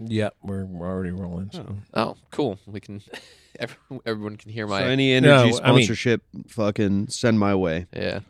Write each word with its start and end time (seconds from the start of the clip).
Yep, 0.00 0.34
we're, 0.42 0.64
we're 0.64 0.86
already 0.86 1.10
rolling. 1.10 1.50
So. 1.52 1.76
Oh, 1.94 2.16
cool. 2.30 2.58
We 2.66 2.80
can. 2.80 3.02
everyone- 3.58 4.00
Everyone 4.06 4.36
can 4.36 4.50
hear 4.52 4.66
my. 4.66 4.80
so 4.80 4.86
any 4.86 5.18
No, 5.20 5.30
I 5.30 5.34
energy 5.40 5.50
mean- 5.50 5.56
sponsorship, 5.56 6.22
fucking 6.48 7.08
send 7.08 7.38
my 7.38 7.54
way. 7.54 7.86
yeah. 7.94 8.20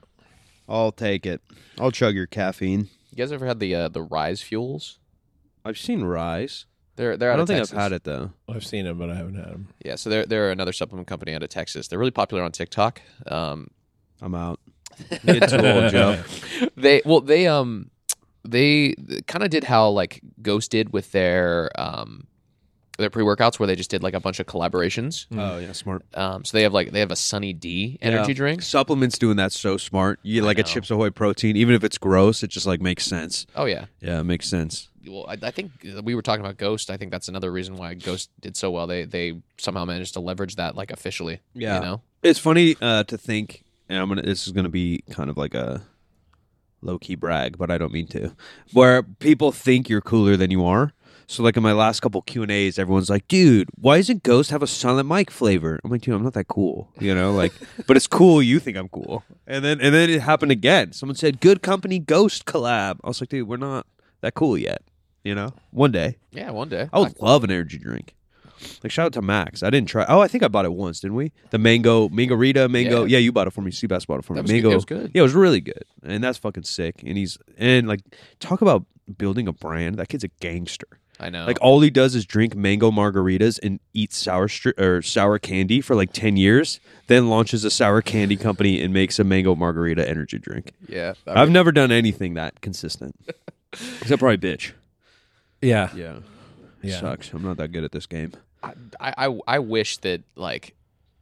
I'll 0.68 0.92
take 0.92 1.24
it. 1.24 1.40
I'll 1.78 1.90
chug 1.90 2.14
your 2.14 2.26
caffeine. 2.26 2.88
You 3.10 3.16
guys 3.16 3.32
ever 3.32 3.46
had 3.46 3.58
the 3.58 3.74
uh, 3.74 3.88
the 3.88 4.02
Rise 4.02 4.42
fuels? 4.42 4.98
I've 5.64 5.78
seen 5.78 6.04
Rise. 6.04 6.66
They're 6.96 7.16
they're 7.16 7.32
I 7.32 7.36
don't 7.36 7.42
of 7.44 7.48
think 7.48 7.58
Texas. 7.60 7.74
I've 7.74 7.82
had 7.84 7.92
it 7.92 8.04
though. 8.04 8.32
I've 8.48 8.66
seen 8.66 8.84
them, 8.84 8.98
but 8.98 9.08
I 9.08 9.14
haven't 9.14 9.36
had 9.36 9.46
them. 9.46 9.68
Yeah, 9.82 9.94
so 9.94 10.10
they're 10.10 10.26
they're 10.26 10.50
another 10.50 10.72
supplement 10.74 11.06
company 11.08 11.32
out 11.34 11.42
of 11.42 11.48
Texas. 11.48 11.88
They're 11.88 11.98
really 11.98 12.10
popular 12.10 12.42
on 12.42 12.52
TikTok. 12.52 13.00
Um, 13.26 13.68
I'm 14.20 14.34
out. 14.34 14.60
Get 15.24 15.48
too 15.48 15.56
old, 15.66 15.90
Joe. 15.90 16.22
they 16.76 17.00
well 17.06 17.20
they 17.22 17.46
um 17.46 17.90
they 18.50 18.94
kind 19.26 19.44
of 19.44 19.50
did 19.50 19.64
how 19.64 19.88
like 19.90 20.20
Ghost 20.42 20.70
did 20.70 20.92
with 20.92 21.12
their 21.12 21.70
um 21.80 22.26
their 22.98 23.10
pre 23.10 23.22
workouts 23.22 23.60
where 23.60 23.66
they 23.68 23.76
just 23.76 23.90
did 23.90 24.02
like 24.02 24.14
a 24.14 24.20
bunch 24.20 24.40
of 24.40 24.46
collaborations. 24.46 25.26
Oh 25.32 25.58
yeah, 25.58 25.70
smart. 25.72 26.02
Um, 26.14 26.44
so 26.44 26.56
they 26.56 26.64
have 26.64 26.72
like 26.74 26.90
they 26.90 27.00
have 27.00 27.12
a 27.12 27.16
Sunny 27.16 27.52
D 27.52 27.96
energy 28.02 28.32
Yeah. 28.32 28.36
drink. 28.36 28.62
Supplements 28.62 29.18
doing 29.18 29.36
that 29.36 29.52
so 29.52 29.76
smart. 29.76 30.18
You 30.22 30.40
get 30.40 30.46
like 30.46 30.58
a. 30.58 30.64
Chips 30.64 30.90
Ahoy 30.90 31.10
protein, 31.10 31.56
even 31.56 31.74
if 31.74 31.84
it's 31.84 31.96
gross, 31.98 32.42
it 32.42 32.48
just 32.50 32.66
like 32.66 32.80
makes 32.80 33.04
sense. 33.04 33.46
Oh 33.54 33.66
yeah. 33.66 33.86
Yeah, 34.00 34.20
it 34.20 34.24
makes 34.24 34.48
sense. 34.48 34.88
Well, 35.06 35.26
I, 35.28 35.38
I 35.40 35.50
think 35.52 35.70
we 36.02 36.14
were 36.16 36.22
talking 36.22 36.44
about 36.44 36.56
Ghost. 36.58 36.90
I 36.90 36.96
think 36.96 37.12
that's 37.12 37.28
another 37.28 37.50
reason 37.52 37.76
why 37.76 37.94
Ghost 37.94 38.30
did 38.40 38.56
so 38.56 38.70
well. 38.70 38.86
They 38.88 39.04
they 39.04 39.40
somehow 39.58 39.84
managed 39.84 40.14
to 40.14 40.20
leverage 40.20 40.56
that 40.56 40.74
like 40.74 40.90
officially. 40.90 41.40
Yeah. 41.54 41.76
You 41.76 41.80
know. 41.84 42.00
It's 42.24 42.40
funny 42.40 42.76
uh, 42.80 43.04
to 43.04 43.16
think, 43.16 43.62
and 43.88 43.98
I'm 44.00 44.08
gonna. 44.08 44.22
This 44.22 44.46
is 44.48 44.52
gonna 44.52 44.68
be 44.68 45.04
kind 45.10 45.30
of 45.30 45.36
like 45.36 45.54
a 45.54 45.82
low 46.80 46.98
key 46.98 47.14
brag, 47.14 47.58
but 47.58 47.70
I 47.70 47.78
don't 47.78 47.92
mean 47.92 48.06
to. 48.08 48.34
Where 48.72 49.02
people 49.02 49.52
think 49.52 49.88
you're 49.88 50.00
cooler 50.00 50.36
than 50.36 50.50
you 50.50 50.64
are. 50.64 50.92
So 51.30 51.42
like 51.42 51.58
in 51.58 51.62
my 51.62 51.72
last 51.72 52.00
couple 52.00 52.22
Q 52.22 52.42
and 52.42 52.50
A's, 52.50 52.78
everyone's 52.78 53.10
like, 53.10 53.28
"Dude, 53.28 53.68
why 53.78 53.98
doesn't 53.98 54.22
Ghost 54.22 54.50
have 54.50 54.62
a 54.62 54.66
Silent 54.66 55.08
Mike 55.08 55.30
flavor?" 55.30 55.78
I'm 55.84 55.90
like, 55.90 56.00
"Dude, 56.00 56.14
I'm 56.14 56.22
not 56.22 56.32
that 56.32 56.48
cool, 56.48 56.88
you 56.98 57.14
know." 57.14 57.32
Like, 57.34 57.52
but 57.86 57.98
it's 57.98 58.06
cool. 58.06 58.40
You 58.42 58.58
think 58.58 58.78
I'm 58.78 58.88
cool, 58.88 59.22
and 59.46 59.62
then 59.62 59.78
and 59.80 59.94
then 59.94 60.08
it 60.08 60.22
happened 60.22 60.52
again. 60.52 60.92
Someone 60.92 61.16
said, 61.16 61.40
"Good 61.40 61.60
Company 61.62 61.98
Ghost 61.98 62.46
collab." 62.46 62.96
I 63.04 63.08
was 63.08 63.20
like, 63.20 63.28
"Dude, 63.28 63.46
we're 63.46 63.58
not 63.58 63.86
that 64.22 64.32
cool 64.34 64.56
yet." 64.56 64.82
You 65.22 65.34
know, 65.34 65.52
one 65.70 65.92
day 65.92 66.16
Yeah. 66.32 66.50
One 66.52 66.70
day. 66.70 66.88
I 66.92 66.98
would 67.00 67.20
love 67.20 67.44
an 67.44 67.50
energy 67.50 67.76
drink. 67.76 68.14
Like 68.82 68.90
shout 68.92 69.06
out 69.06 69.12
to 69.14 69.22
Max. 69.22 69.62
I 69.62 69.70
didn't 69.70 69.88
try. 69.88 70.04
Oh, 70.08 70.20
I 70.20 70.28
think 70.28 70.42
I 70.44 70.48
bought 70.48 70.64
it 70.64 70.72
once, 70.72 71.00
didn't 71.00 71.16
we? 71.16 71.32
The 71.50 71.58
mango, 71.58 72.08
mangarita, 72.08 72.68
mango. 72.68 73.04
Yeah. 73.04 73.18
Yeah, 73.18 73.18
you 73.18 73.32
bought 73.32 73.46
it 73.46 73.52
for 73.52 73.60
me. 73.62 73.70
Seabass 73.70 74.06
bought 74.06 74.18
it 74.20 74.24
for 74.24 74.34
me. 74.34 74.38
That 74.38 74.42
was 74.42 74.50
good. 74.50 74.54
mango. 74.54 74.70
It 74.70 74.74
was 74.74 74.84
good. 74.84 75.10
Yeah, 75.14 75.20
it 75.20 75.22
was 75.22 75.34
really 75.34 75.60
good, 75.60 75.84
and 76.02 76.22
that's 76.22 76.38
fucking 76.38 76.64
sick. 76.64 77.02
And 77.04 77.16
he's 77.16 77.38
and 77.56 77.86
like 77.88 78.00
talk 78.40 78.60
about 78.62 78.84
building 79.16 79.48
a 79.48 79.52
brand. 79.52 79.96
That 79.96 80.08
kid's 80.08 80.24
a 80.24 80.28
gangster. 80.40 80.86
I 81.20 81.30
know. 81.30 81.46
Like 81.46 81.58
all 81.60 81.80
he 81.80 81.90
does 81.90 82.14
is 82.14 82.24
drink 82.24 82.54
mango 82.54 82.92
margaritas 82.92 83.58
and 83.60 83.80
eat 83.92 84.12
sour 84.12 84.46
stri- 84.46 84.78
or 84.78 85.02
sour 85.02 85.38
candy 85.40 85.80
for 85.80 85.96
like 85.96 86.12
ten 86.12 86.36
years. 86.36 86.78
Then 87.08 87.28
launches 87.28 87.64
a 87.64 87.70
sour 87.72 88.02
candy 88.02 88.36
company 88.36 88.80
and 88.80 88.94
makes 88.94 89.18
a 89.18 89.24
mango 89.24 89.56
margarita 89.56 90.08
energy 90.08 90.38
drink. 90.38 90.72
yeah. 90.88 91.14
I've 91.26 91.50
never 91.50 91.72
done 91.72 91.90
anything 91.90 92.34
that 92.34 92.60
consistent, 92.60 93.16
except 94.00 94.20
probably 94.20 94.38
bitch. 94.38 94.72
Yeah, 95.60 95.90
Yeah, 95.94 96.18
yeah. 96.82 97.00
sucks. 97.00 97.32
I'm 97.32 97.42
not 97.42 97.56
that 97.56 97.72
good 97.72 97.82
at 97.82 97.90
this 97.90 98.06
game. 98.06 98.32
I, 98.62 98.72
I 99.00 99.38
I 99.46 99.58
wish 99.58 99.98
that 99.98 100.22
like 100.36 100.74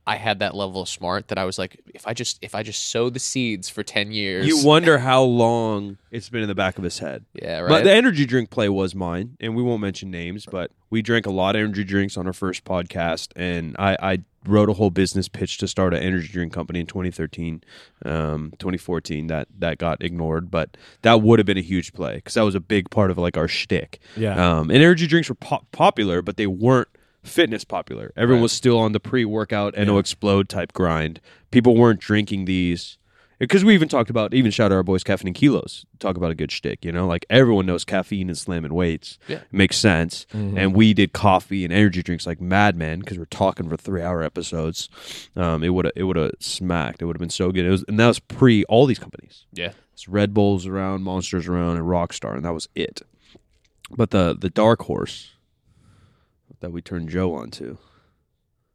I 0.08 0.16
had 0.16 0.38
that 0.38 0.54
level 0.54 0.80
of 0.82 0.88
smart 0.88 1.28
that 1.28 1.38
I 1.38 1.44
was 1.44 1.58
like 1.58 1.80
if 1.92 2.06
I 2.06 2.14
just 2.14 2.38
if 2.40 2.54
I 2.54 2.62
just 2.62 2.90
sow 2.90 3.10
the 3.10 3.18
seeds 3.18 3.68
for 3.68 3.82
ten 3.82 4.12
years. 4.12 4.46
You 4.46 4.64
wonder 4.64 4.98
how 4.98 5.22
long 5.22 5.98
it's 6.12 6.28
been 6.28 6.42
in 6.42 6.48
the 6.48 6.54
back 6.54 6.78
of 6.78 6.84
his 6.84 7.00
head. 7.00 7.24
yeah. 7.34 7.60
Right. 7.60 7.68
But 7.68 7.84
the 7.84 7.92
energy 7.92 8.24
drink 8.24 8.50
play 8.50 8.68
was 8.68 8.94
mine, 8.94 9.36
and 9.40 9.56
we 9.56 9.62
won't 9.62 9.80
mention 9.80 10.10
names, 10.10 10.46
but 10.46 10.70
we 10.90 11.02
drank 11.02 11.26
a 11.26 11.30
lot 11.30 11.56
of 11.56 11.60
energy 11.60 11.82
drinks 11.82 12.16
on 12.16 12.26
our 12.28 12.32
first 12.32 12.64
podcast, 12.64 13.32
and 13.34 13.74
I, 13.80 13.96
I 14.00 14.18
wrote 14.46 14.70
a 14.70 14.74
whole 14.74 14.90
business 14.90 15.28
pitch 15.28 15.58
to 15.58 15.66
start 15.66 15.92
an 15.92 16.00
energy 16.00 16.28
drink 16.28 16.52
company 16.52 16.78
in 16.78 16.86
2013, 16.86 17.64
um, 18.04 18.52
2014. 18.60 19.26
That 19.26 19.48
that 19.58 19.78
got 19.78 20.04
ignored, 20.04 20.52
but 20.52 20.76
that 21.02 21.20
would 21.20 21.40
have 21.40 21.46
been 21.46 21.58
a 21.58 21.62
huge 21.62 21.92
play 21.92 22.14
because 22.14 22.34
that 22.34 22.44
was 22.44 22.54
a 22.54 22.60
big 22.60 22.90
part 22.90 23.10
of 23.10 23.18
like 23.18 23.36
our 23.36 23.48
shtick. 23.48 23.98
Yeah. 24.16 24.34
Um, 24.58 24.70
and 24.70 24.80
energy 24.80 25.08
drinks 25.08 25.28
were 25.28 25.34
pop- 25.34 25.68
popular, 25.72 26.22
but 26.22 26.36
they 26.36 26.46
weren't 26.46 26.86
fitness 27.26 27.64
popular. 27.64 28.12
Everyone 28.16 28.40
Right. 28.40 28.44
was 28.44 28.52
still 28.52 28.78
on 28.78 28.92
the 28.92 29.00
pre-workout 29.00 29.74
and 29.76 29.88
NO 29.88 29.98
explode 29.98 30.48
type 30.48 30.72
grind. 30.72 31.20
People 31.50 31.76
weren't 31.76 32.00
drinking 32.00 32.44
these 32.46 32.98
because 33.38 33.64
we 33.64 33.74
even 33.74 33.88
talked 33.88 34.08
about 34.08 34.32
even 34.32 34.50
shout 34.50 34.72
out 34.72 34.76
our 34.76 34.82
boys 34.82 35.04
caffeine 35.04 35.28
and 35.28 35.34
kilos. 35.36 35.84
Talk 35.98 36.16
about 36.16 36.30
a 36.30 36.34
good 36.34 36.50
shtick, 36.50 36.84
you 36.84 36.92
know, 36.92 37.06
like 37.06 37.26
everyone 37.28 37.66
knows 37.66 37.84
caffeine 37.84 38.28
and 38.28 38.38
slamming 38.38 38.72
weights. 38.72 39.18
Yeah. 39.28 39.40
makes 39.52 39.76
sense. 39.76 40.26
And 40.32 40.74
we 40.74 40.94
did 40.94 41.12
coffee 41.12 41.64
and 41.64 41.72
energy 41.72 42.02
drinks 42.02 42.26
like 42.26 42.40
madmen 42.40 43.00
because 43.00 43.18
we're 43.18 43.26
talking 43.26 43.68
for 43.68 43.76
three 43.76 44.00
hour 44.02 44.22
episodes. 44.22 44.88
Um, 45.36 45.62
it 45.62 45.70
would 45.70 45.90
it 45.94 46.04
would 46.04 46.16
have 46.16 46.32
smacked. 46.40 47.02
It 47.02 47.04
would 47.04 47.16
have 47.16 47.20
been 47.20 47.28
so 47.30 47.50
good. 47.52 47.66
It 47.66 47.70
was 47.70 47.84
and 47.88 48.00
that 48.00 48.06
was 48.06 48.18
pre 48.20 48.64
all 48.64 48.86
these 48.86 48.98
companies. 48.98 49.44
yeah. 49.52 49.72
It's 49.92 50.08
Red 50.08 50.34
Bulls 50.34 50.66
around, 50.66 51.04
Monsters 51.04 51.48
around, 51.48 51.78
and 51.78 51.86
Rockstar, 51.86 52.34
and 52.36 52.44
that 52.44 52.52
was 52.52 52.68
it. 52.74 53.00
But 53.90 54.10
the 54.10 54.36
the 54.38 54.50
dark 54.50 54.82
horse 54.82 55.30
that 56.60 56.70
we 56.72 56.80
turned 56.82 57.08
Joe 57.08 57.34
onto, 57.34 57.76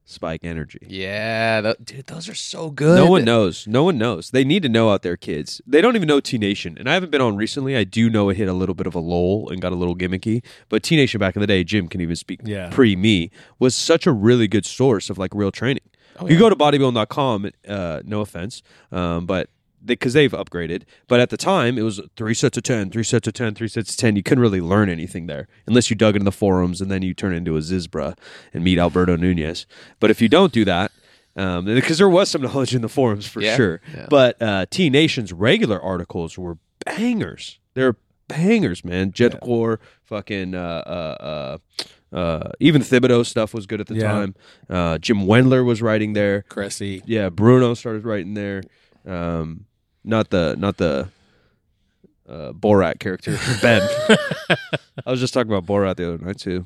Spike 0.03 0.43
Energy. 0.43 0.79
Yeah. 0.87 1.61
tho- 1.61 1.75
dude, 1.83 2.07
those 2.07 2.27
are 2.27 2.35
so 2.35 2.69
good. 2.69 2.97
No 2.97 3.05
one 3.09 3.23
knows. 3.23 3.65
No 3.67 3.83
one 3.83 3.97
knows. 3.97 4.31
They 4.31 4.43
need 4.43 4.63
to 4.63 4.69
know 4.69 4.89
out 4.91 5.03
there, 5.03 5.15
kids. 5.15 5.61
They 5.65 5.79
don't 5.81 5.95
even 5.95 6.07
know 6.07 6.19
T 6.19 6.37
Nation. 6.37 6.75
And 6.77 6.89
I 6.89 6.93
haven't 6.95 7.11
been 7.11 7.21
on 7.21 7.35
recently. 7.37 7.75
I 7.77 7.83
do 7.85 8.09
know 8.09 8.29
it 8.29 8.37
hit 8.37 8.47
a 8.49 8.53
little 8.53 8.75
bit 8.75 8.87
of 8.87 8.95
a 8.95 8.99
lull 8.99 9.49
and 9.49 9.61
got 9.61 9.71
a 9.71 9.75
little 9.75 9.95
gimmicky. 9.95 10.43
But 10.69 10.83
T 10.83 10.95
Nation 10.95 11.19
back 11.19 11.35
in 11.35 11.39
the 11.39 11.47
day, 11.47 11.63
Jim 11.63 11.87
can 11.87 12.01
even 12.01 12.15
speak 12.15 12.41
Yeah. 12.43 12.69
pre 12.71 12.95
me, 12.95 13.31
was 13.59 13.73
such 13.75 14.05
a 14.05 14.11
really 14.11 14.47
good 14.47 14.65
source 14.65 15.09
of 15.09 15.17
like 15.17 15.33
real 15.33 15.51
training. 15.51 15.83
Oh, 16.19 16.27
You 16.27 16.37
go 16.37 16.49
to 16.49 16.55
bodybuilding.com, 16.55 17.51
uh, 17.67 18.01
no 18.03 18.19
offense, 18.21 18.61
um, 18.91 19.25
but 19.25 19.49
because 19.83 20.13
they, 20.13 20.23
have 20.23 20.31
upgraded. 20.33 20.83
But 21.07 21.19
at 21.19 21.29
the 21.29 21.37
time, 21.37 21.77
it 21.77 21.81
was 21.83 21.99
three 22.15 22.33
sets 22.33 22.57
of 22.57 22.63
10, 22.63 22.91
three 22.91 23.03
sets 23.03 23.27
of 23.27 23.33
10, 23.33 23.55
three 23.55 23.67
sets 23.67 23.91
of 23.91 23.97
10. 23.97 24.15
You 24.15 24.23
couldn't 24.23 24.41
really 24.41 24.61
learn 24.61 24.89
anything 24.89 25.27
there 25.27 25.47
unless 25.67 25.89
you 25.89 25.95
dug 25.95 26.15
into 26.15 26.25
the 26.25 26.31
forums 26.31 26.81
and 26.81 26.91
then 26.91 27.01
you 27.01 27.13
turn 27.13 27.33
into 27.33 27.55
a 27.57 27.59
Zizbra 27.59 28.17
and 28.53 28.63
meet 28.63 28.77
Alberto 28.77 29.15
Nunez. 29.15 29.65
But 29.99 30.11
if 30.11 30.21
you 30.21 30.29
don't 30.29 30.51
do 30.53 30.65
that, 30.65 30.91
um, 31.35 31.65
because 31.65 31.97
there 31.97 32.09
was 32.09 32.29
some 32.29 32.41
knowledge 32.43 32.75
in 32.75 32.81
the 32.81 32.89
forums 32.89 33.25
for 33.27 33.41
Yeah, 33.41 33.55
sure. 33.55 33.81
yeah. 33.95 34.07
But 34.09 34.41
uh, 34.41 34.65
T 34.69 34.89
Nation's 34.89 35.31
regular 35.33 35.81
articles 35.81 36.37
were 36.37 36.57
bangers. 36.85 37.59
They're 37.73 37.95
bangers, 38.27 38.83
man. 38.85 39.11
Jetcore, 39.11 39.77
fucking, 40.03 40.53
uh, 40.55 40.59
uh, 40.85 41.57
uh, 42.11 42.15
uh, 42.15 42.51
even 42.59 42.81
Thibaudeau 42.81 43.25
stuff 43.25 43.53
was 43.53 43.65
good 43.65 43.79
at 43.79 43.87
the 43.87 43.95
Yeah. 43.95 44.11
time. 44.11 44.35
Uh, 44.69 44.97
Jim 44.97 45.19
Wendler 45.19 45.65
was 45.65 45.81
writing 45.81 46.13
there. 46.13 46.43
Cressey. 46.49 47.01
Yeah, 47.05 47.29
Bruno 47.29 47.73
started 47.73 48.03
writing 48.03 48.33
there. 48.33 48.63
Um, 49.05 49.65
not 50.03 50.29
the 50.29 50.55
not 50.57 50.77
the 50.77 51.09
uh, 52.27 52.51
Borat 52.53 52.99
character 52.99 53.37
Ben. 53.61 53.81
I 55.05 55.11
was 55.11 55.19
just 55.19 55.33
talking 55.33 55.51
about 55.51 55.65
Borat 55.65 55.95
the 55.97 56.13
other 56.13 56.23
night 56.25 56.37
too. 56.39 56.65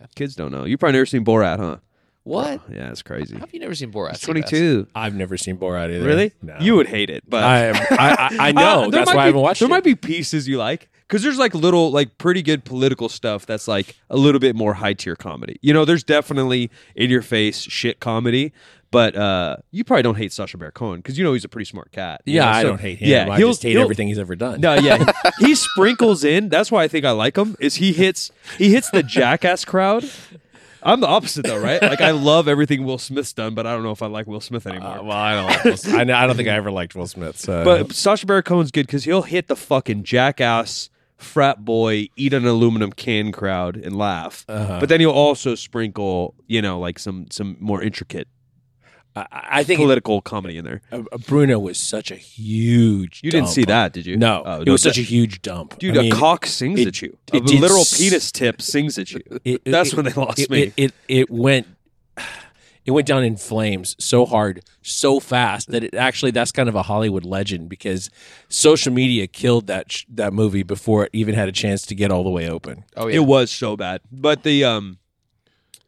Yeah. 0.00 0.06
Kids 0.14 0.34
don't 0.34 0.50
know. 0.50 0.64
You 0.64 0.76
probably 0.78 0.94
never 0.94 1.06
seen 1.06 1.24
Borat, 1.24 1.58
huh? 1.58 1.76
What? 2.24 2.60
Yeah, 2.68 2.90
it's 2.90 3.02
crazy. 3.02 3.34
How 3.34 3.40
have 3.40 3.54
you 3.54 3.60
never 3.60 3.74
seen 3.74 3.92
Borat? 3.92 4.14
It's 4.14 4.20
twenty 4.20 4.42
two. 4.42 4.88
I've 4.96 5.14
never 5.14 5.36
seen 5.36 5.56
Borat 5.58 5.94
either. 5.94 6.04
Really? 6.06 6.32
No. 6.42 6.56
You 6.60 6.74
would 6.76 6.88
hate 6.88 7.08
it, 7.08 7.22
but 7.28 7.44
I, 7.44 7.58
am- 7.66 7.76
I, 7.76 8.36
I, 8.40 8.48
I 8.48 8.52
know. 8.52 8.84
Uh, 8.86 8.90
That's 8.90 9.06
might 9.10 9.16
why 9.16 9.22
I 9.22 9.26
haven't 9.26 9.40
watched 9.40 9.60
There 9.60 9.68
it. 9.68 9.70
might 9.70 9.84
be 9.84 9.94
pieces 9.94 10.48
you 10.48 10.58
like 10.58 10.88
because 11.06 11.22
there's 11.22 11.38
like 11.38 11.54
little, 11.54 11.92
like 11.92 12.18
pretty 12.18 12.42
good 12.42 12.64
political 12.64 13.08
stuff 13.08 13.46
that's 13.46 13.68
like 13.68 13.94
a 14.10 14.16
little 14.16 14.40
bit 14.40 14.56
more 14.56 14.74
high 14.74 14.92
tier 14.92 15.14
comedy. 15.14 15.56
You 15.62 15.72
know, 15.72 15.84
there's 15.84 16.02
definitely 16.02 16.68
in 16.96 17.10
your 17.10 17.22
face 17.22 17.60
shit 17.60 18.00
comedy, 18.00 18.52
but 18.90 19.16
uh, 19.16 19.56
you 19.70 19.84
probably 19.84 20.02
don't 20.02 20.16
hate 20.16 20.32
Sacha 20.32 20.56
Baron 20.56 20.72
Cohen 20.72 20.98
because 21.00 21.18
you 21.18 21.24
know 21.24 21.32
he's 21.32 21.44
a 21.44 21.48
pretty 21.48 21.64
smart 21.66 21.92
cat. 21.92 22.22
yeah, 22.24 22.44
know, 22.44 22.50
I 22.50 22.62
so- 22.62 22.68
don't 22.68 22.80
hate 22.80 22.98
him. 22.98 23.08
Yeah, 23.08 23.32
I 23.32 23.38
he'll- 23.38 23.48
just 23.50 23.62
hate 23.62 23.72
he'll- 23.72 23.82
everything 23.82 24.08
he's 24.08 24.18
ever 24.18 24.36
done. 24.36 24.60
No, 24.60 24.74
yeah, 24.74 25.12
he, 25.38 25.46
he 25.46 25.54
sprinkles 25.54 26.24
in. 26.24 26.48
That's 26.48 26.70
why 26.70 26.82
I 26.84 26.88
think 26.88 27.04
I 27.04 27.10
like 27.12 27.36
him. 27.36 27.56
Is 27.60 27.76
he 27.76 27.92
hits 27.92 28.30
he 28.58 28.70
hits 28.72 28.90
the 28.90 29.02
jackass 29.02 29.64
crowd. 29.64 30.04
I'm 30.82 31.00
the 31.00 31.08
opposite 31.08 31.44
though, 31.44 31.58
right? 31.60 31.82
Like 31.82 32.00
I 32.00 32.12
love 32.12 32.46
everything 32.46 32.84
Will 32.84 32.98
Smith's 32.98 33.32
done, 33.32 33.54
but 33.56 33.66
I 33.66 33.74
don't 33.74 33.82
know 33.82 33.90
if 33.90 34.02
I 34.02 34.06
like 34.06 34.28
Will 34.28 34.40
Smith 34.40 34.66
anymore. 34.68 34.98
Uh, 34.98 35.02
well, 35.02 35.16
I 35.16 35.34
don't. 35.34 35.46
Like 35.46 35.64
Will 35.64 35.76
Smith. 35.76 35.94
I, 36.10 36.22
I 36.22 36.26
don't 36.28 36.36
think 36.36 36.48
I 36.48 36.52
ever 36.52 36.70
liked 36.70 36.94
Will 36.94 37.08
Smith. 37.08 37.38
So. 37.38 37.64
But 37.64 37.92
Sacha 37.92 38.24
Baron 38.24 38.44
Cohen's 38.44 38.70
good 38.70 38.86
because 38.86 39.02
he'll 39.04 39.22
hit 39.22 39.48
the 39.48 39.56
fucking 39.56 40.04
jackass 40.04 40.90
frat 41.16 41.64
boy, 41.64 42.08
eat 42.16 42.32
an 42.32 42.46
aluminum 42.46 42.92
can 42.92 43.32
crowd 43.32 43.76
and 43.76 43.96
laugh. 43.96 44.44
Uh-huh. 44.48 44.78
But 44.78 44.88
then 44.88 45.00
he'll 45.00 45.10
also 45.10 45.54
sprinkle, 45.54 46.34
you 46.46 46.62
know, 46.62 46.78
like 46.78 46.98
some 46.98 47.26
some 47.30 47.56
more 47.58 47.82
intricate 47.82 48.28
I, 49.16 49.26
I 49.32 49.64
think 49.64 49.80
political 49.80 50.20
comedy 50.20 50.58
in 50.58 50.64
there. 50.64 50.82
uh, 50.92 51.02
uh, 51.10 51.18
Bruno 51.26 51.58
was 51.58 51.78
such 51.78 52.10
a 52.10 52.16
huge. 52.16 53.20
You 53.24 53.30
didn't 53.30 53.48
see 53.48 53.64
that, 53.64 53.92
did 53.92 54.04
you? 54.06 54.16
No, 54.16 54.42
Oh, 54.44 54.60
it 54.60 54.68
was 54.68 54.84
no, 54.84 54.90
such 54.90 54.98
a 54.98 55.02
huge 55.02 55.40
dump, 55.42 55.78
Dude, 55.78 55.96
I 55.96 56.02
mean, 56.02 56.12
a 56.12 56.16
cock 56.16 56.44
sings 56.46 56.80
it- 56.80 56.88
at 56.88 57.02
you. 57.02 57.16
A 57.32 57.36
it 57.38 57.46
did 57.46 57.60
literal 57.60 57.80
s- 57.80 57.98
penis 57.98 58.30
tip 58.30 58.60
sings 58.60 58.98
at 58.98 59.12
you. 59.12 59.20
it- 59.44 59.64
That's 59.64 59.92
it- 59.92 59.96
when 59.96 60.04
they 60.06 60.12
lost 60.12 60.38
it, 60.40 60.50
me. 60.50 60.62
It, 60.62 60.72
it 60.76 60.94
it 61.08 61.30
went. 61.30 61.66
it 62.84 62.92
went 62.92 63.06
down 63.06 63.24
in 63.24 63.36
flames 63.36 63.96
so 63.98 64.24
hard, 64.26 64.62
so 64.82 65.18
fast 65.18 65.70
that 65.70 65.82
it 65.82 65.94
actually 65.94 66.30
that's 66.30 66.52
kind 66.52 66.68
of 66.68 66.74
a 66.76 66.82
Hollywood 66.82 67.24
legend 67.24 67.68
because 67.68 68.10
social 68.48 68.92
media 68.92 69.26
killed 69.26 69.66
that 69.66 69.90
sh- 69.90 70.04
that 70.10 70.32
movie 70.32 70.62
before 70.62 71.04
it 71.04 71.10
even 71.12 71.34
had 71.34 71.48
a 71.48 71.52
chance 71.52 71.84
to 71.86 71.94
get 71.96 72.10
all 72.12 72.22
the 72.22 72.30
way 72.30 72.48
open. 72.48 72.84
Oh 72.96 73.08
yeah. 73.08 73.16
It 73.16 73.24
was 73.24 73.50
so 73.50 73.76
bad. 73.76 74.02
But 74.12 74.42
the 74.44 74.64
um 74.64 74.98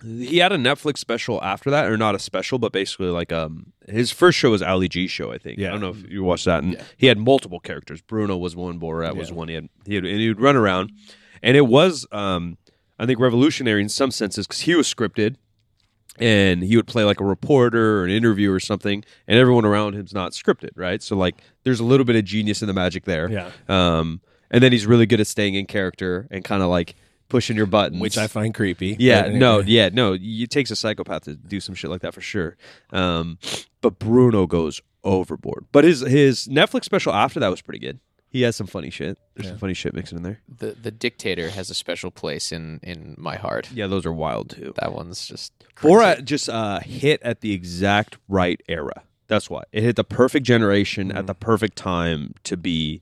he 0.02 0.38
had 0.38 0.52
a 0.52 0.56
Netflix 0.56 0.98
special 0.98 1.42
after 1.42 1.70
that, 1.70 1.86
or 1.90 1.96
not 1.96 2.14
a 2.14 2.18
special, 2.18 2.58
but 2.58 2.72
basically 2.72 3.08
like 3.08 3.32
um 3.32 3.72
his 3.88 4.10
first 4.12 4.38
show 4.38 4.50
was 4.50 4.62
Ali 4.62 4.88
G 4.88 5.06
show, 5.06 5.32
I 5.32 5.38
think. 5.38 5.58
Yeah. 5.58 5.68
I 5.68 5.70
don't 5.72 5.80
know 5.80 5.88
if 5.90 6.10
you 6.10 6.22
watched 6.22 6.44
that. 6.44 6.62
And 6.62 6.74
Yeah. 6.74 6.82
he 6.96 7.06
had 7.06 7.18
multiple 7.18 7.60
characters. 7.60 8.00
Bruno 8.00 8.36
was 8.36 8.54
one, 8.54 8.78
Borat 8.78 9.16
was 9.16 9.32
one. 9.32 9.48
He 9.48 9.54
had 9.54 9.68
he 9.86 9.94
had, 9.96 10.04
and 10.04 10.20
he 10.20 10.28
would 10.28 10.40
run 10.40 10.56
around, 10.56 10.92
and 11.42 11.56
it 11.56 11.66
was 11.66 12.06
um 12.12 12.58
I 12.98 13.06
think 13.06 13.18
revolutionary 13.20 13.80
in 13.82 13.88
some 13.88 14.10
senses 14.10 14.46
because 14.46 14.60
he 14.62 14.74
was 14.74 14.92
scripted. 14.92 15.36
And 16.20 16.64
he 16.64 16.74
would 16.74 16.88
play 16.88 17.04
like 17.04 17.20
a 17.20 17.24
reporter 17.24 18.00
or 18.00 18.04
an 18.04 18.10
interview 18.10 18.50
or 18.50 18.58
something, 18.58 19.04
and 19.28 19.38
everyone 19.38 19.64
around 19.64 19.92
him's 19.94 20.12
not 20.12 20.32
scripted, 20.32 20.70
right? 20.74 21.00
So 21.00 21.16
like, 21.16 21.36
there's 21.62 21.78
a 21.78 21.84
little 21.84 22.04
bit 22.04 22.16
of 22.16 22.24
genius 22.24 22.60
in 22.60 22.66
the 22.66 22.74
magic 22.74 23.04
there. 23.04 23.30
Yeah. 23.30 23.50
Um, 23.68 24.20
and 24.50 24.60
then 24.60 24.72
he's 24.72 24.84
really 24.84 25.06
good 25.06 25.20
at 25.20 25.28
staying 25.28 25.54
in 25.54 25.66
character 25.66 26.26
and 26.32 26.42
kind 26.44 26.60
of 26.60 26.70
like 26.70 26.96
pushing 27.28 27.56
your 27.56 27.66
buttons, 27.66 28.00
Which 28.00 28.16
I 28.18 28.26
find 28.26 28.54
creepy. 28.54 28.96
yeah, 28.98 29.22
But- 29.22 29.32
no, 29.34 29.58
yeah, 29.60 29.90
no. 29.92 30.16
It 30.20 30.50
takes 30.50 30.70
a 30.70 30.76
psychopath 30.76 31.24
to 31.24 31.34
do 31.34 31.60
some 31.60 31.74
shit 31.74 31.90
like 31.90 32.00
that 32.02 32.14
for 32.14 32.20
sure. 32.20 32.56
Um, 32.90 33.38
but 33.80 33.98
Bruno 33.98 34.46
goes 34.46 34.80
overboard. 35.04 35.66
But 35.72 35.84
his 35.84 36.00
his 36.00 36.48
Netflix 36.48 36.84
special 36.84 37.12
after 37.12 37.38
that 37.40 37.48
was 37.48 37.60
pretty 37.62 37.78
good. 37.80 38.00
He 38.30 38.42
has 38.42 38.56
some 38.56 38.66
funny 38.66 38.90
shit. 38.90 39.18
There's 39.34 39.48
some 39.48 39.56
funny 39.58 39.72
shit 39.72 39.94
mixing 39.94 40.18
in 40.18 40.22
there. 40.24 40.40
the 40.48 40.72
the 40.72 40.90
dictator 40.90 41.48
has 41.50 41.70
a 41.70 41.74
special 41.74 42.10
place 42.10 42.52
in 42.52 42.78
in 42.82 43.14
my 43.16 43.36
heart. 43.36 43.70
Yeah, 43.72 43.86
those 43.86 44.04
are 44.04 44.12
wild 44.12 44.50
too. 44.50 44.74
That 44.80 44.92
one's 44.92 45.26
just 45.26 45.52
crazy. 45.74 45.94
Borat 45.94 46.24
just 46.24 46.48
uh, 46.50 46.80
hit 46.80 47.22
at 47.22 47.40
the 47.40 47.52
exact 47.52 48.18
right 48.28 48.60
era. 48.68 49.02
That's 49.28 49.48
why 49.48 49.62
it 49.72 49.82
hit 49.82 49.96
the 49.96 50.04
perfect 50.04 50.44
generation 50.46 51.10
at 51.10 51.26
the 51.26 51.34
perfect 51.34 51.76
time 51.78 52.34
to 52.44 52.56
be 52.58 53.00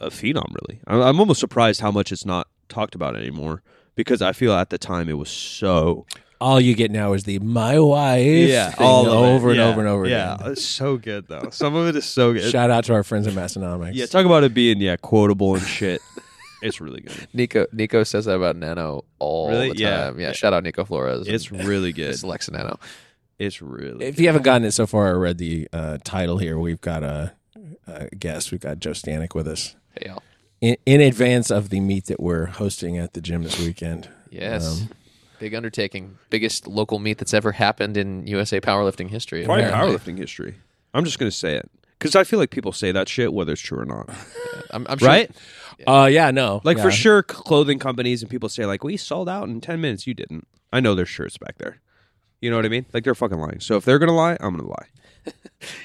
a 0.00 0.08
phenom. 0.08 0.54
Really, 0.62 0.80
I'm, 0.86 1.02
I'm 1.02 1.20
almost 1.20 1.40
surprised 1.40 1.80
how 1.82 1.90
much 1.90 2.10
it's 2.12 2.24
not 2.24 2.46
talked 2.68 2.94
about 2.94 3.16
anymore 3.16 3.62
because 3.94 4.22
I 4.22 4.32
feel 4.32 4.52
at 4.52 4.70
the 4.70 4.78
time 4.78 5.08
it 5.08 5.18
was 5.18 5.28
so 5.30 6.06
all 6.40 6.60
you 6.60 6.74
get 6.74 6.90
now 6.90 7.12
is 7.12 7.24
the 7.24 7.38
my 7.38 7.78
wife. 7.78 8.22
thing 8.22 8.74
all 8.78 9.06
over 9.06 9.50
and 9.50 9.58
Yeah. 9.58 9.68
over 9.68 9.80
and 9.80 9.88
over 9.88 10.06
Yeah, 10.06 10.34
again. 10.34 10.52
it's 10.52 10.64
so 10.64 10.96
good 10.98 11.26
though. 11.28 11.48
Some 11.50 11.74
of 11.74 11.86
it 11.88 11.96
is 11.96 12.04
so 12.04 12.32
good. 12.32 12.50
Shout 12.50 12.70
out 12.70 12.84
to 12.86 12.92
our 12.94 13.02
friends 13.04 13.26
at 13.26 13.34
Massonomics. 13.34 13.92
yeah, 13.94 14.06
talk 14.06 14.26
about 14.26 14.44
it 14.44 14.52
being 14.52 14.80
yeah 14.80 14.96
quotable 14.96 15.54
and 15.54 15.64
shit. 15.64 16.00
it's 16.62 16.80
really 16.80 17.00
good. 17.00 17.28
Nico 17.32 17.66
Nico 17.72 18.02
says 18.02 18.24
that 18.26 18.34
about 18.36 18.56
Nano 18.56 19.04
all 19.18 19.50
Really? 19.50 19.70
the 19.70 19.78
Yeah. 19.78 20.04
time. 20.06 20.20
Yeah. 20.20 20.32
Shout 20.32 20.52
out 20.52 20.64
Nico 20.64 20.84
Flores. 20.84 21.26
It's 21.28 21.50
really 21.52 21.92
good. 22.00 22.10
It's 22.10 22.22
Alexa 22.22 22.50
Nano. 22.52 22.78
It's 23.38 23.60
really. 23.62 24.04
if 24.06 24.18
you 24.20 24.26
haven't 24.26 24.42
gotten 24.42 24.64
it 24.66 24.72
so 24.72 24.86
far 24.86 25.10
or 25.14 25.18
read 25.20 25.38
the 25.38 25.68
uh, 25.72 25.98
title 26.04 26.38
here, 26.38 26.58
we've 26.58 26.80
got 26.80 27.02
a, 27.02 27.32
a 27.86 28.08
guest. 28.14 28.52
We've 28.52 28.60
got 28.60 28.78
Joe 28.80 28.90
Stanek 28.92 29.34
with 29.34 29.48
us 29.48 29.74
Hey, 29.98 30.08
y'all. 30.08 30.22
In, 30.64 30.76
in 30.86 31.00
advance 31.02 31.50
of 31.50 31.68
the 31.68 31.78
meet 31.80 32.06
that 32.06 32.18
we're 32.20 32.46
hosting 32.46 32.96
at 32.96 33.12
the 33.12 33.20
gym 33.20 33.42
this 33.42 33.58
weekend. 33.60 34.08
Yes. 34.30 34.82
Um, 34.82 34.88
Big 35.38 35.54
undertaking. 35.54 36.16
Biggest 36.30 36.66
local 36.66 36.98
meet 36.98 37.18
that's 37.18 37.34
ever 37.34 37.52
happened 37.52 37.96
in 37.98 38.26
USA 38.26 38.60
powerlifting 38.60 39.10
history. 39.10 39.44
Probably 39.44 39.64
apparently. 39.64 39.96
powerlifting 39.98 40.16
history. 40.16 40.54
I'm 40.94 41.04
just 41.04 41.18
gonna 41.18 41.30
say 41.30 41.56
it 41.56 41.70
because 41.98 42.16
I 42.16 42.24
feel 42.24 42.38
like 42.38 42.50
people 42.50 42.72
say 42.72 42.92
that 42.92 43.08
shit 43.08 43.32
whether 43.32 43.52
it's 43.52 43.60
true 43.60 43.78
or 43.80 43.84
not. 43.84 44.08
I'm, 44.70 44.86
I'm 44.88 44.96
sure 44.98 45.08
Right? 45.08 45.30
Uh, 45.86 46.08
yeah, 46.10 46.30
no, 46.30 46.60
Like 46.64 46.78
for 46.78 46.90
sure, 46.92 47.22
clothing 47.22 47.78
companies 47.80 48.22
and 48.22 48.30
people 48.30 48.48
say 48.48 48.64
like 48.64 48.84
we 48.84 48.96
sold 48.96 49.28
out 49.28 49.48
in 49.48 49.60
ten 49.60 49.80
minutes. 49.82 50.06
You 50.06 50.14
didn't. 50.14 50.46
I 50.72 50.80
know 50.80 50.94
there's 50.94 51.08
shirts 51.10 51.36
back 51.36 51.58
there. 51.58 51.80
You 52.40 52.48
know 52.50 52.56
what 52.56 52.64
I 52.64 52.68
mean? 52.70 52.86
Like 52.94 53.04
they're 53.04 53.14
fucking 53.14 53.38
lying. 53.38 53.60
So 53.60 53.76
if 53.76 53.84
they're 53.84 53.98
gonna 53.98 54.14
lie, 54.14 54.36
I'm 54.40 54.56
gonna 54.56 54.68
lie. 54.68 54.86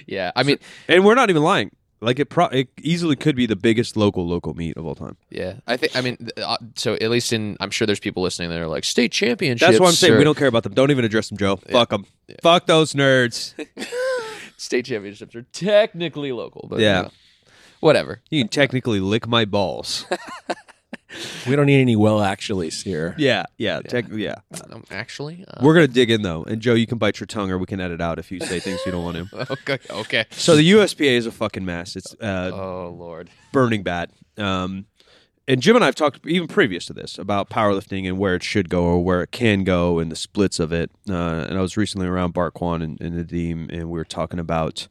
Yeah. 0.06 0.31
I 0.36 0.44
mean, 0.44 0.58
And 0.90 1.06
we're 1.06 1.16
not 1.16 1.30
even 1.30 1.42
lying. 1.44 1.72
Like 2.01 2.18
it, 2.19 2.28
pro- 2.30 2.46
it 2.48 2.69
easily 2.81 3.16
could 3.18 3.36
be 3.36 3.46
the 3.46 3.57
biggest 3.57 3.98
local 3.98 4.25
local 4.25 4.54
meet 4.54 4.78
of 4.78 4.86
all 4.86 4.96
time. 4.96 5.18
yeah. 5.30 5.56
I 5.68 5.75
think. 5.75 5.96
I 5.96 6.01
mean, 6.01 6.16
th- 6.18 6.31
uh, 6.38 6.56
so 6.75 6.94
at 6.96 7.10
least 7.10 7.34
in, 7.34 7.57
I'm 7.60 7.72
sure 7.72 7.86
there's 7.86 8.00
people 8.00 8.24
listening 8.24 8.50
that 8.51 8.60
are 8.60 8.68
like 8.68 8.86
state 8.86 9.12
championships. 9.12 9.68
That's 9.68 9.80
what 9.81 9.88
I'm 9.90 9.94
saying. 9.96 10.13
or 10.13 10.18
We 10.18 10.24
don't 10.24 10.38
care 10.38 10.48
about 10.48 10.63
them. 10.63 10.74
Don't 10.74 10.92
even 10.92 11.04
address 11.04 11.28
them, 11.28 11.38
Joe. 11.38 11.57
Fuck 11.57 11.90
them. 11.90 12.06
Fuck 12.42 12.68
those 12.68 12.94
nerds. 12.94 13.54
State 14.57 14.86
championships 14.86 15.36
are 15.36 15.44
technically 15.54 16.31
local, 16.31 16.68
but 16.69 16.80
Yeah. 16.80 16.98
you 16.98 17.04
know, 17.04 17.12
whatever. 17.81 18.22
You 18.30 18.42
can 18.44 18.50
technically 18.50 19.00
lick 19.02 19.28
my 19.28 19.44
balls. 19.45 20.06
we 21.47 21.56
don't 21.56 21.65
need 21.65 21.81
any 21.81 21.95
well 21.95 22.19
actuallys 22.19 22.83
here. 22.83 23.15
yeah, 23.17 23.44
yeah, 23.57 23.81
tech, 23.81 24.06
yeah. 24.11 24.35
Um, 24.71 24.83
actually, 24.91 25.44
uh, 25.47 25.59
We're 25.63 25.73
gonna 25.73 25.88
dig 25.88 26.11
in 26.11 26.21
though, 26.21 26.44
and 26.44 26.61
Joe, 26.61 26.73
you 26.75 26.85
can 26.88 26.97
bite 26.97 27.19
your 27.19 27.27
tongue, 27.27 27.50
or 27.51 27.57
we 27.57 27.65
can 27.65 27.79
edit 27.79 28.01
out 28.01 28.19
if 28.19 28.31
you 28.31 28.39
say 28.39 28.59
things 28.59 28.79
you 28.85 28.91
don't 28.91 29.03
want 29.03 29.29
to. 29.29 29.51
okay. 29.53 29.79
Okay. 29.89 30.25
So 30.31 30.56
the 30.56 30.71
USPA 30.71 31.11
is 31.17 31.25
a 31.25 31.31
fucking 31.31 31.65
mess. 31.65 31.95
It's 31.95 32.13
uh, 32.21 32.51
Oh 32.53 32.95
Lord. 32.97 33.29
burning 33.51 33.83
bad. 33.83 34.11
Um, 34.38 34.85
and 35.47 35.61
Jim 35.61 35.75
and 35.75 35.83
I 35.83 35.88
have 35.88 35.95
talked 35.95 36.25
even 36.27 36.47
previous 36.47 36.85
to 36.85 36.94
this 36.94 37.17
about 37.17 37.50
powerlifting 37.50 38.07
and 38.07 38.19
where 38.19 38.35
it 38.35 38.44
should 38.44 38.69
go 38.69 38.83
or 38.83 39.03
where 39.03 39.23
it 39.23 39.31
can 39.31 39.63
go 39.63 39.97
and 39.97 40.11
the 40.11 40.15
splits 40.15 40.59
of 40.59 40.71
it. 40.71 40.91
Uh, 41.09 41.13
and 41.50 41.57
I 41.57 41.61
was 41.61 41.75
recently 41.75 42.06
around 42.06 42.33
Bart 42.33 42.53
Kwan 42.53 42.83
and, 42.83 43.01
and 43.01 43.15
Nadim, 43.15 43.67
and 43.75 43.89
we 43.89 43.97
were 43.97 44.06
talking 44.06 44.39
about. 44.39 44.88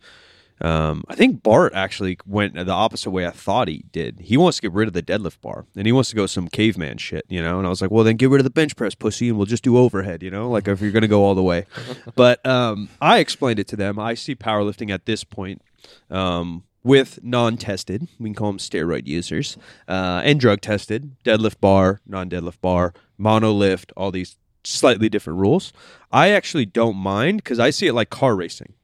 Um, 0.60 1.04
I 1.08 1.14
think 1.14 1.42
Bart 1.42 1.72
actually 1.74 2.18
went 2.26 2.54
the 2.54 2.70
opposite 2.70 3.10
way 3.10 3.26
I 3.26 3.30
thought 3.30 3.68
he 3.68 3.84
did. 3.92 4.20
He 4.20 4.36
wants 4.36 4.58
to 4.58 4.62
get 4.62 4.72
rid 4.72 4.88
of 4.88 4.94
the 4.94 5.02
deadlift 5.02 5.40
bar 5.40 5.66
and 5.76 5.86
he 5.86 5.92
wants 5.92 6.10
to 6.10 6.16
go 6.16 6.26
some 6.26 6.48
caveman 6.48 6.98
shit, 6.98 7.24
you 7.28 7.42
know. 7.42 7.58
And 7.58 7.66
I 7.66 7.70
was 7.70 7.80
like, 7.80 7.90
well, 7.90 8.04
then 8.04 8.16
get 8.16 8.30
rid 8.30 8.40
of 8.40 8.44
the 8.44 8.50
bench 8.50 8.76
press, 8.76 8.94
pussy, 8.94 9.28
and 9.28 9.36
we'll 9.36 9.46
just 9.46 9.62
do 9.62 9.76
overhead, 9.76 10.22
you 10.22 10.30
know, 10.30 10.48
like 10.50 10.66
if 10.68 10.80
you're 10.80 10.90
going 10.90 11.02
to 11.02 11.08
go 11.08 11.24
all 11.24 11.34
the 11.34 11.42
way. 11.42 11.66
but 12.14 12.44
um, 12.46 12.88
I 13.00 13.18
explained 13.18 13.58
it 13.58 13.68
to 13.68 13.76
them. 13.76 13.98
I 13.98 14.14
see 14.14 14.34
powerlifting 14.34 14.90
at 14.90 15.06
this 15.06 15.24
point 15.24 15.62
um, 16.10 16.64
with 16.82 17.20
non-tested, 17.22 18.08
we 18.18 18.28
can 18.30 18.34
call 18.34 18.50
them 18.50 18.58
steroid 18.58 19.06
users, 19.06 19.56
uh, 19.88 20.22
and 20.24 20.40
drug-tested, 20.40 21.16
deadlift 21.24 21.60
bar, 21.60 22.00
non-deadlift 22.06 22.60
bar, 22.60 22.94
monolift, 23.20 23.92
all 23.96 24.10
these 24.10 24.36
slightly 24.64 25.08
different 25.08 25.38
rules. 25.38 25.72
I 26.12 26.30
actually 26.30 26.66
don't 26.66 26.96
mind 26.96 27.38
because 27.38 27.58
I 27.58 27.70
see 27.70 27.86
it 27.86 27.92
like 27.92 28.10
car 28.10 28.34
racing. 28.34 28.74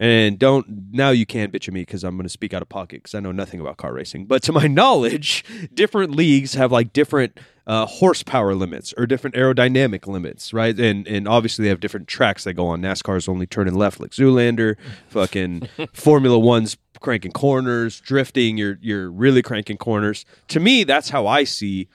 And 0.00 0.38
don't 0.38 0.92
now 0.92 1.10
you 1.10 1.24
can 1.24 1.50
bitch 1.50 1.68
at 1.68 1.74
me 1.74 1.82
because 1.82 2.02
I'm 2.02 2.16
going 2.16 2.24
to 2.24 2.30
speak 2.30 2.52
out 2.52 2.62
of 2.62 2.68
pocket 2.68 3.02
because 3.02 3.14
I 3.14 3.20
know 3.20 3.32
nothing 3.32 3.60
about 3.60 3.76
car 3.76 3.92
racing. 3.92 4.26
But 4.26 4.42
to 4.44 4.52
my 4.52 4.66
knowledge, 4.68 5.44
different 5.72 6.14
leagues 6.16 6.54
have 6.54 6.72
like 6.72 6.92
different 6.92 7.38
uh, 7.66 7.86
horsepower 7.86 8.54
limits 8.54 8.92
or 8.98 9.06
different 9.06 9.36
aerodynamic 9.36 10.06
limits, 10.06 10.52
right? 10.52 10.78
And 10.78 11.06
and 11.06 11.28
obviously 11.28 11.64
they 11.64 11.68
have 11.68 11.80
different 11.80 12.08
tracks 12.08 12.44
they 12.44 12.52
go 12.52 12.66
on. 12.66 12.82
NASCAR's 12.82 13.28
only 13.28 13.46
turning 13.46 13.74
left 13.74 14.00
like 14.00 14.10
Zoolander. 14.10 14.76
Fucking 15.08 15.68
Formula 15.92 16.38
One's 16.38 16.76
cranking 17.00 17.32
corners, 17.32 18.00
drifting. 18.00 18.58
You're 18.58 18.78
you're 18.82 19.10
really 19.10 19.42
cranking 19.42 19.76
corners. 19.76 20.24
To 20.48 20.60
me, 20.60 20.84
that's 20.84 21.10
how 21.10 21.26
I 21.26 21.44
see 21.44 21.88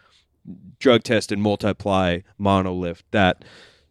drug 0.79 1.03
test 1.03 1.31
and 1.31 1.41
multiply 1.41 2.19
monolift. 2.39 3.03
That 3.11 3.43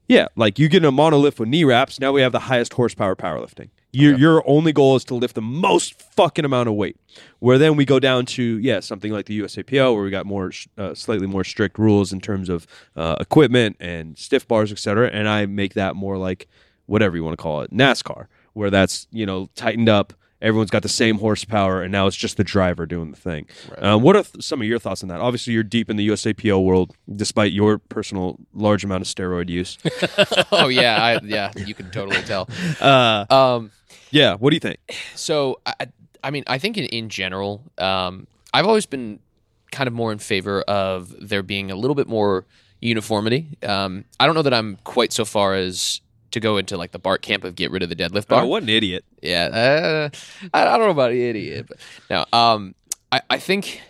yeah, 0.08 0.28
like 0.34 0.58
you 0.58 0.68
get 0.68 0.84
a 0.84 0.90
monolift 0.90 1.38
with 1.38 1.48
knee 1.48 1.64
wraps. 1.64 2.00
Now 2.00 2.12
we 2.12 2.22
have 2.22 2.32
the 2.32 2.40
highest 2.40 2.72
horsepower 2.72 3.14
powerlifting. 3.14 3.68
Your 3.98 4.16
your 4.18 4.42
only 4.48 4.72
goal 4.72 4.96
is 4.96 5.04
to 5.06 5.14
lift 5.14 5.34
the 5.34 5.42
most 5.42 6.00
fucking 6.14 6.44
amount 6.44 6.68
of 6.68 6.74
weight. 6.74 6.96
Where 7.40 7.58
then 7.58 7.76
we 7.76 7.84
go 7.84 7.98
down 7.98 8.26
to 8.26 8.42
yeah 8.58 8.80
something 8.80 9.12
like 9.12 9.26
the 9.26 9.40
USAPL 9.40 9.94
where 9.94 10.04
we 10.04 10.10
got 10.10 10.26
more 10.26 10.52
uh, 10.76 10.94
slightly 10.94 11.26
more 11.26 11.44
strict 11.44 11.78
rules 11.78 12.12
in 12.12 12.20
terms 12.20 12.48
of 12.48 12.66
uh, 12.96 13.16
equipment 13.20 13.76
and 13.80 14.16
stiff 14.18 14.46
bars, 14.46 14.70
etc. 14.72 15.10
And 15.12 15.28
I 15.28 15.46
make 15.46 15.74
that 15.74 15.96
more 15.96 16.16
like 16.16 16.48
whatever 16.86 17.16
you 17.16 17.24
want 17.24 17.36
to 17.36 17.42
call 17.42 17.60
it, 17.62 17.72
NASCAR, 17.72 18.26
where 18.52 18.70
that's 18.70 19.06
you 19.10 19.26
know 19.26 19.48
tightened 19.54 19.88
up. 19.88 20.12
Everyone's 20.40 20.70
got 20.70 20.82
the 20.84 20.88
same 20.88 21.18
horsepower, 21.18 21.82
and 21.82 21.90
now 21.90 22.06
it's 22.06 22.14
just 22.14 22.36
the 22.36 22.44
driver 22.44 22.86
doing 22.86 23.10
the 23.10 23.16
thing. 23.16 23.46
Um, 23.78 24.02
what 24.02 24.14
are 24.14 24.22
th- 24.22 24.44
some 24.44 24.60
of 24.60 24.68
your 24.68 24.78
thoughts 24.78 25.02
on 25.02 25.08
that? 25.08 25.20
Obviously, 25.20 25.52
you're 25.52 25.64
deep 25.64 25.90
in 25.90 25.96
the 25.96 26.06
USAPL 26.10 26.62
world, 26.64 26.94
despite 27.16 27.50
your 27.50 27.78
personal 27.78 28.38
large 28.54 28.84
amount 28.84 29.02
of 29.02 29.08
steroid 29.08 29.48
use. 29.48 29.78
oh 30.52 30.68
yeah. 30.68 31.02
I, 31.02 31.20
yeah. 31.24 31.50
You 31.56 31.74
can 31.74 31.90
totally 31.90 32.22
tell. 32.22 32.48
Uh, 32.80 33.24
Um. 33.30 33.72
Yeah, 34.10 34.34
what 34.34 34.50
do 34.50 34.56
you 34.56 34.60
think? 34.60 34.78
So 35.14 35.60
I, 35.66 35.74
I- 36.22 36.30
mean, 36.30 36.44
I 36.46 36.58
think 36.58 36.76
in, 36.76 36.84
in 36.86 37.08
general, 37.08 37.62
um, 37.78 38.26
I've 38.52 38.66
always 38.66 38.86
been 38.86 39.20
kind 39.70 39.86
of 39.86 39.92
more 39.92 40.12
in 40.12 40.18
favor 40.18 40.62
of 40.62 41.14
there 41.20 41.42
being 41.42 41.70
a 41.70 41.74
little 41.76 41.94
bit 41.94 42.08
more 42.08 42.46
uniformity. 42.80 43.58
Um, 43.62 44.04
I 44.18 44.26
don't 44.26 44.34
know 44.34 44.42
that 44.42 44.54
I'm 44.54 44.76
quite 44.84 45.12
so 45.12 45.24
far 45.24 45.54
as 45.54 46.00
to 46.30 46.40
go 46.40 46.56
into 46.58 46.76
like 46.76 46.92
the 46.92 46.98
Bart 46.98 47.22
camp 47.22 47.44
of 47.44 47.54
get 47.54 47.70
rid 47.70 47.82
of 47.82 47.88
the 47.88 47.96
deadlift 47.96 48.28
bar. 48.28 48.42
Oh, 48.42 48.46
what 48.46 48.62
an 48.62 48.68
idiot! 48.68 49.04
Yeah, 49.22 49.44
uh, 50.12 50.16
I, 50.54 50.62
I 50.62 50.76
don't 50.76 50.86
know 50.86 50.90
about 50.90 51.12
idiot, 51.12 51.66
but 51.68 51.78
no. 52.10 52.38
Um, 52.38 52.74
I, 53.10 53.20
I 53.30 53.38
think 53.38 53.80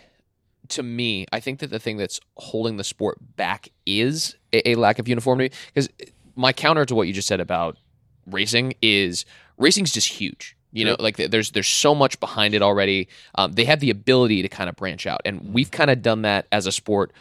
to 0.69 0.83
me, 0.83 1.25
I 1.33 1.39
think 1.39 1.59
that 1.59 1.69
the 1.71 1.79
thing 1.79 1.97
that's 1.97 2.19
holding 2.37 2.77
the 2.77 2.83
sport 2.83 3.17
back 3.35 3.69
is 3.85 4.35
a, 4.53 4.69
a 4.71 4.75
lack 4.75 4.99
of 4.99 5.07
uniformity. 5.07 5.53
Because 5.73 5.89
my 6.35 6.53
counter 6.53 6.85
to 6.85 6.95
what 6.95 7.07
you 7.07 7.13
just 7.13 7.27
said 7.27 7.39
about 7.39 7.77
racing 8.25 8.73
is 8.81 9.25
racing's 9.59 9.91
just 9.91 10.07
huge. 10.07 10.55
You 10.71 10.85
know, 10.85 10.95
like 10.99 11.17
there's 11.17 11.51
there's 11.51 11.67
so 11.67 11.95
much 11.95 12.19
behind 12.19 12.53
it 12.53 12.61
already. 12.61 13.07
Um, 13.33 13.53
they 13.53 13.65
have 13.65 13.79
the 13.79 13.89
ability 13.89 14.43
to 14.43 14.49
kind 14.49 14.69
of 14.69 14.75
branch 14.75 15.07
out, 15.07 15.21
and 15.25 15.51
we've 15.51 15.71
kind 15.71 15.89
of 15.89 16.03
done 16.03 16.21
that 16.23 16.45
as 16.51 16.67
a 16.67 16.71
sport 16.71 17.11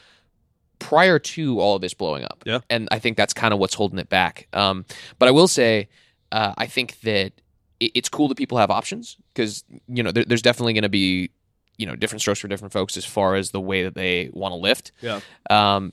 prior 0.79 1.19
to 1.19 1.61
all 1.61 1.75
of 1.77 1.83
this 1.83 1.95
blowing 1.95 2.25
up. 2.25 2.43
Yeah. 2.47 2.61
And 2.71 2.89
I 2.91 2.99
think 2.99 3.17
that's 3.17 3.33
kind 3.33 3.53
of 3.53 3.61
what's 3.61 3.75
holding 3.75 3.99
it 3.99 4.09
back. 4.09 4.49
Um, 4.53 4.85
but 5.19 5.29
I 5.29 5.33
will 5.33 5.49
say, 5.49 5.89
uh, 6.33 6.55
I 6.57 6.67
think 6.67 7.01
that 7.01 7.33
it, 7.81 7.93
it's 7.95 8.09
cool 8.09 8.29
that 8.29 8.37
people 8.37 8.59
have 8.59 8.71
options 8.71 9.17
because, 9.35 9.65
you 9.89 10.03
know, 10.03 10.13
there, 10.13 10.25
there's 10.25 10.43
definitely 10.43 10.75
going 10.75 10.83
to 10.83 10.89
be, 10.89 11.31
you 11.77 11.87
know, 11.87 11.97
different 11.97 12.21
strokes 12.21 12.41
for 12.41 12.49
different 12.49 12.73
folks 12.73 12.97
as 12.97 13.05
far 13.05 13.35
as 13.35 13.51
the 13.51 13.61
way 13.61 13.85
that 13.85 13.95
they 13.95 14.31
want 14.33 14.53
to 14.53 14.57
lift. 14.57 14.93
Yeah. 15.01 15.21
Um, 15.51 15.93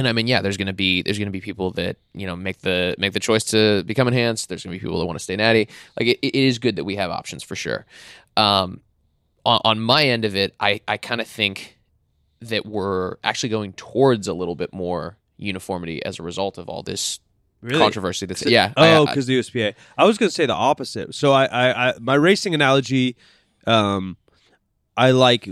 and 0.00 0.08
I 0.08 0.12
mean, 0.12 0.26
yeah, 0.26 0.40
there's 0.42 0.56
gonna 0.56 0.72
be 0.72 1.02
there's 1.02 1.18
gonna 1.18 1.30
be 1.30 1.40
people 1.40 1.70
that 1.72 1.96
you 2.14 2.26
know 2.26 2.36
make 2.36 2.58
the 2.60 2.94
make 2.98 3.12
the 3.12 3.20
choice 3.20 3.44
to 3.44 3.84
become 3.84 4.08
enhanced. 4.08 4.48
There's 4.48 4.64
gonna 4.64 4.74
be 4.74 4.80
people 4.80 4.98
that 4.98 5.06
want 5.06 5.18
to 5.18 5.22
stay 5.22 5.36
natty. 5.36 5.68
Like 5.98 6.08
it, 6.08 6.18
it 6.22 6.34
is 6.34 6.58
good 6.58 6.76
that 6.76 6.84
we 6.84 6.96
have 6.96 7.10
options 7.10 7.42
for 7.42 7.54
sure. 7.54 7.86
Um, 8.36 8.80
on, 9.44 9.60
on 9.64 9.80
my 9.80 10.04
end 10.04 10.24
of 10.24 10.34
it, 10.34 10.54
I 10.58 10.80
I 10.88 10.96
kind 10.96 11.20
of 11.20 11.28
think 11.28 11.78
that 12.40 12.64
we're 12.64 13.16
actually 13.22 13.50
going 13.50 13.72
towards 13.74 14.26
a 14.26 14.32
little 14.32 14.54
bit 14.54 14.72
more 14.72 15.18
uniformity 15.36 16.04
as 16.04 16.18
a 16.18 16.22
result 16.22 16.58
of 16.58 16.68
all 16.68 16.82
this 16.82 17.20
controversy. 17.68 18.26
That's 18.26 18.44
yeah. 18.46 18.72
Oh, 18.76 19.06
because 19.06 19.26
the 19.26 19.38
USPA. 19.38 19.74
I 19.98 20.04
was 20.04 20.18
going 20.18 20.28
to 20.28 20.34
say 20.34 20.46
the 20.46 20.54
opposite. 20.54 21.14
So 21.14 21.32
I, 21.32 21.44
I, 21.44 21.88
I, 21.88 21.94
my 22.00 22.14
racing 22.14 22.54
analogy, 22.54 23.16
um, 23.66 24.16
I 24.96 25.10
like, 25.10 25.48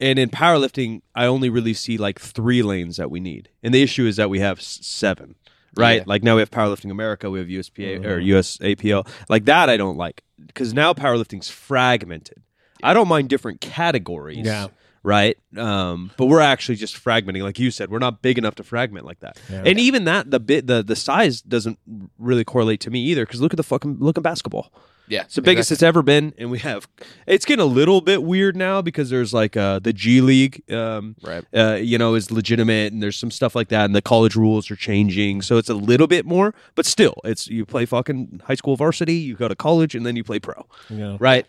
and 0.00 0.18
in 0.18 0.28
powerlifting, 0.30 1.02
I 1.14 1.26
only 1.26 1.48
really 1.48 1.74
see 1.74 1.96
like 1.98 2.18
three 2.20 2.62
lanes 2.62 2.96
that 2.96 3.10
we 3.10 3.20
need, 3.20 3.48
and 3.62 3.72
the 3.74 3.82
issue 3.82 4.06
is 4.06 4.16
that 4.16 4.30
we 4.30 4.40
have 4.40 4.60
seven. 4.60 5.34
Right, 5.78 5.96
Yeah. 5.98 6.04
like 6.06 6.22
now 6.22 6.36
we 6.36 6.40
have 6.40 6.50
powerlifting 6.50 6.90
America, 6.90 7.30
we 7.30 7.38
have 7.38 7.48
USPA 7.48 8.02
or 8.06 8.18
USAPL. 8.18 9.06
Like 9.28 9.44
that, 9.44 9.68
I 9.68 9.76
don't 9.76 9.98
like 9.98 10.22
because 10.46 10.72
now 10.72 10.94
powerlifting's 10.94 11.50
fragmented. 11.50 12.42
I 12.82 12.94
don't 12.94 13.08
mind 13.08 13.28
different 13.28 13.60
categories. 13.60 14.38
Yeah. 14.46 14.68
Right. 15.02 15.36
Um, 15.56 16.10
but 16.16 16.26
we're 16.26 16.40
actually 16.40 16.76
just 16.76 16.96
fragmenting, 16.96 17.42
like 17.42 17.58
you 17.58 17.70
said. 17.70 17.90
We're 17.90 17.98
not 18.00 18.22
big 18.22 18.38
enough 18.38 18.56
to 18.56 18.64
fragment 18.64 19.06
like 19.06 19.20
that. 19.20 19.38
And 19.50 19.78
even 19.78 20.04
that, 20.04 20.30
the 20.30 20.40
bit, 20.40 20.66
the 20.66 20.82
the 20.82 20.96
size 20.96 21.42
doesn't 21.42 21.78
really 22.18 22.42
correlate 22.42 22.80
to 22.80 22.90
me 22.90 23.00
either. 23.04 23.24
Because 23.24 23.40
look 23.40 23.52
at 23.52 23.56
the 23.56 23.62
fucking 23.62 23.98
look 24.00 24.16
at 24.18 24.24
basketball. 24.24 24.72
Yeah, 25.08 25.22
It's 25.22 25.34
the 25.36 25.42
biggest 25.42 25.70
it's 25.72 25.82
ever 25.82 26.02
been, 26.02 26.34
and 26.38 26.50
we 26.50 26.58
have. 26.60 26.88
It's 27.26 27.44
getting 27.44 27.62
a 27.62 27.66
little 27.66 28.00
bit 28.00 28.22
weird 28.22 28.56
now 28.56 28.82
because 28.82 29.08
there's 29.10 29.32
like 29.32 29.56
uh, 29.56 29.78
the 29.78 29.92
G 29.92 30.20
League, 30.20 30.62
um, 30.72 31.16
Right. 31.22 31.44
Uh, 31.54 31.74
you 31.74 31.98
know, 31.98 32.14
is 32.14 32.30
legitimate, 32.30 32.92
and 32.92 33.02
there's 33.02 33.16
some 33.16 33.30
stuff 33.30 33.54
like 33.54 33.68
that, 33.68 33.84
and 33.84 33.94
the 33.94 34.02
college 34.02 34.36
rules 34.36 34.70
are 34.70 34.76
changing, 34.76 35.42
so 35.42 35.56
it's 35.58 35.68
a 35.68 35.74
little 35.74 36.06
bit 36.06 36.26
more. 36.26 36.54
But 36.74 36.86
still, 36.86 37.14
it's 37.24 37.46
you 37.48 37.64
play 37.64 37.86
fucking 37.86 38.42
high 38.46 38.54
school 38.56 38.76
varsity, 38.76 39.14
you 39.14 39.36
go 39.36 39.48
to 39.48 39.54
college, 39.56 39.94
and 39.94 40.04
then 40.04 40.16
you 40.16 40.24
play 40.24 40.38
pro, 40.40 40.66
Yeah. 40.90 41.16
right? 41.20 41.46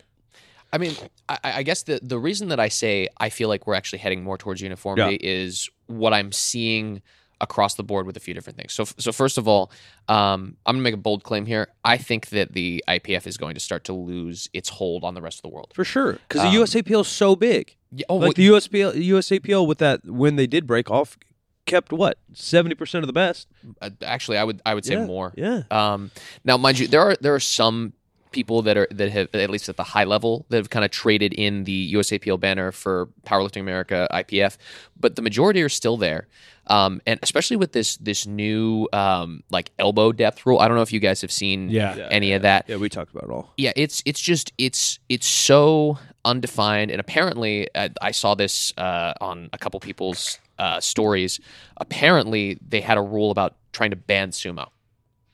I 0.72 0.76
mean, 0.78 0.92
I, 1.28 1.38
I 1.42 1.62
guess 1.62 1.82
the 1.84 1.98
the 2.02 2.18
reason 2.18 2.48
that 2.48 2.60
I 2.60 2.68
say 2.68 3.08
I 3.18 3.30
feel 3.30 3.48
like 3.48 3.66
we're 3.66 3.74
actually 3.74 4.00
heading 4.00 4.22
more 4.22 4.36
towards 4.36 4.60
uniformity 4.60 5.16
is 5.20 5.68
what 5.86 6.12
I'm 6.12 6.30
seeing 6.30 7.00
across 7.40 7.74
the 7.74 7.84
board 7.84 8.04
with 8.06 8.16
a 8.16 8.20
few 8.20 8.34
different 8.34 8.56
things. 8.58 8.72
So, 8.72 8.84
so 8.98 9.12
first 9.12 9.38
of 9.38 9.46
all, 9.46 9.70
um, 10.08 10.56
I'm 10.66 10.74
gonna 10.76 10.82
make 10.82 10.94
a 10.94 10.98
bold 10.98 11.22
claim 11.22 11.46
here. 11.46 11.68
I 11.84 11.96
think 11.96 12.28
that 12.30 12.52
the 12.52 12.82
IPF 12.88 13.26
is 13.26 13.36
going 13.36 13.54
to 13.54 13.60
start 13.60 13.84
to 13.84 13.92
lose 13.92 14.48
its 14.52 14.68
hold 14.68 15.04
on 15.04 15.14
the 15.14 15.22
rest 15.22 15.38
of 15.38 15.42
the 15.42 15.48
world. 15.50 15.70
For 15.74 15.84
sure, 15.84 16.14
because 16.28 16.42
Um, 16.42 16.52
the 16.52 16.60
USAPL 16.60 17.02
is 17.02 17.08
so 17.08 17.36
big. 17.36 17.76
Yeah, 17.92 18.06
oh, 18.08 18.16
like 18.16 18.34
the 18.36 18.46
USPL, 18.48 18.92
USAPL 18.94 19.66
with 19.66 19.78
that 19.78 20.04
when 20.04 20.36
they 20.36 20.46
did 20.46 20.66
break 20.66 20.90
off, 20.90 21.16
kept 21.64 21.92
what 21.92 22.18
seventy 22.34 22.74
percent 22.74 23.02
of 23.04 23.06
the 23.06 23.12
best. 23.12 23.46
uh, 23.80 23.90
actually, 24.02 24.38
I 24.38 24.44
would 24.44 24.60
I 24.66 24.74
would 24.74 24.84
say 24.84 24.94
Yeah, 24.94 25.06
more. 25.06 25.32
Yeah, 25.36 25.62
Um, 25.70 26.10
now, 26.44 26.56
mind 26.56 26.78
you, 26.78 26.88
there 26.88 27.00
are 27.02 27.16
there 27.20 27.34
are 27.34 27.40
some 27.40 27.92
people 28.32 28.62
that 28.62 28.76
are 28.76 28.88
that 28.90 29.10
have 29.10 29.28
at 29.34 29.50
least 29.50 29.68
at 29.68 29.76
the 29.76 29.82
high 29.84 30.04
level 30.04 30.46
that 30.48 30.56
have 30.58 30.70
kind 30.70 30.84
of 30.84 30.90
traded 30.90 31.32
in 31.34 31.64
the 31.64 31.92
USAPL 31.94 32.38
banner 32.40 32.72
for 32.72 33.08
Powerlifting 33.26 33.60
America 33.60 34.06
IPF, 34.12 34.56
but 34.98 35.16
the 35.16 35.22
majority 35.22 35.62
are 35.62 35.68
still 35.68 35.96
there. 35.96 36.26
Um, 36.66 37.00
and 37.06 37.18
especially 37.22 37.56
with 37.56 37.72
this 37.72 37.96
this 37.96 38.26
new 38.26 38.88
um, 38.92 39.42
like 39.50 39.70
elbow 39.78 40.12
depth 40.12 40.44
rule, 40.44 40.58
I 40.58 40.68
don't 40.68 40.76
know 40.76 40.82
if 40.82 40.92
you 40.92 41.00
guys 41.00 41.22
have 41.22 41.32
seen 41.32 41.70
Yeah. 41.70 41.96
Yeah, 41.96 42.08
any 42.10 42.32
of 42.34 42.42
that. 42.42 42.66
yeah, 42.68 42.76
we 42.76 42.88
talked 42.90 43.10
about 43.10 43.24
it 43.24 43.30
all. 43.30 43.52
Yeah, 43.56 43.72
it's 43.74 44.02
it's 44.04 44.20
just 44.20 44.52
it's 44.58 44.98
it's 45.08 45.26
so 45.26 45.98
undefined, 46.26 46.90
and 46.90 47.00
apparently 47.00 47.68
uh, 47.74 47.88
I 48.02 48.10
saw 48.10 48.34
this 48.34 48.74
uh, 48.76 49.14
on 49.20 49.48
a 49.54 49.58
couple 49.58 49.80
people's 49.80 50.38
uh, 50.58 50.78
stories. 50.80 51.40
Apparently, 51.78 52.58
they 52.68 52.80
had 52.82 52.98
a 52.98 53.02
rule 53.02 53.30
about 53.30 53.56
trying 53.72 53.90
to 53.90 53.96
ban 53.96 54.30
sumo. 54.32 54.68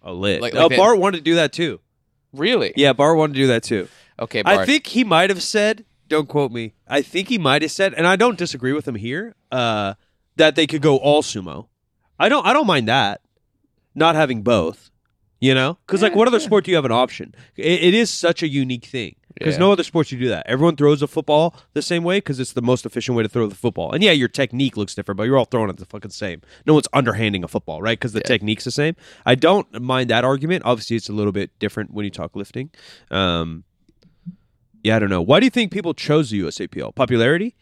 A 0.03 0.13
lit. 0.13 0.41
Like- 0.41 0.55
oh, 0.55 0.69
they- 0.69 0.77
Bart 0.77 0.99
wanted 0.99 1.19
to 1.19 1.23
do 1.25 1.35
that 1.37 1.53
too. 1.53 1.81
Really? 2.35 2.73
Yeah, 2.77 2.93
Bart 2.93 3.17
wanted 3.17 3.35
to 3.35 3.41
do 3.41 3.47
that 3.49 3.63
too. 3.63 3.89
Okay, 4.19 4.43
Bart. 4.43 4.61
I 4.61 4.67
think 4.67 4.89
he 4.89 5.05
might 5.05 5.31
have 5.31 5.43
said, 5.43 5.85
don't 6.09 6.29
quote 6.29 6.53
me. 6.53 6.75
I 6.87 7.03
think 7.03 7.29
he 7.29 7.39
might 7.39 7.63
have 7.63 7.71
said, 7.71 7.95
and 7.95 8.07
I 8.07 8.17
don't 8.17 8.39
disagree 8.39 8.73
with 8.73 8.87
him 8.87 8.97
here, 8.97 9.35
uh, 9.51 9.95
that 10.37 10.57
they 10.57 10.67
could 10.67 10.83
go 10.83 10.97
all 10.97 11.23
sumo. 11.23 11.69
I 12.19 12.29
don't 12.29 12.47
I 12.47 12.53
don't 12.53 12.67
mind 12.67 12.89
that. 12.89 13.21
Not 13.95 14.15
having 14.15 14.43
both. 14.43 14.91
You 15.41 15.55
know? 15.55 15.79
Because 15.87 16.03
like 16.03 16.15
what 16.15 16.27
other 16.27 16.41
sport 16.41 16.65
do 16.65 16.71
you 16.71 16.77
have 16.77 16.85
an 16.85 16.93
option? 16.93 17.35
It, 17.57 17.83
it 17.83 17.95
is 17.95 18.11
such 18.11 18.43
a 18.43 18.49
unique 18.49 18.87
thing. 18.87 19.17
Because 19.35 19.55
Yeah. 19.55 19.61
no 19.61 19.73
other 19.73 19.83
sports 19.83 20.13
you 20.13 20.19
do 20.19 20.29
that. 20.29 20.47
Everyone 20.47 20.77
throws 20.77 21.03
a 21.03 21.09
football 21.09 21.57
the 21.73 21.83
same 21.83 22.05
way 22.05 22.19
because 22.19 22.39
it's 22.39 22.53
the 22.53 22.63
most 22.63 22.87
efficient 22.87 23.17
way 23.17 23.25
to 23.25 23.29
throw 23.29 23.47
the 23.49 23.55
football. 23.57 23.91
And 23.93 24.03
yeah, 24.03 24.13
your 24.13 24.29
technique 24.29 24.77
looks 24.77 24.95
different, 24.95 25.17
but 25.17 25.25
you're 25.25 25.37
all 25.37 25.45
throwing 25.45 25.71
it 25.71 25.77
the 25.79 25.87
fucking 25.87 26.13
same. 26.13 26.41
No 26.67 26.75
one's 26.75 26.87
underhanding 26.93 27.43
a 27.43 27.49
football, 27.49 27.83
right? 27.83 27.99
Because 27.99 28.13
the 28.13 28.21
Yeah. 28.25 28.29
technique's 28.29 28.65
the 28.65 28.71
same. 28.71 28.95
I 29.27 29.35
don't 29.35 29.83
mind 29.83 30.09
that 30.11 30.25
argument. 30.25 30.63
Obviously, 30.65 30.95
it's 30.97 31.09
a 31.09 31.13
little 31.13 31.33
bit 31.33 31.51
different 31.59 31.93
when 31.93 32.05
you 32.05 32.11
talk 32.11 32.37
lifting. 32.37 32.71
Um, 33.11 33.65
yeah, 34.85 34.97
I 34.97 34.99
don't 35.01 35.11
know. 35.11 35.23
Why 35.23 35.41
do 35.41 35.47
you 35.47 35.51
think 35.51 35.73
people 35.73 35.95
chose 35.95 36.31
the 36.31 36.41
USAPL? 36.41 36.95
Popularity? 36.95 37.55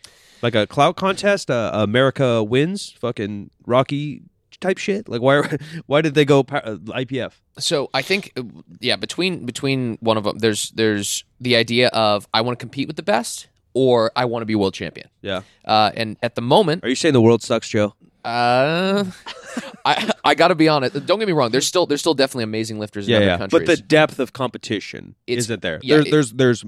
Like 0.43 0.55
a 0.55 0.67
clout 0.67 0.97
contest? 0.97 1.51
Uh, 1.51 1.71
America 1.73 2.43
wins? 2.43 2.95
Fucking 3.01 3.51
Rocky 3.65 4.23
type 4.63 4.79
shit? 4.79 5.09
Like 5.09 5.21
why? 5.21 5.43
Why 5.87 6.01
did 6.01 6.15
they 6.15 6.25
go 6.25 6.41
uh, 6.41 6.77
IPF? 7.05 7.33
So 7.59 7.91
I 7.93 8.01
think, 8.03 8.33
uh, 8.37 8.43
yeah, 8.81 8.97
between 8.97 9.45
between 9.45 9.99
one 10.01 10.17
of 10.17 10.25
them, 10.25 10.39
there's 10.39 10.71
there's 10.71 11.25
the 11.41 11.57
idea 11.57 11.89
of 11.89 12.27
I 12.33 12.41
want 12.41 12.59
to 12.59 12.63
compete 12.63 12.87
with 12.89 12.97
the 12.97 13.03
best, 13.03 13.49
or 13.75 14.11
I 14.17 14.25
want 14.25 14.41
to 14.43 14.47
be 14.47 14.55
world 14.55 14.73
champion. 14.75 15.09
Yeah. 15.21 15.43
Uh, 15.65 15.91
and 15.95 16.17
at 16.23 16.35
the 16.35 16.43
moment, 16.43 16.85
Are 16.85 16.89
you 16.89 16.95
saying 16.95 17.13
the 17.13 17.21
world 17.21 17.43
sucks, 17.43 17.69
Joe? 17.69 17.95
uh, 18.25 19.05
I 19.85 20.11
I 20.25 20.35
got 20.35 20.49
to 20.49 20.55
be 20.55 20.69
honest. 20.69 21.05
Don't 21.07 21.19
get 21.19 21.27
me 21.27 21.33
wrong. 21.35 21.51
There's 21.51 21.67
still 21.67 21.87
there's 21.87 22.01
still 22.01 22.15
definitely 22.15 22.45
amazing 22.45 22.79
lifters 22.79 23.09
in 23.09 23.15
other 23.17 23.37
countries. 23.39 23.51
But 23.51 23.67
the 23.67 23.77
depth 23.83 24.19
of 24.21 24.33
competition 24.33 25.15
It's- 25.27 25.47
isn't 25.47 25.61
there. 25.63 25.81
yeah, 25.83 25.97
there's 25.97 26.07
it- 26.07 26.11
there's 26.11 26.33
there's 26.63 26.65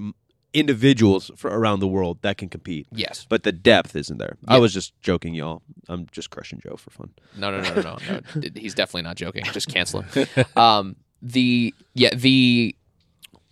individuals 0.54 1.30
for 1.36 1.50
around 1.50 1.80
the 1.80 1.88
world 1.88 2.18
that 2.22 2.38
can 2.38 2.48
compete, 2.48 2.86
yes, 2.92 3.26
but 3.28 3.42
the 3.42 3.52
depth 3.52 3.94
isn't 3.94 4.18
there. 4.18 4.36
I 4.48 4.58
was 4.58 4.72
just 4.72 4.98
joking, 5.02 5.34
y'all. 5.34 5.62
I'm 5.88 6.06
just 6.12 6.30
crushing 6.30 6.60
Joe 6.60 6.76
for 6.76 6.90
fun. 6.90 7.10
no, 7.36 7.50
no, 7.50 7.60
no, 7.60 7.74
no, 7.74 7.82
no. 7.82 8.20
no. 8.36 8.48
He's 8.54 8.74
definitely 8.74 9.02
not 9.02 9.16
joking. 9.16 9.44
Just 9.44 9.68
cancel 9.68 10.02
him. 10.02 10.26
Um, 10.56 10.96
the 11.20 11.74
yeah 11.94 12.14
the. 12.14 12.74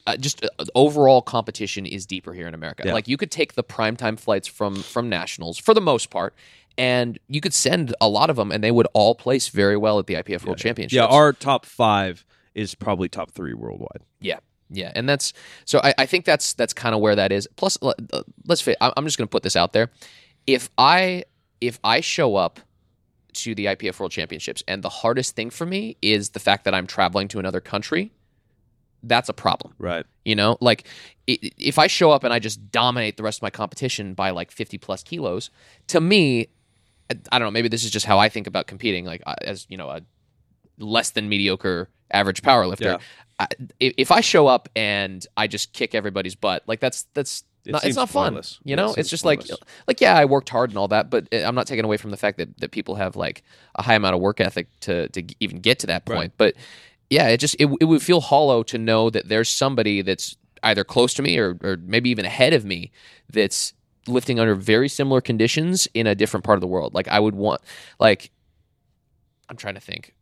Uh, 0.05 0.17
just 0.17 0.45
uh, 0.45 0.65
overall 0.75 1.23
competition 1.23 1.87
is 1.87 2.07
deeper 2.07 2.33
here 2.33 2.49
in 2.49 2.55
America. 2.55 2.83
Yeah. 2.85 2.93
Like 2.93 3.07
you 3.07 3.17
could 3.17 3.31
take 3.31 3.55
the 3.55 3.63
primetime 3.63 4.19
flights 4.19 4.49
from 4.49 4.75
from 4.83 5.09
nationals 5.09 5.59
for 5.59 5.75
the 5.75 5.81
most 5.81 6.11
part, 6.11 6.35
and 6.77 7.21
you 7.29 7.41
could 7.41 7.55
send 7.55 7.95
a 8.01 8.09
lot 8.09 8.29
of 8.29 8.35
them, 8.35 8.51
and 8.51 8.65
they 8.65 8.73
would 8.73 8.89
all 8.95 9.15
place 9.15 9.49
very 9.49 9.77
well 9.77 10.01
at 10.01 10.07
the 10.09 10.15
IPF 10.15 10.45
World 10.45 10.59
Championships. 10.59 10.95
Yeah, 10.95 11.05
our 11.07 11.33
top 11.33 11.65
five 11.65 12.25
is 12.55 12.75
probably 12.75 13.09
top 13.09 13.31
three 13.31 13.55
worldwide. 13.55 14.03
Yeah, 14.21 14.39
yeah, 14.73 14.91
and 14.95 15.09
that's 15.09 15.33
so. 15.65 15.81
I, 15.85 15.95
I 15.99 16.07
think 16.07 16.25
that's 16.25 16.55
that's 16.55 16.73
kind 16.73 16.95
of 16.95 17.01
where 17.01 17.15
that 17.15 17.31
is. 17.33 17.49
Plus, 17.57 17.79
uh, 17.83 17.93
let's. 18.47 18.61
fit. 18.61 18.77
I- 18.81 18.93
I'm 18.97 19.05
just 19.05 19.19
going 19.19 19.29
to 19.29 19.31
put 19.31 19.43
this 19.43 19.57
out 19.57 19.73
there. 19.73 19.91
If 20.47 20.71
I 20.79 21.25
if 21.61 21.79
I 21.85 22.01
show 22.01 22.37
up 22.37 22.59
to 23.35 23.55
the 23.55 23.67
IPF 23.67 23.99
World 23.99 24.13
Championships 24.13 24.63
and 24.69 24.83
the 24.83 24.89
hardest 24.89 25.37
thing 25.37 25.51
for 25.51 25.65
me 25.65 25.97
is 26.03 26.31
the 26.31 26.41
fact 26.41 26.65
that 26.65 26.75
I'm 26.75 26.87
traveling 26.87 27.29
to 27.29 27.39
another 27.39 27.61
country, 27.61 28.13
that's 29.03 29.29
a 29.29 29.33
problem. 29.33 29.75
Right. 29.79 30.05
You 30.25 30.35
know, 30.35 30.59
like 30.61 30.87
if 31.27 31.79
I 31.79 31.87
show 31.87 32.11
up 32.11 32.25
and 32.25 32.33
I 32.33 32.39
just 32.39 32.71
dominate 32.71 33.17
the 33.17 33.23
rest 33.23 33.39
of 33.39 33.43
my 33.43 33.51
competition 33.51 34.15
by 34.15 34.31
like 34.31 34.51
50 34.51 34.79
plus 34.79 35.03
kilos, 35.03 35.51
to 35.89 36.01
me, 36.01 36.49
I 37.31 37.39
don't 37.39 37.47
know. 37.47 37.51
Maybe 37.51 37.69
this 37.69 37.85
is 37.85 37.91
just 37.91 38.07
how 38.07 38.19
I 38.19 38.29
think 38.29 38.47
about 38.47 38.67
competing. 38.67 39.05
Like 39.05 39.23
uh, 39.27 39.35
as 39.43 39.67
you 39.69 39.77
know, 39.77 39.89
a 39.89 40.03
less 40.79 41.11
than 41.11 41.29
mediocre 41.29 41.89
average 42.11 42.43
power 42.43 42.67
lifter. 42.67 42.85
Yeah. 42.85 42.99
I, 43.43 43.47
if 43.81 44.11
I 44.11 44.21
show 44.21 44.47
up 44.47 44.69
and 44.77 45.27
I 45.37 45.47
just 45.47 45.73
kick 45.73 45.95
everybody's 45.95 46.35
butt, 46.35 46.63
like 46.67 46.81
that's 46.81 47.07
that's 47.15 47.45
It 47.65 47.73
not, 47.73 47.85
it's 47.85 47.97
not 47.97 48.09
fun. 48.11 48.25
pointless. 48.33 48.59
You 48.65 48.77
know, 48.77 48.89
seems 48.89 48.99
it's 48.99 49.11
just 49.11 49.25
like 49.25 49.41
pointless. 49.41 49.59
like 49.87 50.01
yeah, 50.01 50.17
I 50.17 50.25
worked 50.25 50.49
hard 50.49 50.71
and 50.71 50.79
all 50.79 50.89
that, 50.89 51.11
but 51.11 51.29
uh, 51.33 51.39
I'm 51.39 51.55
not 51.55 51.67
taking 51.67 51.85
away 51.85 51.97
from 51.97 52.11
the 52.11 52.17
fact 52.17 52.39
that 52.39 52.57
that 52.59 52.71
people 52.71 52.95
have 52.97 53.17
like 53.17 53.43
a 53.75 53.83
high 53.83 53.95
amount 53.95 54.15
of 54.15 54.21
work 54.21 54.41
ethic 54.41 54.69
to 54.81 55.09
to 55.11 55.23
even 55.41 55.59
get 55.61 55.79
to 55.81 55.87
that 55.89 56.05
point. 56.05 56.19
Right. 56.19 56.33
But 56.37 56.55
yeah, 57.11 57.29
it 57.29 57.39
just 57.39 57.55
it, 57.59 57.69
it 57.81 57.85
would 57.85 58.03
feel 58.03 58.21
hollow 58.21 58.63
to 58.65 58.79
know 58.79 59.11
that 59.11 59.29
there's 59.29 59.49
somebody 59.49 60.03
that's 60.03 60.37
either 60.63 60.85
close 60.85 61.15
to 61.15 61.23
me 61.23 61.39
or 61.39 61.57
or 61.63 61.77
maybe 61.83 62.11
even 62.11 62.25
ahead 62.25 62.53
of 62.53 62.65
me 62.65 62.91
that's 63.33 63.75
lifting 64.09 64.41
under 64.41 64.55
very 64.55 64.89
similar 64.89 65.21
conditions 65.21 65.87
in 65.95 66.07
a 66.07 66.15
different 66.15 66.45
part 66.45 66.57
of 66.57 66.61
the 66.61 66.67
world. 66.67 66.95
Like 66.95 67.09
I 67.09 67.21
would 67.21 67.35
want 67.35 67.61
like 68.01 68.31
I'm 69.49 69.57
trying 69.57 69.75
to 69.75 69.81
think 69.81 70.15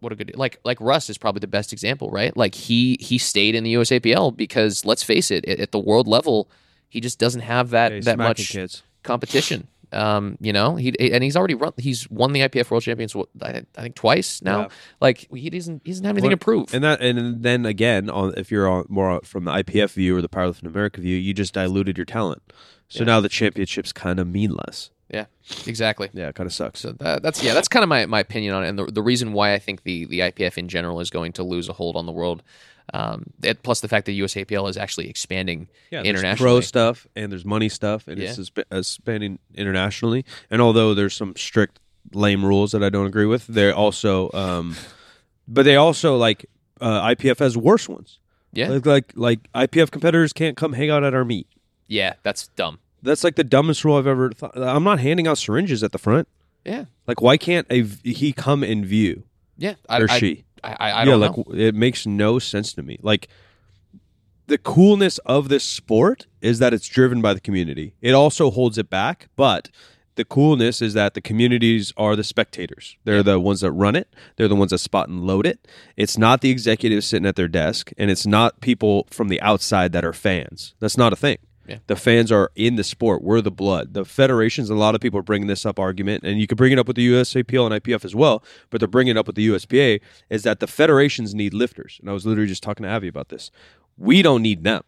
what 0.00 0.12
a 0.12 0.16
good 0.16 0.32
like 0.36 0.58
like 0.64 0.80
Russ 0.80 1.08
is 1.10 1.18
probably 1.18 1.40
the 1.40 1.46
best 1.46 1.72
example, 1.72 2.10
right? 2.10 2.36
Like 2.36 2.54
he 2.54 2.96
he 3.00 3.18
stayed 3.18 3.54
in 3.54 3.64
the 3.64 3.74
USAPL 3.74 4.36
because 4.36 4.84
let's 4.84 5.02
face 5.02 5.30
it, 5.30 5.44
at, 5.46 5.72
the 5.72 5.78
world 5.78 6.06
level, 6.08 6.48
he 6.88 7.00
just 7.00 7.18
doesn't 7.18 7.42
have 7.42 7.70
that 7.70 8.04
that 8.04 8.18
much 8.18 8.50
kids. 8.50 8.82
competition. 9.02 9.68
Um, 9.92 10.36
you 10.40 10.52
know, 10.52 10.74
he 10.74 10.92
and 11.12 11.22
he's 11.22 11.36
already 11.36 11.54
run. 11.54 11.72
He's 11.76 12.10
won 12.10 12.32
the 12.32 12.40
IPF 12.40 12.70
World 12.70 12.82
Champions. 12.82 13.14
I, 13.40 13.62
I 13.76 13.82
think 13.82 13.94
twice 13.94 14.42
now. 14.42 14.62
Yeah. 14.62 14.68
Like 15.00 15.28
he 15.32 15.48
doesn't. 15.48 15.82
He 15.84 15.92
doesn't 15.92 16.04
have 16.04 16.16
anything 16.16 16.30
Well, 16.30 16.36
to 16.38 16.44
prove. 16.44 16.74
And 16.74 16.82
that, 16.82 17.00
and 17.00 17.42
then 17.42 17.64
again, 17.64 18.10
on 18.10 18.34
if 18.36 18.50
you're 18.50 18.68
on 18.68 18.86
more 18.88 19.20
from 19.22 19.44
the 19.44 19.52
IPF 19.52 19.92
view 19.92 20.16
or 20.16 20.20
the 20.22 20.28
Powerlifting 20.28 20.66
America 20.66 21.00
view, 21.00 21.16
you 21.16 21.32
just 21.32 21.54
diluted 21.54 21.96
your 21.96 22.04
talent. 22.04 22.42
So 22.88 23.00
Yeah. 23.00 23.06
now 23.06 23.20
the 23.20 23.28
championships 23.28 23.92
kind 23.92 24.18
of 24.18 24.26
mean 24.26 24.54
less. 24.66 24.90
Yeah, 25.08 25.26
exactly. 25.66 26.10
Yeah, 26.12 26.28
it 26.28 26.34
kind 26.34 26.46
of 26.46 26.52
sucks. 26.52 26.80
So 26.80 26.92
that, 26.92 27.22
that's 27.22 27.42
yeah, 27.42 27.54
that's 27.54 27.68
kind 27.68 27.82
of 27.82 27.88
my, 27.88 28.06
my 28.06 28.20
opinion 28.20 28.54
on 28.54 28.64
it, 28.64 28.68
and 28.68 28.78
the, 28.78 28.84
the 28.86 29.02
reason 29.02 29.32
why 29.32 29.52
I 29.54 29.58
think 29.58 29.82
the 29.84 30.04
the 30.06 30.20
IPF 30.20 30.58
in 30.58 30.68
general 30.68 31.00
is 31.00 31.10
going 31.10 31.32
to 31.34 31.42
lose 31.42 31.68
a 31.68 31.72
hold 31.72 31.96
on 31.96 32.06
the 32.06 32.12
world. 32.12 32.42
Um, 32.94 33.24
it, 33.42 33.64
plus 33.64 33.80
the 33.80 33.88
fact 33.88 34.06
that 34.06 34.12
USAPL 34.12 34.70
is 34.70 34.76
actually 34.76 35.08
expanding 35.10 35.66
yeah, 35.90 36.02
there's 36.02 36.10
internationally. 36.20 36.50
pro 36.52 36.60
stuff 36.60 37.06
and 37.16 37.32
there's 37.32 37.44
money 37.44 37.68
stuff, 37.68 38.06
and 38.06 38.20
it's 38.20 38.38
Yeah. 38.38 38.44
exp- 38.44 38.64
expanding 38.78 39.40
internationally. 39.54 40.24
And 40.50 40.62
although 40.62 40.94
there's 40.94 41.14
some 41.14 41.34
strict 41.36 41.80
lame 42.12 42.44
rules 42.44 42.70
that 42.72 42.84
I 42.84 42.88
don't 42.88 43.06
agree 43.06 43.26
with, 43.26 43.48
they're 43.48 43.74
also, 43.74 44.30
um, 44.34 44.76
but 45.48 45.64
they 45.64 45.74
also 45.74 46.16
like 46.16 46.46
uh, 46.80 47.02
IPF 47.08 47.40
has 47.40 47.56
worse 47.56 47.88
ones. 47.88 48.20
Yeah, 48.52 48.68
Like, 48.68 48.86
like 48.86 49.12
like 49.16 49.52
IPF 49.52 49.90
competitors 49.90 50.32
can't 50.32 50.56
come 50.56 50.72
hang 50.74 50.88
out 50.88 51.02
at 51.02 51.12
our 51.12 51.24
meet. 51.24 51.48
yeah, 51.88 52.14
that's 52.22 52.46
dumb. 52.48 52.78
That's 53.02 53.22
like 53.24 53.36
the 53.36 53.44
dumbest 53.44 53.84
rule 53.84 53.96
I've 53.96 54.06
ever 54.06 54.30
thought. 54.30 54.56
I'm 54.56 54.84
not 54.84 54.98
handing 55.00 55.26
out 55.26 55.38
syringes 55.38 55.82
at 55.82 55.92
the 55.92 55.98
front. 55.98 56.28
Yeah, 56.64 56.86
Like, 57.06 57.20
why 57.22 57.36
can't 57.36 57.64
a 57.70 57.82
v- 57.82 58.12
he 58.12 58.32
come 58.32 58.64
in 58.64 58.84
view 58.84 59.22
yeah, 59.56 59.74
I, 59.88 60.00
or 60.00 60.06
I, 60.10 60.18
she? 60.18 60.44
I, 60.64 60.72
I, 60.72 60.90
I 60.90 61.04
yeah, 61.04 61.14
like 61.14 61.36
know. 61.36 61.44
it 61.54 61.76
makes 61.76 62.06
no 62.06 62.40
sense 62.40 62.72
to 62.72 62.82
me. 62.82 62.98
Like 63.02 63.28
the 64.48 64.58
coolness 64.58 65.18
of 65.18 65.48
this 65.48 65.62
sport 65.62 66.26
is 66.40 66.58
that 66.58 66.74
it's 66.74 66.88
driven 66.88 67.20
by 67.22 67.34
the 67.34 67.40
community. 67.40 67.94
It 68.00 68.12
also 68.14 68.50
holds 68.50 68.78
it 68.78 68.90
back, 68.90 69.28
but 69.36 69.70
the 70.16 70.24
coolness 70.24 70.80
is 70.82 70.94
that 70.94 71.14
the 71.14 71.20
communities 71.20 71.92
are 71.96 72.16
the 72.16 72.24
spectators. 72.24 72.96
They're 73.04 73.22
the 73.22 73.38
ones 73.38 73.60
that 73.60 73.70
run 73.70 73.94
it. 73.94 74.08
They're 74.36 74.48
the 74.48 74.56
ones 74.56 74.70
that 74.72 74.78
spot 74.78 75.08
and 75.08 75.24
load 75.24 75.46
it. 75.46 75.68
It's 75.96 76.16
not 76.18 76.40
the 76.40 76.50
executives 76.50 77.06
sitting 77.06 77.26
at 77.26 77.36
their 77.36 77.48
desk, 77.48 77.92
and 77.98 78.10
it's 78.10 78.26
not 78.26 78.60
people 78.60 79.06
from 79.10 79.28
the 79.28 79.40
outside 79.40 79.92
that 79.92 80.04
are 80.04 80.12
fans. 80.12 80.74
That's 80.80 80.96
not 80.96 81.12
a 81.12 81.16
thing. 81.16 81.38
Yeah. 81.66 81.78
The 81.86 81.96
fans 81.96 82.30
are 82.30 82.50
in 82.54 82.76
the 82.76 82.84
sport. 82.84 83.22
We're 83.22 83.40
the 83.40 83.50
blood. 83.50 83.94
The 83.94 84.04
federations, 84.04 84.70
a 84.70 84.74
lot 84.74 84.94
of 84.94 85.00
people 85.00 85.18
are 85.18 85.24
bringing 85.24 85.48
this 85.48 85.66
up 85.66 85.78
argument, 85.78 86.22
and 86.24 86.38
you 86.38 86.46
could 86.46 86.58
bring 86.58 86.72
it 86.72 86.78
up 86.78 86.86
with 86.86 86.96
the 86.96 87.08
USAPL 87.08 87.70
and 87.70 87.82
IPF 87.82 88.04
as 88.04 88.14
well, 88.14 88.42
but 88.70 88.80
they're 88.80 88.88
bringing 88.88 89.16
it 89.16 89.18
up 89.18 89.26
with 89.26 89.36
the 89.36 89.48
USPA, 89.48 90.00
is 90.30 90.44
that 90.44 90.60
the 90.60 90.66
federations 90.66 91.34
need 91.34 91.52
lifters. 91.52 91.98
And 92.00 92.08
I 92.08 92.12
was 92.12 92.24
literally 92.24 92.48
just 92.48 92.62
talking 92.62 92.84
to 92.84 92.90
Avi 92.90 93.08
about 93.08 93.30
this. 93.30 93.50
We 93.98 94.22
don't 94.22 94.42
need 94.42 94.62
them. 94.62 94.82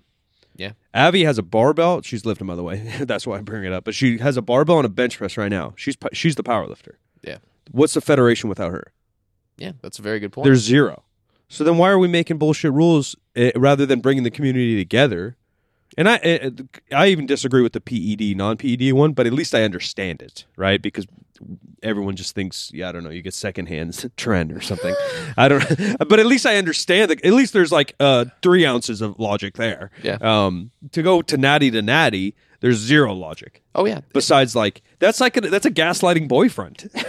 Yeah. 0.55 0.73
Avi 0.95 1.25
has 1.25 1.39
a 1.39 1.43
barbell. 1.43 2.03
She's 2.03 2.25
lifting, 2.25 2.47
by 2.47 2.57
the 2.57 2.63
way. 2.63 2.79
That's 3.01 3.27
why 3.27 3.39
I 3.39 3.41
bring 3.41 3.65
it 3.65 3.73
up. 3.73 3.85
But 3.85 3.95
she 3.95 4.19
has 4.19 4.37
a 4.37 4.43
barbell 4.43 4.79
and 4.79 4.87
a 4.87 4.91
bench 4.91 5.19
press 5.19 5.37
right 5.37 5.51
now. 5.51 5.73
She's 5.77 5.97
she's 6.13 6.35
the 6.35 6.43
power 6.43 6.67
lifter. 6.67 6.99
Yeah. 7.23 7.39
What's 7.71 7.95
the 7.95 8.01
federation 8.01 8.49
without 8.49 8.73
her? 8.73 8.93
Yeah, 9.57 9.73
that's 9.83 9.99
a 9.99 10.03
very 10.03 10.21
good 10.21 10.33
point. 10.33 10.45
There's 10.45 10.61
zero. 10.61 11.03
So 11.49 11.65
then 11.65 11.79
why 11.79 11.91
are 11.91 11.99
we 11.99 12.09
making 12.09 12.39
bullshit 12.39 12.73
rules 12.73 13.17
eh, 13.35 13.51
rather 13.57 13.85
than 13.87 14.01
bringing 14.01 14.23
the 14.23 14.31
community 14.31 14.77
together? 14.77 15.37
And 15.99 16.09
I 16.09 16.17
eh, 16.23 16.51
I 16.93 17.09
even 17.09 17.27
disagree 17.27 17.61
with 17.61 17.73
the 17.73 17.81
PED 17.81 18.37
non 18.37 18.57
PED 18.57 18.93
one, 18.93 19.15
but 19.15 19.27
at 19.27 19.33
least 19.33 19.53
I 19.53 19.65
understand 19.65 20.23
it, 20.23 20.45
right? 20.57 20.81
Because 20.81 21.07
everyone 21.83 22.17
just 22.17 22.35
thinks, 22.35 22.71
yeah, 22.75 22.89
I 22.89 22.93
don't 22.93 23.05
know, 23.05 23.11
you 23.11 23.23
get 23.23 23.35
secondhand 23.35 24.11
trend 24.17 24.53
or 24.53 24.61
something. 24.61 24.95
I 25.37 25.49
don't, 25.49 25.65
but 26.09 26.19
at 26.19 26.27
least 26.27 26.47
I 26.47 26.57
understand 26.57 27.11
that. 27.11 27.25
At 27.25 27.33
least 27.33 27.53
there's 27.53 27.73
like 27.73 27.95
uh, 28.01 28.27
three 28.43 28.65
ounces 28.67 29.01
of 29.01 29.19
logic 29.19 29.57
there. 29.57 29.91
Yeah. 30.03 30.19
Um, 30.21 30.71
to 30.93 31.03
go 31.03 31.23
to 31.23 31.37
natty 31.37 31.71
to 31.71 31.83
natty, 31.83 32.35
there's 32.61 32.77
zero 32.79 33.15
logic. 33.15 33.63
oh 33.77 33.87
yeah, 33.87 34.01
Besides, 34.13 34.57
like 34.57 34.83
that's 34.99 35.21
like 35.21 35.37
a, 35.37 35.43
that's 35.43 35.67
a 35.67 35.71
gaslighting 35.71 36.27
boyfriend. 36.29 36.91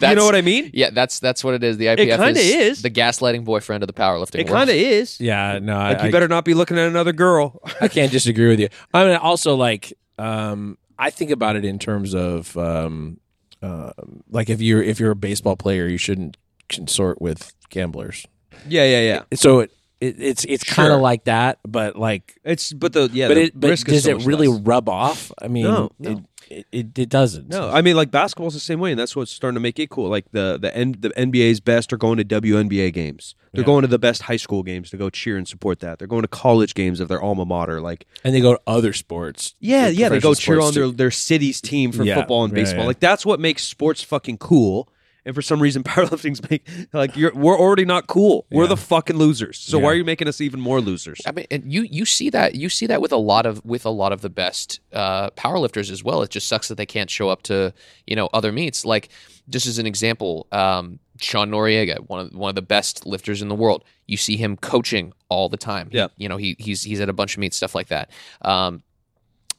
You 0.00 0.14
know 0.16 0.24
what 0.24 0.34
I 0.34 0.40
mean? 0.40 0.70
Yeah, 0.72 0.90
that's 0.90 1.18
that's 1.20 1.44
what 1.44 1.54
it 1.54 1.62
is. 1.62 1.76
The 1.76 1.86
IPF 1.86 2.16
kinda 2.16 2.40
is. 2.40 2.82
the 2.82 2.90
gaslighting 2.90 3.44
boyfriend 3.44 3.82
of 3.82 3.86
the 3.86 3.92
powerlifting. 3.92 4.40
It 4.40 4.46
kind 4.48 4.70
of 4.70 4.76
is. 4.76 5.20
Yeah, 5.20 5.58
no, 5.60 5.76
Like 5.76 5.98
I, 6.00 6.06
you 6.06 6.12
better 6.12 6.28
not 6.28 6.44
be 6.44 6.54
looking 6.54 6.78
at 6.78 6.88
another 6.88 7.12
girl. 7.12 7.60
I 7.80 7.88
can't 7.88 8.10
disagree 8.10 8.48
with 8.48 8.60
you. 8.60 8.68
I 8.94 9.04
mean, 9.04 9.16
also 9.16 9.56
like, 9.56 9.92
um, 10.18 10.78
I 11.00 11.10
think 11.10 11.30
about 11.30 11.56
it 11.56 11.64
in 11.64 11.78
terms 11.78 12.14
of, 12.14 12.56
um, 12.56 13.18
uh, 13.62 13.92
like 14.30 14.50
if 14.50 14.60
you're 14.60 14.82
if 14.82 15.00
you're 15.00 15.10
a 15.12 15.16
baseball 15.16 15.56
player, 15.56 15.86
you 15.88 15.96
shouldn't 15.98 16.36
consort 16.68 17.20
with 17.20 17.52
gamblers. 17.70 18.26
Yeah, 18.68 18.84
yeah, 18.84 19.00
yeah. 19.00 19.22
So 19.34 19.60
it, 19.60 19.72
it 20.00 20.16
it's 20.20 20.44
it's 20.44 20.64
kind 20.64 20.92
of 20.92 21.00
like 21.00 21.24
that, 21.24 21.58
but 21.66 21.96
like, 21.96 22.38
It's 22.44 22.72
but 22.72 22.92
the 22.92 23.08
yeah, 23.12 23.28
but 23.28 23.34
the 23.34 23.42
it 23.44 23.52
but 23.58 23.70
risk 23.70 23.88
is 23.88 23.94
does 23.94 24.04
so 24.04 24.10
it 24.10 24.14
much 24.18 24.26
really 24.26 24.48
less. 24.48 24.60
rub 24.62 24.88
off? 24.88 25.32
I 25.40 25.48
mean, 25.48 25.64
No, 25.64 25.90
no. 25.98 26.10
It, 26.10 26.18
it 26.50 26.98
it 26.98 27.08
doesn't. 27.08 27.48
No, 27.48 27.68
I 27.70 27.80
mean 27.82 27.96
like 27.96 28.10
basketball's 28.10 28.54
the 28.54 28.60
same 28.60 28.80
way, 28.80 28.90
and 28.90 28.98
that's 28.98 29.14
what's 29.14 29.30
starting 29.30 29.54
to 29.54 29.60
make 29.60 29.78
it 29.78 29.90
cool. 29.90 30.08
Like 30.08 30.26
the 30.32 30.58
the 30.60 30.74
N, 30.76 30.96
the 30.98 31.10
NBA's 31.10 31.60
best 31.60 31.92
are 31.92 31.96
going 31.96 32.18
to 32.18 32.24
WNBA 32.24 32.92
games. 32.92 33.34
They're 33.52 33.62
Yeah. 33.62 33.66
going 33.66 33.82
to 33.82 33.88
the 33.88 33.98
best 33.98 34.22
high 34.22 34.36
school 34.36 34.62
games 34.62 34.90
to 34.90 34.96
go 34.96 35.10
cheer 35.10 35.36
and 35.36 35.46
support 35.46 35.80
that. 35.80 35.98
They're 35.98 36.08
going 36.08 36.22
to 36.22 36.28
college 36.28 36.74
games 36.74 37.00
of 37.00 37.08
their 37.08 37.20
alma 37.22 37.44
mater. 37.44 37.80
Like 37.80 38.06
and 38.24 38.34
they 38.34 38.40
go 38.40 38.54
to 38.54 38.60
other 38.66 38.92
sports. 38.92 39.54
yeah, 39.60 39.88
yeah, 39.88 40.08
they 40.08 40.20
go 40.20 40.34
cheer 40.34 40.60
on 40.60 40.74
their 40.74 40.84
too. 40.84 40.92
their 40.92 41.10
city's 41.10 41.60
team 41.60 41.92
for 41.92 42.04
Yeah, 42.04 42.16
football 42.16 42.44
and 42.44 42.52
baseball. 42.54 42.80
yeah. 42.82 42.86
Like 42.86 43.00
that's 43.00 43.24
what 43.26 43.40
makes 43.40 43.62
sports 43.64 44.02
fucking 44.02 44.38
cool. 44.38 44.88
And 45.24 45.34
for 45.34 45.42
some 45.42 45.60
reason, 45.60 45.82
powerlifting's 45.84 46.48
make 46.50 46.66
like 46.92 47.16
you're 47.16 47.34
we're 47.34 47.58
already 47.58 47.84
not 47.84 48.06
cool. 48.06 48.46
We're 48.50 48.62
Yeah. 48.64 48.68
the 48.70 48.76
fucking 48.76 49.16
losers. 49.16 49.58
So 49.58 49.78
why 49.78 49.88
are 49.90 49.94
you 49.94 50.04
making 50.04 50.28
us 50.28 50.40
even 50.40 50.60
more 50.60 50.80
losers? 50.80 51.20
I 51.26 51.32
mean, 51.32 51.46
and 51.50 51.70
you 51.72 51.82
you 51.82 52.04
see 52.04 52.30
that 52.30 52.54
you 52.54 52.68
see 52.68 52.86
that 52.86 53.00
with 53.02 53.12
a 53.12 53.16
lot 53.16 53.46
of 53.46 53.64
with 53.64 53.84
a 53.84 53.90
lot 53.90 54.12
of 54.12 54.20
the 54.22 54.30
best 54.30 54.80
uh, 54.92 55.30
powerlifters 55.30 55.90
as 55.90 56.02
well. 56.02 56.22
It 56.22 56.30
just 56.30 56.48
sucks 56.48 56.68
that 56.68 56.76
they 56.76 56.86
can't 56.86 57.10
show 57.10 57.28
up 57.28 57.42
to 57.44 57.72
you 58.06 58.16
know 58.16 58.28
other 58.32 58.50
meets. 58.52 58.84
Like 58.84 59.10
just 59.48 59.66
as 59.66 59.78
an 59.78 59.86
example, 59.86 60.46
um, 60.52 60.98
Sean 61.18 61.50
Noriega, 61.50 61.98
one 62.08 62.20
of 62.26 62.34
one 62.34 62.48
of 62.48 62.54
the 62.54 62.62
best 62.62 63.04
lifters 63.04 63.42
in 63.42 63.48
the 63.48 63.54
world. 63.54 63.84
You 64.06 64.16
see 64.16 64.36
him 64.36 64.56
coaching 64.56 65.12
all 65.28 65.48
the 65.48 65.56
time. 65.56 65.88
He- 65.90 65.98
Yeah. 65.98 66.08
you 66.16 66.28
know 66.28 66.36
he 66.38 66.56
he's 66.58 66.82
he's 66.82 67.00
at 67.00 67.08
a 67.08 67.12
bunch 67.12 67.34
of 67.34 67.40
meets 67.40 67.56
stuff 67.56 67.74
like 67.74 67.88
that. 67.88 68.10
Um, 68.42 68.82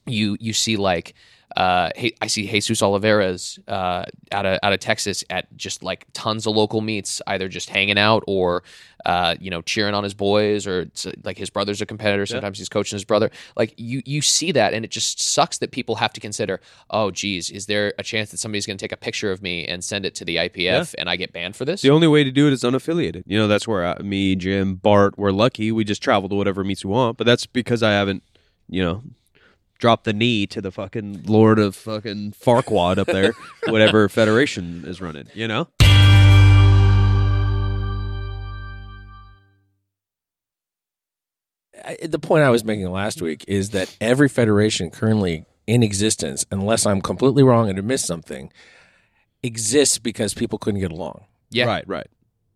you 0.07 0.37
you 0.39 0.53
see 0.53 0.77
like 0.77 1.13
uh, 1.55 1.89
I 2.21 2.27
see 2.27 2.47
Jesus 2.47 2.81
Olivares 2.81 3.59
uh, 3.67 4.05
out 4.31 4.45
of 4.45 4.59
out 4.63 4.73
of 4.73 4.79
Texas 4.79 5.23
at 5.29 5.55
just 5.57 5.83
like 5.83 6.05
tons 6.13 6.47
of 6.47 6.55
local 6.55 6.81
meets, 6.81 7.21
either 7.27 7.47
just 7.47 7.69
hanging 7.69 7.97
out 7.97 8.23
or 8.27 8.63
uh, 9.05 9.35
you 9.39 9.49
know 9.49 9.61
cheering 9.61 9.93
on 9.93 10.03
his 10.03 10.13
boys, 10.13 10.65
or 10.65 10.81
it's, 10.81 11.05
uh, 11.05 11.11
like 11.23 11.37
his 11.37 11.49
brother's 11.49 11.81
a 11.81 11.85
competitor. 11.85 12.25
Sometimes 12.25 12.57
he's 12.57 12.69
coaching 12.69 12.95
his 12.95 13.03
brother. 13.03 13.31
Like 13.57 13.73
you 13.77 14.01
you 14.05 14.21
see 14.21 14.51
that, 14.53 14.73
and 14.73 14.85
it 14.85 14.91
just 14.91 15.21
sucks 15.21 15.57
that 15.57 15.71
people 15.71 15.95
have 15.95 16.13
to 16.13 16.21
consider. 16.21 16.61
Oh, 16.89 17.11
geez, 17.11 17.49
is 17.49 17.65
there 17.65 17.93
a 17.97 18.03
chance 18.03 18.31
that 18.31 18.37
somebody's 18.37 18.65
going 18.65 18.77
to 18.77 18.83
take 18.83 18.91
a 18.91 18.97
picture 18.97 19.31
of 19.31 19.41
me 19.41 19.65
and 19.65 19.83
send 19.83 20.05
it 20.05 20.15
to 20.15 20.25
the 20.25 20.37
IPF, 20.37 20.95
and 20.97 21.09
I 21.09 21.15
get 21.15 21.33
banned 21.33 21.55
for 21.55 21.65
this? 21.65 21.81
The 21.81 21.89
only 21.89 22.07
way 22.07 22.23
to 22.23 22.31
do 22.31 22.47
it 22.47 22.53
is 22.53 22.61
unaffiliated. 22.61 23.23
You 23.25 23.37
know, 23.37 23.47
that's 23.47 23.67
where 23.67 23.85
uh, 23.85 23.97
me, 24.01 24.35
Jim, 24.35 24.75
Bart, 24.75 25.17
we're 25.17 25.31
lucky. 25.31 25.71
We 25.71 25.83
just 25.83 26.01
travel 26.01 26.29
to 26.29 26.35
whatever 26.35 26.63
meets 26.63 26.85
we 26.85 26.91
want. 26.91 27.17
But 27.17 27.27
that's 27.27 27.45
because 27.45 27.83
I 27.83 27.91
haven't, 27.91 28.23
you 28.69 28.83
know, 28.83 29.03
dropped 29.81 30.05
the 30.05 30.13
knee 30.13 30.47
to 30.47 30.61
the 30.61 30.71
fucking 30.71 31.23
Lord 31.25 31.59
of 31.59 31.75
fucking 31.75 32.31
Farquaad 32.31 32.97
up 32.99 33.07
there, 33.07 33.33
whatever 33.67 34.07
federation 34.07 34.85
is 34.87 35.01
running. 35.01 35.27
You 35.33 35.49
know. 35.49 35.67
I- 41.85 41.97
the 42.03 42.19
point 42.19 42.43
I 42.43 42.49
was 42.49 42.63
making 42.63 42.89
last 42.91 43.21
week 43.21 43.45
is 43.47 43.71
that 43.71 43.95
every 44.01 44.29
federation 44.29 44.89
currently 44.89 45.45
in 45.67 45.83
existence, 45.83 46.45
unless 46.51 46.85
I'm 46.85 47.01
completely 47.01 47.43
wrong 47.43 47.69
and 47.69 47.77
I 47.77 47.81
missed 47.81 48.05
something, 48.05 48.51
exists 49.43 49.97
because 49.97 50.33
people 50.33 50.59
couldn't 50.59 50.81
get 50.81 50.91
along. 50.91 51.25
yeah, 51.49 51.65
Right. 51.65 51.83
Right. 51.87 52.07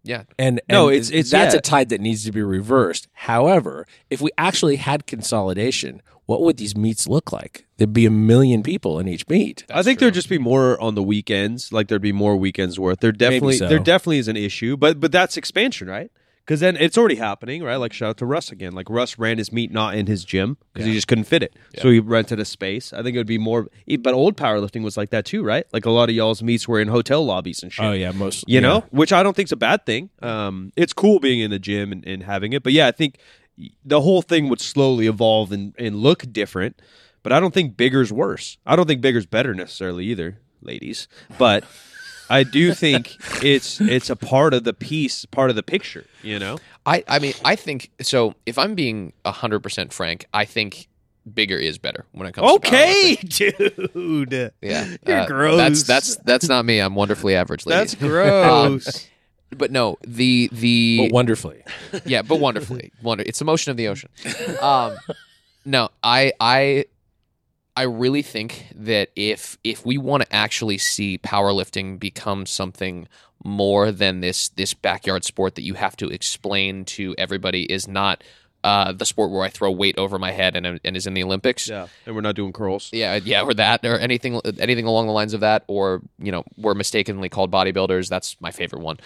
yeah, 0.04 0.24
And, 0.38 0.62
No, 0.70 0.88
and 0.88 0.96
it's- 0.98 1.10
it's- 1.10 1.30
that's 1.32 1.54
yeah. 1.54 1.58
a 1.60 1.62
tide 1.62 1.90
that 1.90 2.00
needs 2.02 2.24
to 2.26 2.32
be 2.32 2.42
reversed. 2.44 3.08
However, 3.14 3.86
if 4.10 4.22
we 4.22 4.30
actually 4.38 4.76
had 4.78 5.06
consolidation, 5.08 6.02
what 6.26 6.42
would 6.42 6.58
these 6.58 6.76
meets 6.76 7.08
look 7.08 7.32
like? 7.32 7.66
There'd 7.78 7.94
be 7.94 8.06
a 8.06 8.12
million 8.12 8.64
people 8.64 9.00
in 9.00 9.08
each 9.08 9.28
meet. 9.28 9.66
I 9.70 9.84
think 9.84 10.00
there'd 10.00 10.14
just 10.14 10.30
be 10.30 10.40
more 10.40 10.80
on 10.82 10.96
the 10.96 11.04
weekends. 11.04 11.72
Like 11.72 11.88
there'd 11.88 12.02
be 12.02 12.12
more 12.12 12.36
weekends 12.36 12.80
worth. 12.80 13.00
There 13.00 13.12
definitely 13.12 13.58
so. 13.58 13.68
there 13.68 13.80
definitely 13.80 14.20
is 14.20 14.28
an 14.28 14.38
issue, 14.38 14.78
but 14.78 15.00
but 15.00 15.12
that's 15.12 15.38
expansion, 15.38 15.88
right? 15.88 16.12
Because 16.46 16.60
then 16.60 16.78
it's 16.78 16.96
already 16.96 17.16
happening, 17.16 17.64
right? 17.64 17.78
Like 17.78 17.92
shout 17.92 18.10
out 18.10 18.18
to 18.18 18.26
Russ 18.26 18.52
again. 18.52 18.74
Like 18.74 18.88
Russ 18.88 19.18
ran 19.18 19.40
his 19.40 19.52
meet 19.52 19.72
not 19.72 19.96
in 19.96 20.06
his 20.06 20.24
gym 20.24 20.58
because 20.74 20.86
he 20.86 20.94
just 20.94 21.08
couldn't 21.08 21.24
fit 21.24 21.42
it, 21.42 21.56
so 21.80 21.90
he 21.90 22.00
rented 22.00 22.40
a 22.40 22.46
space. 22.46 22.94
I 22.94 23.02
think 23.02 23.16
it 23.16 23.20
would 23.20 23.28
be 23.28 23.40
more. 23.40 23.68
But 24.00 24.14
old 24.14 24.38
powerlifting 24.38 24.84
was 24.84 24.96
like 24.96 25.10
that 25.10 25.26
too, 25.26 25.44
right? 25.44 25.66
Like 25.74 25.86
a 25.86 25.92
lot 25.92 26.10
of 26.10 26.16
y'all's 26.16 26.44
meets 26.44 26.68
were 26.68 26.80
in 26.80 26.88
hotel 26.88 27.26
lobbies 27.26 27.64
and 27.64 27.74
shit. 27.74 27.84
Oh 27.84 27.94
yeah, 27.94 28.12
most 28.12 28.46
you 28.48 28.62
know, 28.62 28.82
which 28.92 29.12
I 29.12 29.24
don't 29.24 29.36
think's 29.36 29.52
a 29.52 29.58
bad 29.58 29.86
thing. 29.88 30.12
Um, 30.22 30.72
it's 30.76 30.94
cool 30.94 31.20
being 31.20 31.40
in 31.40 31.50
the 31.50 31.60
gym 31.60 31.92
and, 31.92 32.06
and 32.06 32.22
having 32.22 32.54
it, 32.54 32.62
but 32.62 32.74
yeah, 32.74 32.88
I 32.88 32.92
think 32.92 33.18
the 33.84 34.02
whole 34.02 34.22
thing 34.22 34.50
would 34.50 34.62
slowly 34.62 35.08
evolve 35.08 35.52
and, 35.52 35.74
and 35.78 35.98
look 35.98 36.32
different. 36.32 36.82
But 37.24 37.32
I 37.32 37.39
don't 37.39 37.54
think 37.54 37.76
bigger's 37.76 38.13
worse. 38.13 38.58
I 38.65 38.76
don't 38.76 38.86
think 38.86 39.02
bigger's 39.02 39.26
better 39.26 39.56
necessarily 39.56 40.06
either, 40.06 40.38
ladies. 40.62 41.08
But 41.39 41.63
I 42.30 42.44
do 42.44 42.74
think 42.74 43.15
it's 43.44 43.82
it's 43.82 44.10
a 44.10 44.15
part 44.15 44.54
of 44.54 44.63
the 44.63 44.74
piece, 44.74 45.26
part 45.26 45.50
of 45.50 45.56
the 45.56 45.63
picture. 45.63 46.06
You 46.22 46.38
know, 46.38 46.58
I, 46.86 47.04
I 47.08 47.20
mean, 47.20 47.34
I 47.44 47.56
think 47.56 47.91
so. 48.02 48.36
If 48.46 48.58
I'm 48.60 48.76
being 48.76 49.13
hundred 49.26 49.62
percent 49.62 49.91
frank, 49.91 50.26
I 50.34 50.46
think 50.46 50.88
bigger 51.32 51.58
is 51.58 51.78
better 51.80 52.06
when 52.12 52.28
it 52.28 52.34
comes. 52.34 52.48
to 52.48 52.56
Okay, 52.58 53.15
dude. 53.15 54.52
yeah, 54.62 54.96
You're 55.08 55.18
uh, 55.18 55.26
gross. 55.26 55.58
That's 55.58 55.84
that's 55.84 56.15
that's 56.18 56.48
not 56.48 56.65
me. 56.65 56.80
I'm 56.80 56.96
wonderfully 56.96 57.36
average, 57.36 57.65
ladies. 57.65 57.94
That's 57.94 58.04
gross. 58.04 59.08
But 59.58 59.72
no, 59.72 59.98
the 60.06 60.50
the 60.52 61.08
But 61.08 61.13
wonderfully. 61.13 61.63
yeah, 62.06 62.22
but 62.22 62.39
wonderfully, 62.39 62.91
wonder. 63.02 63.24
It's 63.26 63.39
the 63.39 63.46
motion 63.46 63.72
of 63.72 63.78
the 63.78 63.88
ocean. 63.88 64.10
Um, 64.62 64.96
no, 65.65 65.89
I 66.04 66.34
I 66.39 66.86
I 67.76 67.84
really 67.84 68.22
think 68.22 68.68
that 68.76 69.10
if 69.15 69.58
if 69.63 69.86
we 69.86 69.98
want 69.98 70.24
to 70.24 70.34
actually 70.34 70.78
see 70.78 71.18
powerlifting 71.18 72.00
become 72.00 72.46
something 72.46 73.08
more 73.44 73.91
than 73.91 74.22
this 74.22 74.50
this 74.50 74.74
backyard 74.74 75.24
sport 75.26 75.56
that 75.56 75.63
you 75.63 75.74
have 75.76 75.96
to 75.98 76.10
explain 76.10 76.86
to 76.86 77.13
everybody 77.18 77.72
is 77.72 77.88
not 77.88 78.24
uh, 78.65 78.91
the 78.91 79.06
sport 79.06 79.30
where 79.32 79.43
I 79.43 79.49
throw 79.49 79.69
weight 79.71 79.97
over 79.97 80.17
my 80.19 80.32
head 80.32 80.56
and 80.58 80.80
and 80.84 80.97
is 80.97 81.06
in 81.08 81.13
the 81.13 81.23
Olympics. 81.23 81.69
yeah, 81.69 81.88
and 82.06 82.15
we're 82.15 82.21
not 82.21 82.36
doing 82.36 82.51
curls. 82.51 82.89
Yeah, 82.91 83.19
yeah, 83.23 83.43
or 83.43 83.54
that, 83.54 83.86
or 83.86 83.97
anything, 83.99 84.41
anything 84.60 84.86
along 84.86 85.06
the 85.08 85.13
lines 85.13 85.34
of 85.34 85.41
that, 85.41 85.63
or 85.67 86.01
you 86.19 86.32
know, 86.32 86.43
we're 86.58 86.73
mistakenly 86.73 87.30
called 87.30 87.51
bodybuilders. 87.51 88.10
That's 88.10 88.36
my 88.41 88.51
favorite 88.51 88.82
one. 88.82 88.97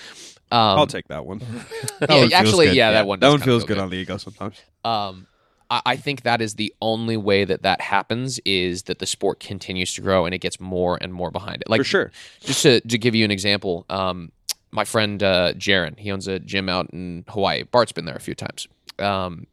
Um, 0.51 0.79
I'll 0.79 0.87
take 0.87 1.07
that 1.09 1.25
one. 1.25 1.39
That 1.99 2.09
Yeah, 2.09 2.21
one 2.21 2.33
actually, 2.33 2.65
good. 2.67 2.75
yeah, 2.75 2.91
that 2.91 3.05
one 3.05 3.19
That 3.19 3.29
one 3.29 3.41
feels 3.41 3.63
good 3.65 3.75
good. 3.75 3.83
on 3.83 3.89
the 3.89 3.97
ego 3.97 4.17
sometimes. 4.17 4.55
um, 4.85 5.27
I, 5.69 5.81
I 5.85 5.95
think 5.97 6.23
that 6.23 6.41
is 6.41 6.55
the 6.55 6.73
only 6.81 7.17
way 7.17 7.43
that 7.45 7.61
that 7.63 7.81
happens 7.81 8.39
is 8.45 8.83
that 8.83 8.97
the 8.99 9.05
sport 9.05 9.39
continues 9.39 9.93
to 9.95 10.01
grow 10.01 10.25
and 10.25 10.33
it 10.33 10.39
gets 10.39 10.59
more 10.59 10.97
and 10.99 11.13
more 11.13 11.29
behind 11.29 11.61
it. 11.61 11.69
Like 11.69 11.81
For 11.81 11.83
sure. 11.83 12.11
just 12.39 12.63
to, 12.63 12.79
to 12.81 12.97
give 12.97 13.13
you 13.13 13.25
an 13.25 13.29
example, 13.31 13.85
um, 13.89 14.31
my 14.71 14.85
friend 14.85 15.21
uh, 15.21 15.53
Jaron, 15.53 15.99
he 15.99 16.11
owns 16.11 16.27
a 16.27 16.39
gym 16.39 16.69
out 16.69 16.89
in 16.93 17.25
Hawaii. 17.27 17.63
Bart's 17.63 17.91
been 17.91 18.05
there 18.05 18.15
a 18.15 18.19
few 18.21 18.33
times. 18.35 18.67
Um, 18.97 19.45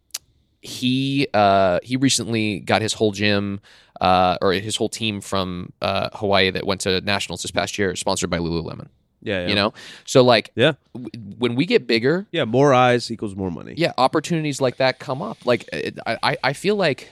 he 0.67 1.29
uh, 1.33 1.79
he 1.83 1.97
recently 1.97 2.61
got 2.61 2.83
his 2.83 2.93
whole 2.93 3.13
gym 3.13 3.61
uh, 4.01 4.37
or 4.43 4.53
his 4.53 4.77
whole 4.77 4.89
team 4.89 5.21
from 5.21 5.73
uh, 5.81 6.09
Hawaii 6.15 6.51
that 6.51 6.67
went 6.67 6.81
to 6.83 7.01
nationals 7.03 7.43
this 7.43 7.51
past 7.53 7.79
year, 7.79 7.95
sponsored 7.97 8.31
by 8.31 8.39
Lululemon. 8.39 8.89
Yeah, 9.23 9.43
yeah. 9.43 9.49
You 9.49 9.55
know, 9.55 9.73
so 10.05 10.23
like 10.23 10.51
Yeah. 10.55 10.73
w- 10.95 11.11
when 11.39 11.55
we 11.57 11.67
get 11.67 11.87
bigger, 11.87 12.27
Yeah, 12.33 12.45
more 12.45 12.75
eyes 12.75 13.11
equals 13.11 13.35
more 13.35 13.51
money. 13.51 13.75
yeah, 13.77 13.93
opportunities 13.97 14.61
like 14.61 14.77
that 14.77 14.99
come 14.99 15.23
up. 15.23 15.39
Like 15.47 15.69
it, 15.73 15.99
I, 16.07 16.37
I- 16.45 16.53
feel 16.53 16.77
like, 16.77 17.09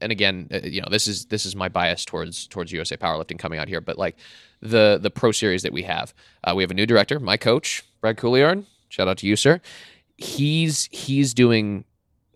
and 0.00 0.12
again, 0.12 0.48
uh, 0.52 0.60
you 0.64 0.80
know, 0.80 0.88
this 0.90 1.06
is 1.08 1.26
this 1.26 1.44
is 1.44 1.54
my 1.56 1.68
bias 1.68 2.04
towards 2.04 2.46
towards 2.46 2.72
USA 2.72 2.96
powerlifting 2.96 3.38
coming 3.38 3.58
out 3.58 3.68
here, 3.68 3.80
but 3.80 3.98
like 3.98 4.16
the 4.62 4.98
the 5.02 5.10
pro 5.10 5.32
series 5.32 5.62
that 5.62 5.72
we 5.72 5.82
have, 5.82 6.14
uh, 6.44 6.52
we 6.54 6.62
have 6.62 6.70
a 6.70 6.74
new 6.74 6.86
director, 6.86 7.18
my 7.20 7.36
coach, 7.36 7.84
Brad 8.00 8.16
Couliard. 8.16 8.64
Shout 8.88 9.08
out 9.08 9.18
to 9.18 9.26
you, 9.26 9.36
sir. 9.36 9.60
He's 10.16 10.88
he's 10.92 11.34
doing 11.34 11.84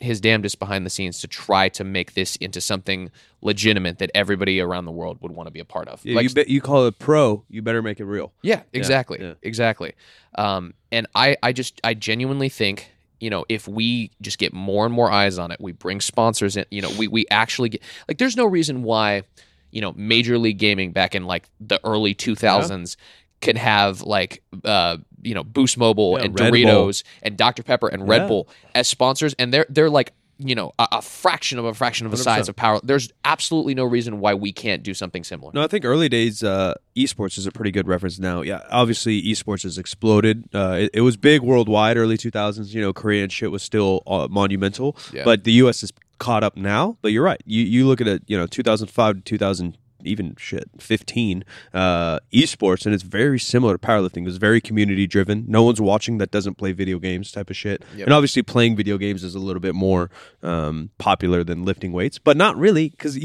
his 0.03 0.21
damnedest 0.21 0.59
behind 0.59 0.85
the 0.85 0.91
scenes 0.91 1.21
to 1.21 1.29
try 1.29 1.69
to 1.71 1.85
make 1.85 2.15
this 2.15 2.37
into 2.37 2.61
something 2.61 3.11
legitimate 3.41 3.99
that 3.99 4.11
everybody 4.15 4.61
around 4.61 4.85
the 4.85 4.93
world 4.93 5.19
would 5.21 5.33
want 5.33 5.47
to 5.47 5.51
be 5.51 5.61
a 5.61 5.65
part 5.65 5.89
of. 5.89 6.05
Yeah, 6.05 6.17
Like, 6.17 6.25
you, 6.25 6.35
be, 6.35 6.45
you 6.49 6.61
call 6.61 6.87
it 6.87 6.99
pro, 6.99 7.45
you 7.49 7.63
better 7.63 7.83
make 7.83 8.01
it 8.01 8.05
real. 8.05 8.33
yeah, 8.43 8.63
exactly, 8.73 9.19
yeah. 9.21 9.35
exactly. 9.43 9.93
Um, 10.37 10.75
and 10.91 11.07
I, 11.15 11.37
I 11.43 11.53
just, 11.53 11.81
I 11.85 11.95
genuinely 11.95 12.49
think, 12.49 12.91
you 13.21 13.31
know, 13.31 13.45
if 13.49 13.69
we 13.69 14.11
just 14.21 14.39
get 14.39 14.53
more 14.53 14.85
and 14.85 14.95
more 14.95 15.11
eyes 15.11 15.39
on 15.39 15.53
it, 15.53 15.61
we 15.61 15.73
bring 15.73 16.01
sponsors 16.01 16.57
in. 16.57 16.65
You 16.71 16.83
know, 16.83 16.91
we 16.99 17.07
we 17.07 17.25
actually 17.31 17.69
get 17.69 17.83
like, 18.09 18.19
there's 18.19 18.37
no 18.37 18.45
reason 18.47 18.83
why, 18.83 19.23
you 19.71 19.81
know, 19.81 19.93
Major 19.97 20.39
League 20.39 20.59
Gaming 20.59 20.91
back 20.91 21.15
in 21.15 21.25
like 21.25 21.49
the 21.61 21.81
early 21.85 22.15
2000s 22.17 22.97
could 23.41 23.57
have 23.57 24.03
like, 24.03 24.43
uh, 24.65 24.97
you 25.23 25.35
know, 25.35 25.45
Boost 25.45 25.79
Mobile 25.79 26.19
Yeah, 26.19 26.25
and 26.27 26.39
Red 26.39 26.51
Bull. 26.53 26.61
Doritos 26.61 27.03
and 27.23 27.37
Dr 27.37 27.63
Pepper 27.63 27.89
and 27.89 28.07
Red 28.09 28.23
Yeah. 28.23 28.29
Bull 28.29 28.49
as 28.75 28.89
sponsors, 28.89 29.35
and 29.39 29.53
they're 29.53 29.67
they're 29.69 29.91
like. 29.91 30.13
You 30.45 30.57
know, 30.57 30.73
a, 30.77 30.89
a 30.93 31.03
fraction 31.03 31.61
of 31.61 31.67
a 31.67 31.75
fraction 31.75 32.05
of 32.05 32.11
the 32.11 32.17
100%. 32.19 32.23
size 32.25 32.49
of 32.49 32.57
power. 32.57 32.81
There's 32.83 33.11
absolutely 33.25 33.75
no 33.77 33.85
reason 33.85 34.19
why 34.19 34.35
we 34.35 34.51
can't 34.53 34.83
do 34.83 34.93
something 34.93 35.23
similar. 35.23 35.53
No, 35.55 35.63
I 35.63 35.69
think 35.69 35.85
early 35.85 36.09
days 36.09 36.43
uh, 36.43 36.75
esports 36.97 37.39
is 37.39 37.47
a 37.47 37.53
pretty 37.53 37.71
good 37.71 37.87
reference 37.87 38.19
now. 38.19 38.41
Yeah, 38.43 38.63
obviously 38.71 39.23
esports 39.23 39.63
has 39.63 39.79
exploded. 39.79 40.49
Uh, 40.53 40.79
it, 40.81 40.91
it 40.95 41.01
was 41.03 41.17
big 41.17 41.43
worldwide 41.43 41.97
early 41.97 42.17
2000s. 42.17 42.75
You 42.75 42.81
know, 42.81 42.93
Korean 42.93 43.29
shit 43.29 43.53
was 43.53 43.63
still 43.63 44.03
uh, 44.05 44.27
monumental, 44.29 44.97
Yeah. 45.13 45.23
but 45.23 45.45
the 45.45 45.53
U.S. 45.53 45.85
is 45.85 45.93
caught 46.19 46.43
up 46.43 46.57
now. 46.57 46.97
But 47.03 47.13
you're 47.13 47.23
right. 47.23 47.41
You 47.45 47.63
you 47.63 47.87
look 47.87 48.01
at 48.01 48.09
it. 48.09 48.23
You 48.27 48.37
know, 48.37 48.49
2005 48.49 49.17
to 49.17 49.21
2000. 49.21 49.79
Even 50.05 50.35
shit, 50.39 50.71
fifteen 50.79 51.45
uh, 51.73 52.21
esports, 52.33 52.87
and 52.87 52.95
it's 52.95 53.05
very 53.05 53.39
similar 53.39 53.77
to 53.77 53.79
powerlifting. 53.79 54.27
It's 54.27 54.37
very 54.37 54.61
community 54.61 55.07
driven. 55.07 55.45
No 55.49 55.63
one's 55.63 55.81
watching 55.81 56.19
that 56.19 56.31
doesn't 56.31 56.55
play 56.55 56.73
video 56.73 56.99
games, 56.99 57.33
type 57.33 57.51
of 57.51 57.57
shit. 57.57 57.85
Yep. 57.97 58.07
And 58.07 58.15
obviously, 58.15 58.43
playing 58.43 58.77
video 58.77 58.99
games 58.99 59.25
is 59.25 59.35
a 59.35 59.39
little 59.39 59.61
bit 59.61 59.75
more 59.75 60.11
um, 60.43 60.91
popular 60.99 61.45
than 61.45 61.65
lifting 61.65 61.93
weights, 61.93 62.19
but 62.19 62.37
not 62.37 62.57
really 62.57 62.91
because 62.91 63.19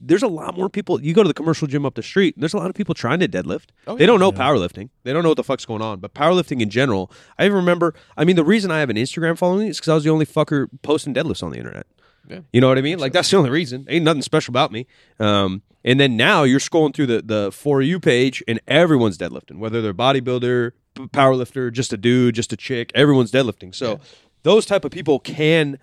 there's 0.00 0.22
a 0.22 0.28
lot 0.28 0.56
more 0.56 0.68
people. 0.68 1.00
You 1.02 1.14
go 1.14 1.22
to 1.22 1.28
the 1.28 1.34
commercial 1.34 1.66
gym 1.66 1.84
up 1.84 1.94
the 1.94 2.02
street, 2.02 2.34
and 2.36 2.42
there's 2.42 2.54
a 2.54 2.58
lot 2.58 2.70
of 2.70 2.74
people 2.74 2.94
trying 2.94 3.20
to 3.20 3.28
deadlift. 3.28 3.66
Oh, 3.86 3.96
they 3.96 4.04
yeah. 4.04 4.06
don't 4.06 4.20
know 4.20 4.32
powerlifting. 4.32 4.90
They 5.02 5.12
don't 5.12 5.22
know 5.22 5.30
what 5.30 5.36
the 5.36 5.44
fuck's 5.44 5.64
going 5.64 5.82
on. 5.82 6.00
But 6.00 6.14
powerlifting 6.14 6.60
in 6.60 6.70
general, 6.70 7.10
I 7.38 7.44
even 7.46 7.56
remember. 7.56 7.94
I 8.16 8.24
mean, 8.24 8.36
the 8.36 8.44
reason 8.44 8.70
I 8.70 8.80
have 8.80 8.90
an 8.90 8.96
Instagram 8.96 9.36
following 9.36 9.68
is 9.68 9.78
because 9.78 9.88
I 9.88 9.94
was 9.94 10.04
the 10.04 10.10
only 10.10 10.26
fucker 10.26 10.68
posting 10.82 11.14
deadlifts 11.14 11.42
on 11.42 11.50
the 11.50 11.58
internet. 11.58 11.86
Yeah. 12.28 12.40
You 12.52 12.60
know 12.60 12.68
what 12.68 12.78
I 12.78 12.82
mean? 12.82 12.98
Like 12.98 13.12
that's 13.12 13.30
the 13.30 13.36
only 13.36 13.50
reason. 13.50 13.86
Ain't 13.88 14.04
nothing 14.04 14.22
special 14.22 14.52
about 14.52 14.72
me. 14.72 14.86
Um, 15.18 15.62
and 15.84 15.98
then 15.98 16.16
now 16.16 16.44
you're 16.44 16.60
scrolling 16.60 16.94
through 16.94 17.06
the 17.06 17.22
the 17.22 17.52
for 17.52 17.80
you 17.82 17.98
page, 17.98 18.42
and 18.46 18.60
everyone's 18.68 19.18
deadlifting, 19.18 19.58
whether 19.58 19.80
they're 19.80 19.94
bodybuilder, 19.94 20.72
powerlifter, 20.96 21.72
just 21.72 21.92
a 21.92 21.96
dude, 21.96 22.34
just 22.34 22.52
a 22.52 22.56
chick. 22.56 22.92
Everyone's 22.94 23.32
deadlifting. 23.32 23.74
So 23.74 24.00
those 24.42 24.66
type 24.66 24.84
of 24.84 24.90
people 24.92 25.18
can 25.18 25.78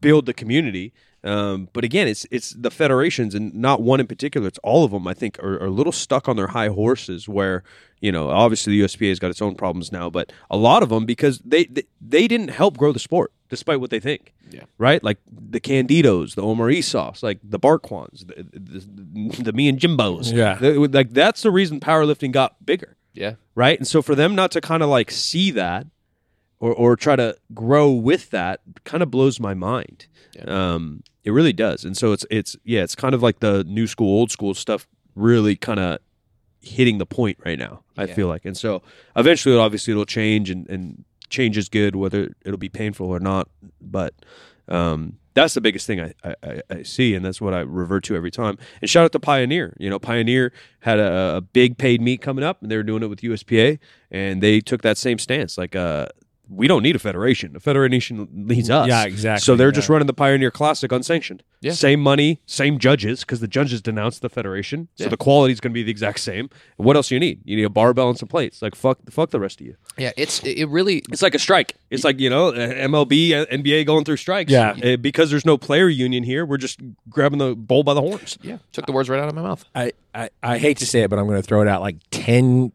build 0.00 0.26
the 0.26 0.34
community. 0.34 0.92
Um, 1.24 1.68
but 1.72 1.84
again, 1.84 2.06
it's 2.06 2.26
it's 2.30 2.50
the 2.50 2.70
federations 2.70 3.34
and 3.34 3.52
not 3.54 3.82
one 3.82 3.98
in 4.00 4.06
particular. 4.06 4.46
It's 4.46 4.58
all 4.62 4.84
of 4.84 4.92
them. 4.92 5.06
I 5.08 5.14
think 5.14 5.38
are, 5.40 5.54
are 5.60 5.66
a 5.66 5.70
little 5.70 5.92
stuck 5.92 6.28
on 6.28 6.36
their 6.36 6.46
high 6.48 6.68
horses. 6.68 7.28
Where 7.28 7.64
you 8.00 8.12
know, 8.12 8.30
obviously 8.30 8.78
the 8.78 8.84
USPA 8.86 9.08
has 9.08 9.18
got 9.18 9.30
its 9.30 9.42
own 9.42 9.56
problems 9.56 9.90
now, 9.90 10.08
but 10.10 10.32
a 10.50 10.56
lot 10.56 10.82
of 10.84 10.90
them 10.90 11.04
because 11.06 11.40
they 11.44 11.64
they, 11.64 11.82
they 12.00 12.28
didn't 12.28 12.48
help 12.48 12.76
grow 12.78 12.92
the 12.92 13.00
sport, 13.00 13.32
despite 13.48 13.80
what 13.80 13.90
they 13.90 13.98
think. 14.00 14.32
Yeah. 14.50 14.62
Right, 14.78 15.02
like 15.02 15.18
the 15.30 15.60
Canditos, 15.60 16.34
the 16.34 16.42
Omar 16.42 16.68
Isufs, 16.68 17.22
like 17.22 17.38
the 17.42 17.58
Bart 17.58 17.82
Kwans, 17.82 18.26
the, 18.26 18.46
the, 18.52 19.42
the 19.42 19.52
me 19.52 19.68
and 19.68 19.78
Jimbos. 19.78 20.32
Yeah. 20.32 20.54
The- 20.54 20.78
like 20.88 21.10
that's 21.10 21.42
the 21.42 21.50
reason 21.50 21.80
powerlifting 21.80 22.32
got 22.32 22.64
bigger 22.64 22.96
Yeah, 23.12 23.34
right? 23.54 23.76
And 23.78 23.86
so 23.86 24.00
for 24.02 24.14
them 24.14 24.34
not 24.34 24.52
to 24.52 24.60
kind 24.60 24.82
of 24.82 24.88
like 24.88 25.10
see 25.10 25.50
that 25.50 25.86
or 26.60 26.72
or 26.72 26.96
try 26.96 27.16
to 27.16 27.36
grow 27.54 27.90
with 27.90 28.30
that 28.30 28.60
kind 28.84 29.02
of 29.02 29.10
blows 29.10 29.38
my 29.40 29.54
mind. 29.54 30.06
Um, 30.46 31.02
it 31.24 31.30
really 31.32 31.52
does. 31.52 31.84
And 31.84 31.96
so 31.96 32.12
it's 32.12 32.24
it's 32.30 32.56
yeah, 32.64 32.82
it's 32.82 32.94
kind 32.94 33.14
of 33.14 33.22
like 33.22 33.40
the 33.40 33.64
new 33.64 33.86
school, 33.86 34.08
old 34.18 34.30
school 34.30 34.54
stuff 34.54 34.86
really 35.14 35.56
kind 35.56 35.80
of 35.80 35.98
hitting 36.60 36.98
the 36.98 37.06
point 37.06 37.38
right 37.44 37.58
now. 37.58 37.82
I 37.96 38.04
Yeah. 38.04 38.14
feel 38.14 38.28
like, 38.28 38.44
and 38.44 38.56
so 38.56 38.82
eventually, 39.16 39.56
obviously, 39.56 39.92
it'll 39.92 40.04
change, 40.06 40.50
and 40.50 40.68
and 40.68 41.04
change 41.28 41.58
is 41.58 41.68
good, 41.68 41.94
whether 41.96 42.34
it'll 42.44 42.56
be 42.58 42.68
painful 42.68 43.06
or 43.08 43.20
not. 43.20 43.48
But 43.80 44.14
um, 44.68 45.18
that's 45.34 45.54
the 45.54 45.60
biggest 45.60 45.86
thing 45.86 46.00
I, 46.00 46.14
I, 46.24 46.34
I- 46.42 46.62
I 46.70 46.82
see, 46.82 47.14
and 47.14 47.24
that's 47.24 47.40
what 47.40 47.54
I 47.54 47.60
revert 47.60 48.04
to 48.04 48.16
every 48.16 48.30
time. 48.30 48.58
And 48.80 48.88
shout 48.90 49.04
out 49.04 49.12
to 49.12 49.20
Pioneer. 49.20 49.74
You 49.78 49.88
know, 49.90 49.98
Pioneer 49.98 50.52
had 50.80 50.98
a, 50.98 51.36
a 51.36 51.40
big 51.40 51.78
paid 51.78 52.00
meet 52.00 52.20
coming 52.20 52.44
up, 52.44 52.60
and 52.62 52.70
they 52.70 52.76
were 52.76 52.82
doing 52.82 53.02
it 53.02 53.06
with 53.08 53.20
USPA, 53.20 53.78
and 54.10 54.42
they 54.42 54.60
took 54.60 54.82
that 54.82 54.98
same 54.98 55.18
stance. 55.18 55.56
Like, 55.58 55.74
uh, 55.76 56.06
we 56.50 56.66
don't 56.68 56.82
need 56.82 56.96
a 56.96 56.98
federation. 56.98 57.54
A 57.56 57.60
federation 57.60 58.28
needs 58.32 58.70
us. 58.70 58.88
Yeah, 58.88 59.04
exactly, 59.04 59.44
So 59.44 59.54
they're 59.56 59.68
yeah. 59.68 59.72
just 59.72 59.88
running 59.88 60.06
the 60.06 60.14
Pioneer 60.14 60.50
Classic 60.50 60.90
unsanctioned. 60.90 61.42
Yeah. 61.60 61.72
Same 61.72 62.00
money, 62.00 62.40
same 62.46 62.78
judges, 62.78 63.20
because 63.20 63.40
the 63.40 63.48
judges 63.48 63.82
denounced 63.82 64.22
the 64.22 64.28
federation. 64.28 64.88
So 64.94 65.04
Yeah. 65.04 65.10
the 65.10 65.16
quality 65.16 65.52
is 65.52 65.60
going 65.60 65.72
to 65.72 65.74
be 65.74 65.82
the 65.82 65.90
exact 65.90 66.20
same. 66.20 66.48
What 66.76 66.94
else 66.96 67.08
do 67.08 67.16
you 67.16 67.20
need? 67.20 67.40
You 67.44 67.56
need 67.56 67.64
a 67.64 67.68
barbell 67.70 68.08
and 68.08 68.18
some 68.18 68.28
plates. 68.28 68.62
Like 68.62 68.74
fuck, 68.74 68.98
fuck 69.10 69.30
the 69.30 69.40
rest 69.40 69.60
of 69.60 69.66
you. 69.66 69.76
yeah. 69.96 70.12
It's 70.16 70.40
it 70.44 70.66
really 70.68 71.02
It's 71.10 71.22
like 71.22 71.34
a 71.34 71.38
strike. 71.38 71.74
It's 71.90 72.04
like 72.04 72.20
you 72.20 72.30
know 72.30 72.52
MLB, 72.52 73.32
uh, 73.32 73.46
NBA 73.46 73.86
going 73.86 74.04
through 74.04 74.16
strikes. 74.18 74.50
Yeah. 74.52 74.74
Uh, 74.82 74.96
because 74.96 75.30
there's 75.30 75.44
no 75.46 75.58
player 75.58 75.88
union 75.88 76.22
here. 76.24 76.46
We're 76.46 76.56
just 76.58 76.80
grabbing 77.10 77.38
the 77.38 77.54
bull 77.56 77.82
by 77.82 77.94
the 77.94 78.00
horns. 78.02 78.38
yeah 78.42 78.58
took 78.72 78.86
the 78.86 78.92
words 78.92 79.08
right 79.08 79.20
out 79.20 79.28
of 79.28 79.34
my 79.34 79.42
mouth. 79.42 79.64
I, 79.74 79.92
I, 80.14 80.30
I 80.42 80.58
hate 80.58 80.78
to 80.78 80.86
say 80.86 81.02
it, 81.02 81.10
but 81.10 81.18
I'm 81.18 81.26
going 81.26 81.40
to 81.40 81.46
throw 81.46 81.60
it 81.62 81.68
out 81.68 81.80
like 81.80 81.96
10, 82.10 82.72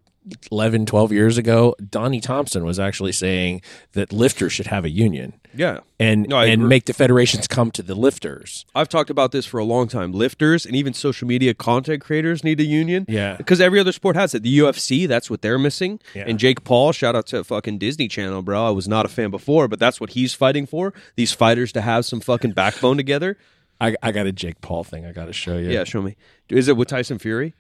11, 0.51 0.85
12 0.85 1.11
years 1.11 1.37
ago. 1.37 1.75
Donnie 1.89 2.21
Thompson 2.21 2.63
was 2.65 2.79
actually 2.79 3.11
saying 3.11 3.61
that 3.93 4.13
lifters 4.13 4.53
should 4.53 4.67
have 4.67 4.85
a 4.85 4.89
union 4.89 5.33
Yeah. 5.53 5.79
and, 5.99 6.27
No, 6.27 6.39
and 6.39 6.53
agree. 6.53 6.67
make 6.67 6.85
the 6.85 6.93
federations 6.93 7.47
come 7.47 7.71
to 7.71 7.83
the 7.83 7.95
lifters. 7.95 8.65
I've 8.73 8.87
talked 8.89 9.09
about 9.09 9.31
this 9.31 9.45
for 9.45 9.59
a 9.59 9.63
long 9.65 9.87
time. 9.87 10.11
Lifters 10.13 10.65
and 10.65 10.75
even 10.75 10.93
social 10.93 11.27
media 11.27 11.53
content 11.53 12.01
creators 12.01 12.43
need 12.43 12.59
a 12.59 12.63
union. 12.65 13.05
Yeah. 13.09 13.35
Because 13.35 13.59
every 13.59 13.79
other 13.79 13.91
sport 13.91 14.15
has 14.15 14.33
it. 14.33 14.43
The 14.43 14.59
UFC, 14.59 15.07
that's 15.07 15.29
what 15.29 15.41
they're 15.41 15.59
missing. 15.59 15.99
Yeah. 16.15 16.23
And 16.27 16.39
Jake 16.39 16.63
Paul, 16.63 16.91
shout 16.91 17.15
out 17.15 17.27
to 17.27 17.43
fucking 17.43 17.77
Disney 17.79 18.07
Channel, 18.07 18.41
bro. 18.43 18.65
I 18.67 18.69
was 18.71 18.87
not 18.87 19.05
a 19.05 19.09
fan 19.09 19.29
before, 19.31 19.67
but 19.67 19.79
that's 19.79 19.99
what 19.99 20.11
he's 20.11 20.33
fighting 20.33 20.65
for. 20.65 20.93
These 21.15 21.33
fighters 21.33 21.71
to 21.73 21.81
have 21.81 22.05
some 22.05 22.19
fucking 22.21 22.51
backbone 22.51 22.97
together. 22.97 23.37
I, 23.81 23.95
I 24.01 24.11
got 24.13 24.27
a 24.27 24.31
Jake 24.31 24.61
Paul 24.61 24.83
thing 24.85 25.05
I 25.05 25.11
got 25.11 25.25
to 25.25 25.33
show 25.33 25.57
you. 25.57 25.69
Yeah, 25.69 25.83
show 25.83 26.01
me. 26.01 26.15
Is 26.47 26.67
it 26.69 26.77
with 26.77 26.87
Tyson 26.87 27.19
Fury? 27.19 27.53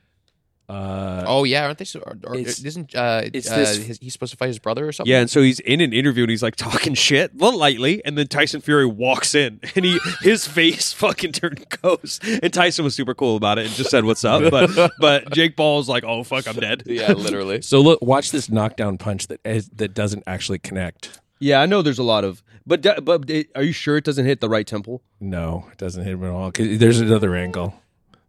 Uh, 0.69 1.23
oh 1.27 1.43
yeah, 1.43 1.65
aren't 1.65 1.77
they? 1.77 1.85
So, 1.85 1.99
or, 1.99 2.17
or 2.23 2.35
It's- 2.35 2.63
isn't 2.63 2.95
uh, 2.95 3.21
it's 3.33 3.49
uh, 3.51 3.55
this- 3.57 3.77
his, 3.77 3.99
he's 4.01 4.13
supposed 4.13 4.31
to 4.31 4.37
fight 4.37 4.47
his 4.47 4.59
brother 4.59 4.87
or 4.87 4.91
something? 4.91 5.11
Yeah, 5.11 5.19
and 5.19 5.29
so 5.29 5.41
he's 5.41 5.59
in 5.59 5.81
an 5.81 5.91
interview 5.93 6.23
and 6.23 6.29
he's 6.29 6.41
like 6.41 6.55
talking 6.55 6.93
shit, 6.93 7.35
well, 7.35 7.55
lightly, 7.57 8.03
and 8.05 8.17
then 8.17 8.27
Tyson 8.27 8.61
Fury 8.61 8.85
walks 8.85 9.35
in 9.35 9.59
and 9.75 9.83
he 9.83 9.99
his 10.21 10.47
face 10.47 10.93
fucking 10.93 11.33
turned 11.33 11.65
ghost. 11.81 12.23
And 12.23 12.53
Tyson 12.53 12.85
was 12.85 12.95
super 12.95 13.13
cool 13.13 13.35
about 13.35 13.57
it 13.59 13.65
and 13.65 13.75
just 13.75 13.89
said 13.91 14.05
what's 14.05 14.23
up. 14.23 14.49
But 14.49 14.91
but 14.99 15.31
Jake 15.33 15.57
Paul's 15.57 15.89
like, 15.89 16.03
oh 16.05 16.23
fuck, 16.23 16.47
I'm 16.47 16.55
dead. 16.55 16.83
yeah, 16.85 17.11
literally. 17.11 17.61
so 17.61 17.81
look, 17.81 18.01
watch 18.01 18.31
this 18.31 18.49
knockdown 18.49 18.97
punch 18.97 19.27
that 19.27 19.41
is, 19.45 19.69
that 19.75 19.93
doesn't 19.93 20.23
actually 20.25 20.59
connect. 20.59 21.19
Yeah, 21.39 21.59
I 21.61 21.65
know 21.65 21.81
there's 21.81 21.99
a 21.99 22.03
lot 22.03 22.23
of, 22.23 22.41
but 22.65 22.81
but 23.03 23.29
it, 23.29 23.47
are 23.53 23.63
you 23.63 23.73
sure 23.73 23.97
it 23.97 24.05
doesn't 24.05 24.25
hit 24.25 24.39
the 24.39 24.47
right 24.47 24.65
temple? 24.65 25.01
No, 25.19 25.67
it 25.73 25.77
doesn't 25.77 26.05
hit 26.05 26.13
him 26.13 26.23
at 26.23 26.29
all. 26.29 26.51
'Cause 26.53 26.77
there's 26.77 27.01
another 27.01 27.35
angle 27.35 27.73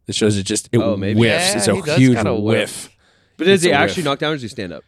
that 0.07 0.15
shows 0.15 0.37
it 0.37 0.45
just 0.45 0.69
it 0.73 0.79
Oh, 0.79 0.97
maybe. 0.97 1.19
whiffs. 1.19 1.51
Yeah, 1.53 1.57
it's 1.59 1.69
a 1.89 1.95
huge 1.97 2.17
kinda 2.17 2.35
whiff. 2.35 2.87
whiff. 2.87 2.97
But 3.37 3.45
does 3.47 3.55
It's 3.55 3.65
he 3.65 3.73
actually 3.73 4.03
whiff. 4.03 4.05
knock 4.05 4.19
down 4.21 4.33
or 4.33 4.35
does 4.37 4.43
he 4.43 4.49
stand 4.49 4.73
up? 4.73 4.85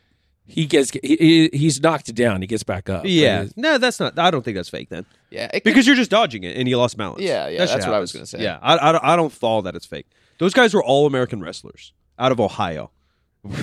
He 0.48 0.66
gets 0.66 0.90
he, 0.90 1.16
he- 1.16 1.50
he's 1.52 1.80
knocked 1.80 2.14
down. 2.14 2.40
He 2.40 2.46
gets 2.46 2.62
back 2.62 2.88
up. 2.88 3.02
Yeah, 3.04 3.46
no, 3.56 3.78
that's 3.78 3.98
not. 3.98 4.16
I 4.18 4.30
don't 4.30 4.44
think 4.44 4.56
that's 4.56 4.68
fake 4.68 4.88
then, 4.90 5.04
Yeah, 5.30 5.46
it 5.46 5.50
could- 5.54 5.64
Because 5.64 5.86
you're 5.88 5.96
just 5.96 6.10
dodging 6.10 6.44
it 6.44 6.56
and 6.56 6.68
you 6.68 6.78
lost 6.78 6.96
balance. 6.96 7.20
Yeah, 7.20 7.48
yeah, 7.48 7.58
That 7.58 7.68
that's 7.70 7.86
what 7.86 7.94
I 7.94 7.98
was 7.98 8.12
gonna 8.12 8.26
say. 8.26 8.42
Yeah, 8.42 8.58
I, 8.62 8.78
I, 8.90 8.92
don't- 8.92 9.04
I 9.04 9.16
don't 9.16 9.32
fall 9.32 9.62
that 9.62 9.74
it's 9.74 9.86
fake. 9.86 10.06
Those 10.38 10.54
guys 10.54 10.72
were 10.72 10.84
all 10.84 11.06
American 11.06 11.40
wrestlers 11.40 11.92
out 12.18 12.30
of 12.30 12.38
Ohio, 12.40 12.92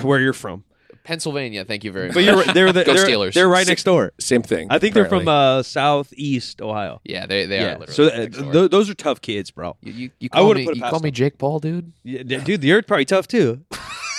where 0.02 0.20
you're 0.20 0.32
from. 0.34 0.64
Pennsylvania. 1.04 1.64
Thank 1.64 1.84
you 1.84 1.92
very 1.92 2.08
much. 2.08 2.14
But 2.14 2.24
you're 2.24 2.42
they're 2.44 2.72
the, 2.72 2.82
Go 2.84 2.94
they're, 2.94 3.06
Steelers. 3.06 3.34
they're 3.34 3.48
right 3.48 3.66
next 3.66 3.84
door. 3.84 4.12
same 4.18 4.42
thing. 4.42 4.68
I 4.70 4.78
think 4.78 4.94
they're 4.94 5.04
from 5.04 5.22
apparently. 5.28 5.60
uh, 5.60 5.62
southeast 5.62 6.60
Ohio. 6.62 7.00
yeah, 7.04 7.26
they 7.26 7.46
they 7.46 7.58
yeah, 7.60 7.74
are 7.74 7.78
literally. 7.78 7.92
so 7.92 8.04
uh, 8.06 8.18
next 8.18 8.38
door. 8.38 8.52
th- 8.52 8.70
those 8.70 8.90
are 8.90 8.94
tough 8.94 9.20
kids, 9.20 9.50
bro. 9.50 9.76
you 9.82 9.92
you, 9.92 10.10
you 10.18 10.28
I 10.32 10.38
call 10.38 10.48
wouldn't 10.48 10.62
me 10.62 10.66
put 10.66 10.72
it 10.72 10.76
you 10.78 10.82
past 10.82 10.90
call 10.90 11.00
me. 11.00 11.10
Jake 11.10 11.38
Paul, 11.38 11.58
dude. 11.60 11.92
Yeah, 12.02 12.22
d- 12.22 12.38
dude, 12.38 12.64
you're 12.64 12.82
probably 12.82 13.04
tough 13.04 13.28
too. 13.28 13.64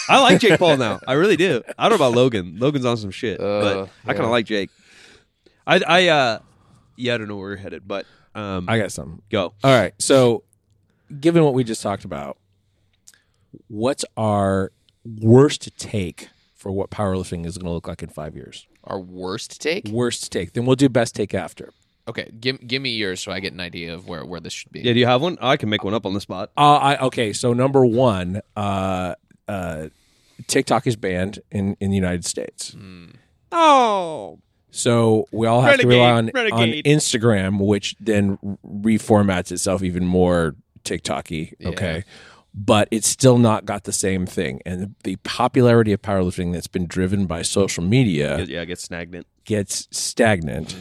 I 0.07 0.21
like 0.21 0.39
Jake 0.39 0.59
Paul 0.59 0.77
now. 0.77 0.99
I 1.07 1.13
really 1.13 1.35
do. 1.37 1.63
I 1.77 1.89
don't 1.89 1.97
know 1.99 2.05
about 2.05 2.15
Logan. 2.15 2.57
Logan's 2.59 2.85
on 2.85 2.97
some 2.97 3.09
shit, 3.11 3.39
Uh, 3.39 3.61
but 3.61 3.77
I 4.05 4.13
kind 4.13 4.19
yeah. 4.19 4.25
of 4.25 4.29
like 4.31 4.45
Jake. 4.45 4.69
I, 5.65 5.81
I, 5.87 6.07
uh, 6.09 6.39
yeah, 6.95 7.15
I 7.15 7.17
don't 7.17 7.27
know 7.27 7.37
where 7.37 7.49
we're 7.49 7.55
headed, 7.55 7.87
but 7.87 8.05
um, 8.35 8.69
I 8.69 8.77
got 8.77 8.91
something. 8.91 9.23
go. 9.31 9.53
All 9.63 9.75
right. 9.75 9.93
So, 9.97 10.43
given 11.19 11.43
what 11.43 11.55
we 11.55 11.63
just 11.63 11.81
talked 11.81 12.05
about, 12.05 12.37
what's 13.67 14.05
our 14.15 14.71
worst 15.03 15.75
take 15.79 16.29
for 16.65 16.71
what 16.71 16.89
powerlifting 16.89 17.45
is 17.45 17.59
going 17.59 17.67
to 17.67 17.73
look 17.73 17.87
like 17.87 18.01
in 18.01 18.09
five 18.09 18.35
years? 18.35 18.65
Our 18.85 18.99
worst 18.99 19.61
take. 19.61 19.87
Worst 19.87 20.31
take. 20.31 20.53
Then 20.53 20.65
we'll 20.65 20.75
do 20.75 20.89
best 20.89 21.13
take 21.13 21.35
after. 21.35 21.71
Okay, 22.07 22.31
give 22.39 22.65
give 22.65 22.81
me 22.81 22.89
yours 22.89 23.21
so 23.21 23.31
I 23.31 23.39
get 23.39 23.53
an 23.53 23.59
idea 23.59 23.93
of 23.93 24.07
where 24.07 24.25
where 24.25 24.39
this 24.39 24.51
should 24.51 24.71
be. 24.71 24.79
Yeah, 24.81 24.93
do 24.93 24.99
you 24.99 25.05
have 25.05 25.21
one? 25.21 25.37
I 25.41 25.57
can 25.57 25.69
make 25.69 25.83
one 25.83 25.93
up 25.93 26.07
on 26.07 26.15
the 26.15 26.21
spot. 26.21 26.49
Uh, 26.57 26.77
I 26.77 26.97
okay. 27.05 27.33
So 27.33 27.53
number 27.53 27.85
one, 27.85 28.41
uh, 28.55 29.13
uh, 29.47 29.89
TikTok 30.47 30.87
is 30.87 30.95
banned 30.95 31.37
in 31.51 31.77
in 31.79 31.91
the 31.91 31.95
United 31.95 32.25
States. 32.25 32.75
Oh, 33.51 34.39
So 34.71 35.27
we 35.31 35.45
all 35.45 35.61
have 35.61 35.79
to 35.79 35.87
rely 35.87 36.13
on, 36.13 36.31
Renegade, 36.33 36.87
on. 36.87 36.91
Instagram, 36.91 37.63
which 37.63 37.95
then 37.99 38.39
reformats 38.67 39.51
itself 39.51 39.83
even 39.83 40.03
more 40.07 40.55
TikToky. 40.83 41.53
Okay. 41.63 42.03
But 42.57 42.87
it's 42.89 43.07
still 43.09 43.37
not 43.37 43.65
got 43.65 43.83
the 43.83 43.91
same 43.91 44.25
thing. 44.25 44.61
And 44.65 44.95
the 45.03 45.17
popularity 45.17 45.91
of 45.91 46.01
powerlifting 46.01 46.53
that's 46.53 46.67
been 46.67 46.85
driven 46.87 47.25
by 47.25 47.41
social 47.41 47.83
media 47.83 48.41
yeah, 48.45 48.61
I 48.61 48.65
get 48.65 48.79
stagnant. 48.79 49.27
gets 49.43 49.89
stagnant. 49.91 50.73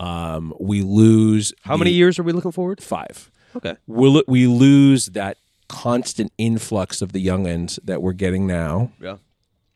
Um, 0.00 0.52
we 0.58 0.82
lose 0.82 1.52
How 1.62 1.74
the- 1.74 1.78
many 1.80 1.92
years 1.92 2.18
are 2.18 2.22
we 2.24 2.32
looking 2.32 2.52
forward? 2.52 2.82
Five. 2.82 3.30
Okay. 3.54 3.76
We'll, 3.86 4.22
we 4.26 4.46
lose 4.46 5.06
that 5.06 5.36
constant 5.68 6.32
influx 6.38 7.02
of 7.02 7.12
the 7.12 7.24
youngins 7.24 7.78
that 7.84 8.02
we're 8.02 8.12
getting 8.12 8.46
now. 8.46 8.90
Yeah. 9.00 9.16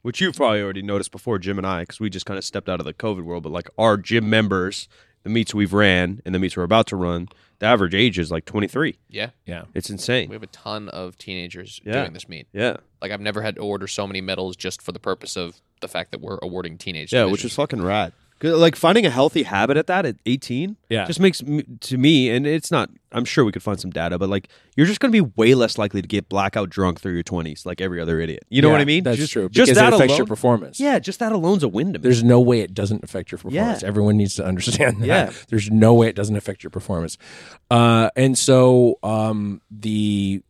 Which 0.02 0.20
you've 0.20 0.34
probably 0.36 0.62
already 0.62 0.82
noticed 0.82 1.12
before, 1.12 1.38
Jim 1.38 1.58
and 1.58 1.66
I, 1.66 1.82
because 1.82 2.00
we 2.00 2.10
just 2.10 2.26
kind 2.26 2.38
of 2.38 2.44
stepped 2.44 2.68
out 2.68 2.80
of 2.80 2.86
the 2.86 2.92
COVID 2.94 3.22
world. 3.22 3.42
But 3.44 3.52
like 3.52 3.68
our 3.78 3.96
gym 3.96 4.28
members, 4.28 4.88
the 5.22 5.30
meets 5.30 5.54
we've 5.54 5.72
ran 5.72 6.20
and 6.24 6.34
the 6.34 6.38
meets 6.38 6.56
we're 6.56 6.62
about 6.64 6.86
to 6.88 6.96
run, 6.96 7.28
average 7.64 7.94
age 7.94 8.18
is 8.18 8.30
like 8.30 8.44
23. 8.44 8.98
Yeah, 9.08 9.30
Yeah. 9.46 9.64
It's 9.74 9.90
insane. 9.90 10.28
we 10.28 10.34
have 10.34 10.42
a 10.42 10.46
ton 10.48 10.88
of 10.90 11.18
teenagers 11.18 11.80
Yeah. 11.84 11.94
doing 12.02 12.12
this 12.12 12.28
meet. 12.28 12.46
Yeah. 12.52 12.76
Like 13.02 13.10
I've 13.12 13.20
never 13.20 13.42
had 13.42 13.56
to 13.56 13.60
order 13.62 13.86
so 13.86 14.06
many 14.06 14.20
medals 14.20 14.56
just 14.56 14.80
for 14.82 14.92
the 14.92 14.98
purpose 15.00 15.36
of 15.36 15.60
the 15.80 15.88
fact 15.88 16.10
that 16.12 16.20
we're 16.20 16.38
awarding 16.42 16.78
teenage. 16.78 17.12
Yeah, 17.12 17.24
which 17.24 17.32
divisions. 17.42 17.52
is 17.52 17.56
fucking 17.56 17.82
rad. 17.82 18.12
'Cause, 18.40 18.54
Like 18.58 18.76
finding 18.76 19.06
a 19.06 19.10
healthy 19.10 19.44
habit 19.44 19.76
at 19.76 19.86
that 19.86 20.04
at 20.04 20.16
18, 20.26 20.76
Yeah. 20.90 21.06
just 21.06 21.20
makes 21.20 21.42
me, 21.42 21.62
to 21.80 21.96
me, 21.98 22.30
and 22.30 22.46
it's 22.46 22.70
not. 22.70 22.90
I'm 23.14 23.24
sure 23.24 23.44
we 23.44 23.52
could 23.52 23.62
find 23.62 23.80
some 23.80 23.90
data, 23.90 24.18
but 24.18 24.28
like 24.28 24.48
you're 24.76 24.86
just 24.86 25.00
going 25.00 25.12
to 25.12 25.24
be 25.24 25.32
way 25.36 25.54
less 25.54 25.78
likely 25.78 26.02
to 26.02 26.08
get 26.08 26.28
blackout 26.28 26.68
drunk 26.68 27.00
through 27.00 27.14
your 27.14 27.22
20s, 27.22 27.64
like 27.64 27.80
every 27.80 28.00
other 28.00 28.20
idiot. 28.20 28.44
You 28.50 28.60
know 28.60 28.70
what 28.70 28.80
I 28.80 28.84
mean? 28.84 29.04
That's 29.04 29.18
just, 29.18 29.32
true. 29.32 29.48
Just 29.48 29.68
because 29.68 29.76
that 29.78 29.92
it 29.92 29.96
affects 29.96 30.10
alone, 30.10 30.18
your 30.18 30.26
performance. 30.26 30.80
Yeah, 30.80 30.98
just 30.98 31.20
that 31.20 31.32
alone's 31.32 31.62
a 31.62 31.68
win 31.68 31.92
to 31.92 31.98
me. 31.98 32.02
There's 32.02 32.24
no 32.24 32.40
way 32.40 32.60
it 32.60 32.74
doesn't 32.74 33.04
affect 33.04 33.30
your 33.30 33.38
performance. 33.38 33.82
Yeah. 33.82 33.88
Everyone 33.88 34.16
needs 34.16 34.34
to 34.34 34.44
understand 34.44 35.00
that. 35.00 35.06
Yeah. 35.06 35.32
There's 35.48 35.70
no 35.70 35.94
way 35.94 36.08
it 36.08 36.16
doesn't 36.16 36.36
affect 36.36 36.62
your 36.62 36.70
performance. 36.70 37.16
Uh, 37.70 38.10
and 38.16 38.36
so 38.36 38.98
um, 39.02 39.62
the 39.70 40.42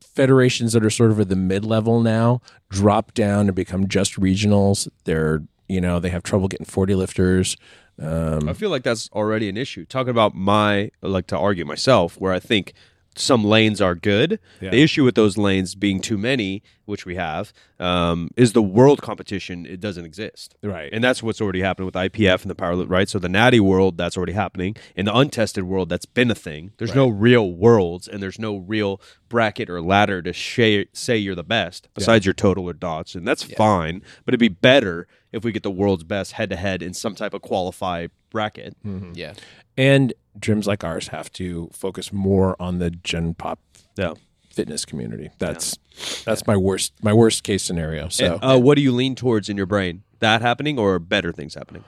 federations 0.00 0.72
that 0.72 0.84
are 0.84 0.90
sort 0.90 1.12
of 1.12 1.20
at 1.20 1.28
the 1.28 1.36
mid 1.36 1.64
level 1.64 2.00
now 2.00 2.42
drop 2.68 3.14
down 3.14 3.46
and 3.46 3.54
become 3.54 3.86
just 3.86 4.14
regionals. 4.14 4.88
They're 5.04 5.44
you 5.68 5.80
know 5.80 6.00
they 6.00 6.10
have 6.10 6.22
trouble 6.24 6.48
getting 6.48 6.66
40 6.66 6.96
lifters. 6.96 7.56
Um, 8.00 8.48
I 8.48 8.52
feel 8.52 8.70
like 8.70 8.82
that's 8.82 9.10
already 9.12 9.48
an 9.48 9.56
issue. 9.56 9.84
Talking 9.84 10.10
about 10.10 10.34
my, 10.34 10.90
like 11.02 11.26
to 11.28 11.38
argue 11.38 11.64
myself, 11.64 12.20
where 12.20 12.32
I 12.32 12.38
think 12.38 12.72
some 13.16 13.44
lanes 13.44 13.80
are 13.80 13.94
good. 13.94 14.38
Yeah. 14.60 14.70
The 14.70 14.82
issue 14.82 15.04
with 15.04 15.14
those 15.14 15.36
lanes 15.36 15.74
being 15.74 16.00
too 16.00 16.18
many, 16.18 16.62
which 16.88 17.04
we 17.06 17.14
have, 17.16 17.52
um, 17.78 18.30
is 18.36 18.52
the 18.54 18.62
world 18.62 19.02
competition. 19.02 19.66
It 19.66 19.78
doesn't 19.80 20.04
exist. 20.04 20.56
right. 20.62 20.88
And 20.92 21.04
that's 21.04 21.22
what's 21.22 21.40
already 21.40 21.60
happened 21.60 21.86
with 21.86 21.94
IPF 21.94 22.42
and 22.42 22.50
the 22.50 22.54
power 22.54 22.74
lift, 22.74 22.90
right? 22.90 23.08
So 23.08 23.18
the 23.18 23.28
natty 23.28 23.60
world, 23.60 23.96
that's 23.98 24.16
already 24.16 24.32
happening. 24.32 24.74
In 24.96 25.04
the 25.04 25.14
untested 25.16 25.64
world, 25.64 25.88
that's 25.88 26.06
been 26.06 26.30
a 26.30 26.34
thing. 26.34 26.72
There's 26.78 26.94
no 26.94 27.08
real 27.08 27.52
worlds 27.52 28.08
and 28.08 28.22
there's 28.22 28.38
no 28.38 28.56
real 28.56 29.00
bracket 29.28 29.68
or 29.68 29.82
ladder 29.82 30.22
to 30.22 30.32
sh- 30.32 30.86
say 30.92 31.16
you're 31.18 31.34
the 31.34 31.44
best 31.44 31.88
besides 31.94 32.24
your 32.24 32.32
total 32.32 32.64
or 32.68 32.72
dots. 32.72 33.14
And 33.14 33.28
that's 33.28 33.42
fine, 33.42 34.00
but 34.24 34.32
it'd 34.32 34.40
be 34.40 34.48
better 34.48 35.06
if 35.30 35.44
we 35.44 35.52
get 35.52 35.62
the 35.62 35.70
world's 35.70 36.04
best 36.04 36.32
head 36.32 36.48
to 36.50 36.56
head 36.56 36.82
in 36.82 36.94
some 36.94 37.14
type 37.14 37.34
of 37.34 37.42
qualify 37.42 38.06
bracket. 38.30 38.74
yeah. 39.14 39.34
and 39.76 40.14
gyms 40.40 40.66
like 40.66 40.84
ours 40.84 41.08
have 41.08 41.30
to 41.32 41.68
focus 41.72 42.12
more 42.12 42.56
on 42.60 42.78
the 42.78 42.90
gen 42.90 43.34
pop 43.34 43.58
Yeah. 43.96 44.14
Fitness 44.58 44.84
community. 44.84 45.30
That's 45.38 45.78
that's 46.24 46.44
my 46.48 46.56
worst 46.56 46.92
my 47.00 47.12
worst 47.12 47.44
case 47.44 47.62
scenario. 47.62 48.08
So 48.08 48.40
uh, 48.42 48.58
what 48.58 48.74
do 48.74 48.82
you 48.82 48.90
lean 48.90 49.14
towards 49.14 49.48
in 49.48 49.56
your 49.56 49.66
brain? 49.66 50.02
That 50.18 50.42
happening 50.42 50.80
or 50.80 50.98
better 50.98 51.30
things 51.30 51.54
happening? 51.54 51.84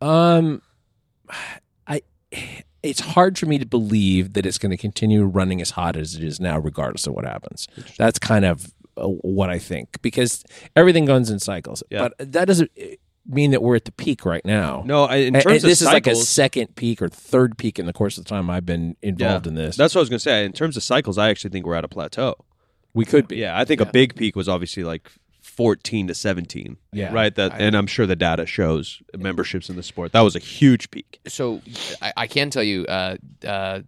Um, 0.00 0.62
I 1.86 2.00
it's 2.82 3.00
hard 3.00 3.38
for 3.38 3.44
me 3.44 3.58
to 3.58 3.66
believe 3.66 4.32
that 4.32 4.46
it's 4.46 4.56
going 4.56 4.70
to 4.70 4.78
continue 4.78 5.24
running 5.24 5.60
as 5.60 5.72
hot 5.72 5.96
as 5.96 6.14
it 6.14 6.24
is 6.24 6.40
now, 6.40 6.58
regardless 6.58 7.06
of 7.06 7.12
what 7.12 7.26
happens. 7.26 7.68
That's 7.98 8.18
kind 8.18 8.46
of 8.46 8.72
uh, 8.96 9.06
what 9.08 9.50
I 9.50 9.58
think 9.58 10.00
because 10.00 10.44
everything 10.74 11.04
goes 11.04 11.28
in 11.28 11.40
cycles. 11.40 11.82
Yeah. 11.90 12.08
But 12.08 12.32
that 12.32 12.46
doesn't 12.46 12.70
mean 13.28 13.50
that 13.50 13.62
we're 13.62 13.76
at 13.76 13.84
the 13.84 13.92
peak 13.92 14.24
right 14.24 14.44
now. 14.44 14.82
No, 14.86 15.04
I- 15.04 15.16
in 15.16 15.34
terms 15.34 15.44
and 15.62 15.70
this 15.70 15.82
of 15.82 15.86
is 15.88 15.92
like 15.92 16.06
a 16.06 16.14
second 16.16 16.74
peak 16.76 17.02
or 17.02 17.08
third 17.08 17.58
peak 17.58 17.78
in 17.78 17.86
the 17.86 17.92
course 17.92 18.16
of 18.18 18.24
the 18.24 18.28
time 18.30 18.48
I've 18.50 18.64
been 18.66 18.96
involved 19.02 19.46
in 19.46 19.54
this. 19.54 19.76
That's 19.76 19.94
what 19.94 20.00
I 20.00 20.02
was 20.02 20.08
going 20.08 20.18
to 20.18 20.22
say. 20.22 20.44
In 20.44 20.52
terms 20.52 20.76
of 20.76 20.82
cycles, 20.82 21.18
I 21.18 21.28
actually 21.28 21.50
think 21.50 21.66
we're 21.66 21.74
at 21.74 21.84
a 21.84 21.88
plateau. 21.88 22.34
we 22.94 23.04
could 23.04 23.28
be. 23.28 23.36
Yeah, 23.36 23.58
I 23.58 23.64
think 23.64 23.80
a 23.80 23.86
big 23.86 24.16
peak 24.16 24.34
was 24.34 24.48
obviously 24.48 24.82
like 24.82 25.10
14 25.42 26.08
to 26.08 26.14
17. 26.14 26.76
Yeah. 26.92 27.12
Right. 27.12 27.34
That, 27.34 27.52
and 27.58 27.76
I'm 27.76 27.86
sure 27.86 28.06
the 28.06 28.16
data 28.16 28.46
shows 28.46 29.02
memberships 29.16 29.68
in 29.68 29.76
the 29.76 29.82
sport. 29.82 30.12
That 30.12 30.20
was 30.22 30.34
a 30.36 30.38
huge 30.40 30.90
peak. 30.90 31.20
So 31.26 31.60
I, 32.00 32.12
I 32.16 32.26
can 32.26 32.50
tell 32.50 32.62
you, 32.62 32.86
uh, 32.86 33.16
uh, 33.46 33.80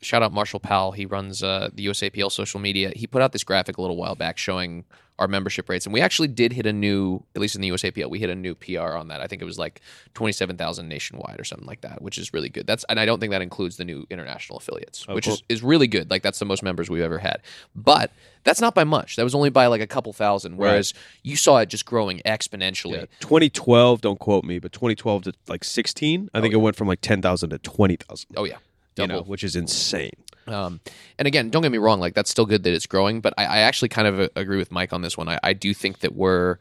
shout 0.00 0.22
out 0.22 0.32
Marshall 0.32 0.60
Powell. 0.60 0.92
He 0.92 1.06
runs 1.06 1.42
uh, 1.42 1.70
the 1.72 1.86
USAPL 1.86 2.30
social 2.30 2.60
media. 2.60 2.92
He 2.94 3.06
put 3.06 3.22
out 3.22 3.32
this 3.32 3.44
graphic 3.44 3.78
a 3.78 3.80
little 3.80 3.96
while 3.96 4.14
back 4.14 4.38
showing 4.38 4.84
our 5.18 5.28
membership 5.28 5.68
rates, 5.68 5.86
and 5.86 5.94
we 5.94 6.00
actually 6.00 6.28
did 6.28 6.52
hit 6.52 6.66
a 6.66 6.72
new, 6.72 7.22
at 7.34 7.40
least 7.40 7.54
in 7.54 7.62
the 7.62 7.70
USAPL, 7.70 8.10
we 8.10 8.18
hit 8.18 8.28
a 8.28 8.34
new 8.34 8.54
PR 8.54 8.80
on 8.80 9.08
that. 9.08 9.20
I 9.20 9.26
think 9.26 9.40
it 9.40 9.46
was 9.46 9.58
like 9.58 9.80
twenty 10.14 10.32
seven 10.32 10.56
thousand 10.56 10.88
nationwide 10.88 11.40
or 11.40 11.44
something 11.44 11.66
like 11.66 11.80
that, 11.80 12.02
which 12.02 12.18
is 12.18 12.34
really 12.34 12.48
good. 12.48 12.66
That's 12.66 12.84
and 12.88 13.00
I 13.00 13.06
don't 13.06 13.18
think 13.18 13.30
that 13.30 13.42
includes 13.42 13.76
the 13.76 13.84
new 13.84 14.06
international 14.10 14.58
affiliates, 14.58 15.08
which 15.08 15.26
is, 15.26 15.42
is 15.48 15.62
really 15.62 15.86
good. 15.86 16.10
Like 16.10 16.22
that's 16.22 16.38
the 16.38 16.44
most 16.44 16.62
members 16.62 16.90
we've 16.90 17.02
ever 17.02 17.18
had, 17.18 17.40
but 17.74 18.10
that's 18.44 18.60
not 18.60 18.74
by 18.74 18.84
much. 18.84 19.16
That 19.16 19.24
was 19.24 19.34
only 19.34 19.50
by 19.50 19.66
like 19.66 19.80
a 19.80 19.86
couple 19.86 20.12
thousand. 20.12 20.56
Whereas 20.56 20.92
you 21.22 21.36
saw 21.36 21.58
it 21.58 21.70
just 21.70 21.86
growing 21.86 22.20
exponentially. 22.26 23.08
2012, 23.20 24.00
don't 24.02 24.20
quote 24.20 24.44
me, 24.44 24.58
but 24.58 24.72
2012 24.72 25.24
to 25.24 25.32
like 25.48 25.64
16, 25.64 26.30
I 26.34 26.40
think 26.40 26.52
it 26.54 26.58
went 26.58 26.76
from 26.76 26.88
like 26.88 27.00
10,000 27.00 27.50
to 27.50 27.58
20,000. 27.58 28.30
Oh 28.36 28.44
yeah, 28.44 28.56
You 29.04 29.08
know, 29.08 29.22
which 29.22 29.44
is 29.44 29.56
insane. 29.56 30.12
Um, 30.46 30.80
and 31.18 31.26
again, 31.26 31.50
don't 31.50 31.62
get 31.62 31.72
me 31.72 31.78
wrong, 31.78 31.98
like 32.00 32.14
that's 32.14 32.30
still 32.30 32.46
good 32.46 32.62
that 32.62 32.72
it's 32.72 32.86
growing, 32.86 33.20
but 33.20 33.34
I, 33.36 33.44
I 33.46 33.58
actually 33.58 33.88
kind 33.88 34.06
of 34.06 34.20
uh, 34.20 34.28
agree 34.36 34.56
with 34.58 34.70
Mike 34.70 34.92
on 34.92 35.02
this 35.02 35.16
one. 35.18 35.28
I, 35.28 35.38
I 35.42 35.52
do 35.54 35.74
think 35.74 35.98
that 36.00 36.14
we're 36.14 36.58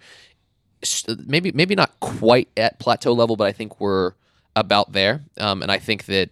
maybe 1.26 1.52
maybe 1.52 1.76
not 1.76 2.00
quite 2.00 2.50
at 2.58 2.80
plateau 2.80 3.14
level, 3.14 3.36
but 3.36 3.46
I 3.48 3.52
think 3.52 3.80
we're 3.80 4.14
about 4.56 4.94
there, 4.94 5.22
um, 5.38 5.62
and 5.62 5.72
I 5.72 5.78
think 5.80 6.06
that 6.06 6.30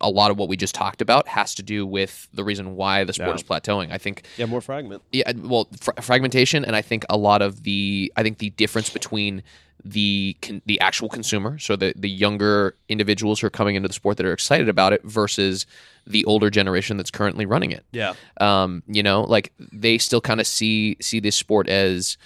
a 0.00 0.08
lot 0.10 0.30
of 0.30 0.38
what 0.38 0.48
we 0.48 0.56
just 0.56 0.74
talked 0.74 1.00
about 1.02 1.28
has 1.28 1.54
to 1.56 1.62
do 1.62 1.86
with 1.86 2.26
the 2.32 2.42
reason 2.42 2.74
why 2.74 3.04
the 3.04 3.12
sport 3.12 3.28
Yeah. 3.28 3.34
is 3.34 3.42
plateauing. 3.42 3.92
I 3.92 3.98
think 3.98 4.24
Yeah, 4.38 4.46
more 4.46 4.60
fragment. 4.60 5.02
yeah, 5.12 5.30
well, 5.36 5.68
fr- 5.80 5.90
fragmentation, 6.00 6.64
and 6.64 6.74
I 6.74 6.82
think 6.82 7.04
a 7.10 7.16
lot 7.16 7.42
of 7.42 7.62
the 7.64 8.12
I 8.16 8.22
think 8.22 8.38
the 8.38 8.50
difference 8.50 8.88
between 8.90 9.42
the 9.90 10.36
con- 10.42 10.62
the 10.66 10.80
actual 10.80 11.08
consumer, 11.08 11.58
so 11.58 11.76
the 11.76 11.92
the 11.96 12.08
younger 12.10 12.74
individuals 12.88 13.40
who 13.40 13.46
are 13.46 13.50
coming 13.50 13.76
into 13.76 13.88
the 13.88 13.94
sport 13.94 14.16
that 14.16 14.26
are 14.26 14.32
excited 14.32 14.68
about 14.68 14.92
it, 14.92 15.02
versus 15.04 15.66
the 16.06 16.24
older 16.24 16.50
generation 16.50 16.96
that's 16.96 17.10
currently 17.10 17.46
running 17.46 17.72
it. 17.72 17.84
Yeah. 17.92 18.14
Um, 18.40 18.82
you 18.86 19.02
know, 19.02 19.22
like 19.22 19.52
they 19.58 19.98
still 19.98 20.20
kind 20.20 20.40
of 20.40 20.46
see 20.46 20.96
see 21.00 21.20
this 21.20 21.36
sport 21.36 21.68
as 21.68 22.16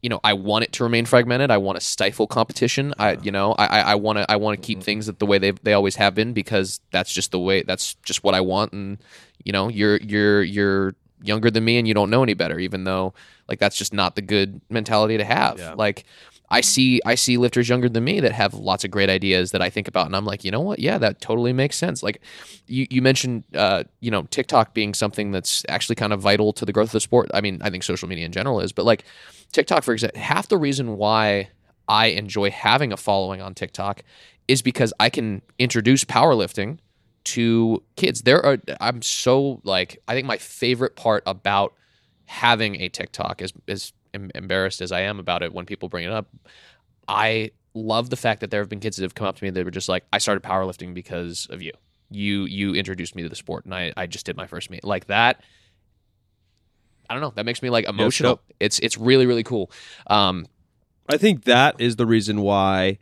you 0.00 0.08
know, 0.08 0.20
I 0.22 0.34
want 0.34 0.62
it 0.64 0.70
to 0.74 0.84
remain 0.84 1.06
fragmented. 1.06 1.50
I 1.50 1.56
want 1.56 1.76
to 1.78 1.84
stifle 1.84 2.28
competition. 2.28 2.94
I, 3.00 3.14
you 3.14 3.32
know, 3.32 3.52
I, 3.58 3.80
I- 3.80 3.94
want 3.96 4.18
to, 4.18 4.30
I 4.30 4.36
want 4.36 4.60
to 4.62 4.64
keep 4.64 4.80
things 4.80 5.06
the 5.06 5.26
way 5.26 5.38
they 5.38 5.50
they 5.50 5.72
always 5.72 5.96
have 5.96 6.14
been 6.14 6.32
because 6.32 6.80
that's 6.92 7.12
just 7.12 7.32
the 7.32 7.40
way. 7.40 7.62
That's 7.62 7.94
just 8.04 8.22
what 8.22 8.34
I 8.34 8.40
want. 8.40 8.72
And 8.72 8.98
you 9.42 9.50
know, 9.52 9.68
you're 9.68 9.96
you're 9.96 10.42
you're 10.44 10.94
younger 11.24 11.50
than 11.50 11.64
me 11.64 11.78
and 11.78 11.88
you 11.88 11.94
don't 11.94 12.10
know 12.10 12.22
any 12.22 12.34
better. 12.34 12.60
Even 12.60 12.84
though, 12.84 13.12
like, 13.48 13.58
that's 13.58 13.76
just 13.76 13.92
not 13.92 14.14
the 14.14 14.22
good 14.22 14.60
mentality 14.70 15.16
to 15.18 15.24
have. 15.24 15.58
Yeah. 15.58 15.74
Like, 15.74 16.04
I 16.50 16.60
see 16.62 17.00
I 17.04 17.14
see 17.14 17.36
lifters 17.36 17.68
younger 17.68 17.88
than 17.88 18.04
me 18.04 18.20
that 18.20 18.32
have 18.32 18.54
lots 18.54 18.84
of 18.84 18.90
great 18.90 19.10
ideas 19.10 19.50
that 19.50 19.60
I 19.60 19.70
think 19.70 19.88
about, 19.88 20.06
and 20.06 20.16
I'm 20.16 20.24
like, 20.24 20.44
you 20.44 20.50
know 20.50 20.60
what? 20.60 20.78
Yeah, 20.78 20.98
that 20.98 21.20
totally 21.20 21.52
makes 21.52 21.76
sense. 21.76 22.02
Like, 22.02 22.20
you 22.66 22.86
you 22.90 23.02
mentioned, 23.02 23.44
uh, 23.54 23.84
you 24.00 24.10
know, 24.10 24.22
TikTok 24.22 24.74
being 24.74 24.94
something 24.94 25.30
that's 25.30 25.64
actually 25.68 25.96
kind 25.96 26.12
of 26.12 26.20
vital 26.20 26.52
to 26.54 26.64
the 26.64 26.72
growth 26.72 26.88
of 26.88 26.92
the 26.92 27.00
sport. 27.00 27.30
I 27.34 27.40
mean, 27.40 27.60
I 27.62 27.70
think 27.70 27.82
social 27.82 28.08
media 28.08 28.24
in 28.24 28.32
general 28.32 28.60
is, 28.60 28.72
but 28.72 28.86
like 28.86 29.04
TikTok, 29.52 29.82
for 29.82 29.92
example, 29.92 30.20
half 30.20 30.48
the 30.48 30.58
reason 30.58 30.96
why 30.96 31.50
I 31.88 32.06
enjoy 32.06 32.50
having 32.50 32.92
a 32.92 32.96
following 32.96 33.40
on 33.42 33.54
TikTok 33.54 34.02
is 34.46 34.62
because 34.62 34.92
I 34.98 35.10
can 35.10 35.42
introduce 35.58 36.04
powerlifting 36.04 36.78
to 37.24 37.82
kids. 37.96 38.22
There 38.22 38.44
are 38.44 38.58
I'm 38.80 39.02
so 39.02 39.60
like 39.64 40.00
I 40.08 40.14
think 40.14 40.26
my 40.26 40.38
favorite 40.38 40.96
part 40.96 41.22
about 41.26 41.74
having 42.26 42.80
a 42.80 42.88
TikTok 42.88 43.42
is 43.42 43.52
is 43.66 43.92
em- 44.14 44.30
embarrassed 44.34 44.80
as 44.80 44.92
I 44.92 45.00
am 45.02 45.18
about 45.18 45.42
it 45.42 45.52
when 45.52 45.66
people 45.66 45.88
bring 45.88 46.04
it 46.04 46.12
up. 46.12 46.28
I 47.06 47.52
love 47.74 48.10
the 48.10 48.16
fact 48.16 48.40
that 48.40 48.50
there 48.50 48.60
have 48.60 48.68
been 48.68 48.80
kids 48.80 48.96
that 48.96 49.02
have 49.02 49.14
come 49.14 49.26
up 49.26 49.36
to 49.36 49.44
me 49.44 49.50
that 49.50 49.64
were 49.64 49.70
just 49.70 49.88
like, 49.88 50.04
I 50.12 50.18
started 50.18 50.42
powerlifting 50.42 50.94
because 50.94 51.46
of 51.50 51.62
you. 51.62 51.72
You 52.10 52.44
you 52.46 52.74
introduced 52.74 53.14
me 53.14 53.22
to 53.22 53.28
the 53.28 53.36
sport 53.36 53.66
and 53.66 53.74
I, 53.74 53.92
I 53.96 54.06
just 54.06 54.24
did 54.24 54.36
my 54.36 54.46
first 54.46 54.70
meet. 54.70 54.82
Like 54.82 55.08
that 55.08 55.42
I 57.10 57.14
don't 57.14 57.22
know. 57.22 57.32
That 57.34 57.44
makes 57.46 57.62
me 57.62 57.70
like 57.70 57.86
emotional. 57.86 58.32
dope. 58.32 58.44
it's 58.60 58.78
it's 58.80 58.98
really, 58.98 59.26
really 59.26 59.42
cool. 59.42 59.70
Um 60.08 60.46
I 61.08 61.16
think 61.16 61.44
that 61.44 61.80
is 61.80 61.96
the 61.96 62.06
reason 62.06 62.42
why 62.42 62.98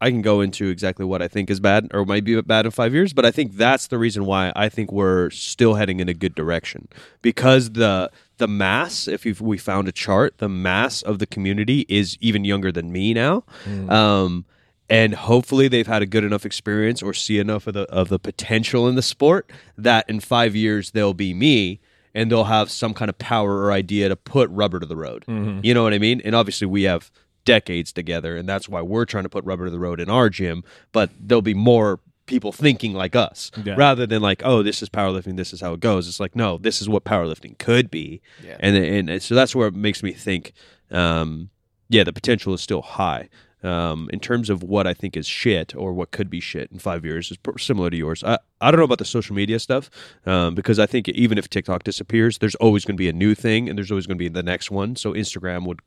I 0.00 0.10
can 0.10 0.22
go 0.22 0.40
into 0.40 0.68
exactly 0.68 1.04
what 1.04 1.20
I 1.22 1.28
think 1.28 1.50
is 1.50 1.60
bad 1.60 1.88
or 1.92 2.04
might 2.04 2.24
be 2.24 2.40
bad 2.40 2.66
in 2.66 2.70
five 2.70 2.94
years, 2.94 3.12
but 3.12 3.26
I 3.26 3.30
think 3.30 3.54
that's 3.54 3.88
the 3.88 3.98
reason 3.98 4.24
why 4.24 4.52
I 4.54 4.68
think 4.68 4.92
we're 4.92 5.30
still 5.30 5.74
heading 5.74 6.00
in 6.00 6.08
a 6.08 6.14
good 6.14 6.34
direction 6.34 6.88
because 7.20 7.70
the 7.72 8.10
the 8.38 8.48
mass, 8.48 9.06
if 9.08 9.24
we 9.40 9.58
found 9.58 9.88
a 9.88 9.92
chart, 9.92 10.38
the 10.38 10.48
mass 10.48 11.02
of 11.02 11.18
the 11.18 11.26
community 11.26 11.84
is 11.88 12.16
even 12.20 12.44
younger 12.44 12.72
than 12.72 12.90
me 12.90 13.12
now, 13.14 13.44
um, 13.88 14.44
and 14.90 15.14
hopefully 15.14 15.68
they've 15.68 15.86
had 15.86 16.00
a 16.02 16.06
good 16.06 16.24
enough 16.24 16.46
experience 16.46 17.02
or 17.02 17.12
see 17.12 17.38
enough 17.38 17.66
of 17.66 17.74
the 17.74 17.82
of 17.90 18.08
the 18.08 18.18
potential 18.18 18.88
in 18.88 18.94
the 18.94 19.02
sport 19.02 19.50
that 19.76 20.08
in 20.08 20.18
five 20.20 20.56
years 20.56 20.92
they'll 20.92 21.12
be 21.14 21.34
me 21.34 21.80
and 22.14 22.32
they'll 22.32 22.44
have 22.44 22.70
some 22.70 22.94
kind 22.94 23.10
of 23.10 23.18
power 23.18 23.58
or 23.62 23.70
idea 23.70 24.08
to 24.08 24.16
put 24.16 24.48
rubber 24.50 24.80
to 24.80 24.86
the 24.86 24.96
road. 24.96 25.24
You 25.62 25.74
know 25.74 25.82
what 25.82 25.92
I 25.92 25.98
mean? 25.98 26.22
And 26.24 26.34
obviously 26.34 26.66
we 26.66 26.84
have 26.84 27.10
decades 27.44 27.92
together 27.92 28.36
and 28.36 28.48
that's 28.48 28.68
why 28.68 28.80
we're 28.80 29.04
trying 29.04 29.24
to 29.24 29.28
put 29.28 29.44
rubber 29.44 29.66
to 29.66 29.70
the 29.70 29.78
road 29.78 30.00
in 30.00 30.08
our 30.08 30.30
gym, 30.30 30.64
but 30.92 31.10
there'll 31.20 31.42
be 31.42 31.54
more 31.54 32.00
people 32.28 32.52
thinking 32.52 32.92
like 32.94 33.16
us 33.16 33.50
Yeah. 33.64 33.74
rather 33.76 34.06
than 34.06 34.22
like, 34.22 34.42
oh, 34.44 34.62
this 34.62 34.82
is 34.82 34.88
powerlifting, 34.88 35.36
this 35.36 35.52
is 35.52 35.60
how 35.60 35.72
it 35.72 35.80
goes. 35.80 36.06
It's 36.06 36.20
like, 36.20 36.36
no, 36.36 36.58
this 36.58 36.80
is 36.80 36.88
what 36.88 37.04
powerlifting 37.04 37.58
could 37.58 37.90
be. 37.90 38.20
Yeah. 38.44 38.56
And 38.60 38.76
and 38.76 39.20
so 39.22 39.34
that's 39.34 39.56
where 39.56 39.68
it 39.68 39.74
makes 39.74 40.02
me 40.02 40.12
think 40.12 40.52
um 40.92 41.50
yeah, 41.88 42.04
the 42.04 42.12
potential 42.12 42.52
is 42.54 42.60
still 42.60 42.82
high. 42.82 43.28
Um, 43.64 44.08
in 44.12 44.20
terms 44.20 44.50
of 44.50 44.62
what 44.62 44.86
I 44.86 44.94
think 44.94 45.16
is 45.16 45.26
shit 45.26 45.74
or 45.74 45.92
what 45.92 46.12
could 46.12 46.30
be 46.30 46.38
shit 46.38 46.70
in 46.70 46.78
five 46.78 47.04
years 47.04 47.32
is 47.32 47.38
similar 47.58 47.90
to 47.90 47.96
yours. 47.96 48.22
I, 48.22 48.38
I 48.60 48.70
don't 48.70 48.78
know 48.78 48.84
about 48.84 48.98
the 48.98 49.04
social 49.04 49.34
media 49.34 49.58
stuff 49.58 49.90
um, 50.26 50.54
because 50.54 50.78
I 50.78 50.86
think 50.86 51.08
even 51.08 51.38
if 51.38 51.48
TikTok 51.50 51.82
disappears, 51.82 52.38
there's 52.38 52.54
always 52.56 52.84
going 52.84 52.96
to 52.96 53.02
be 53.02 53.08
a 53.08 53.12
new 53.12 53.34
thing 53.34 53.68
and 53.68 53.76
there's 53.76 53.90
always 53.90 54.06
going 54.06 54.16
to 54.16 54.22
be 54.22 54.28
the 54.28 54.44
next 54.44 54.70
one. 54.70 54.94
So 54.94 55.12
Instagram 55.12 55.66
would 55.66 55.80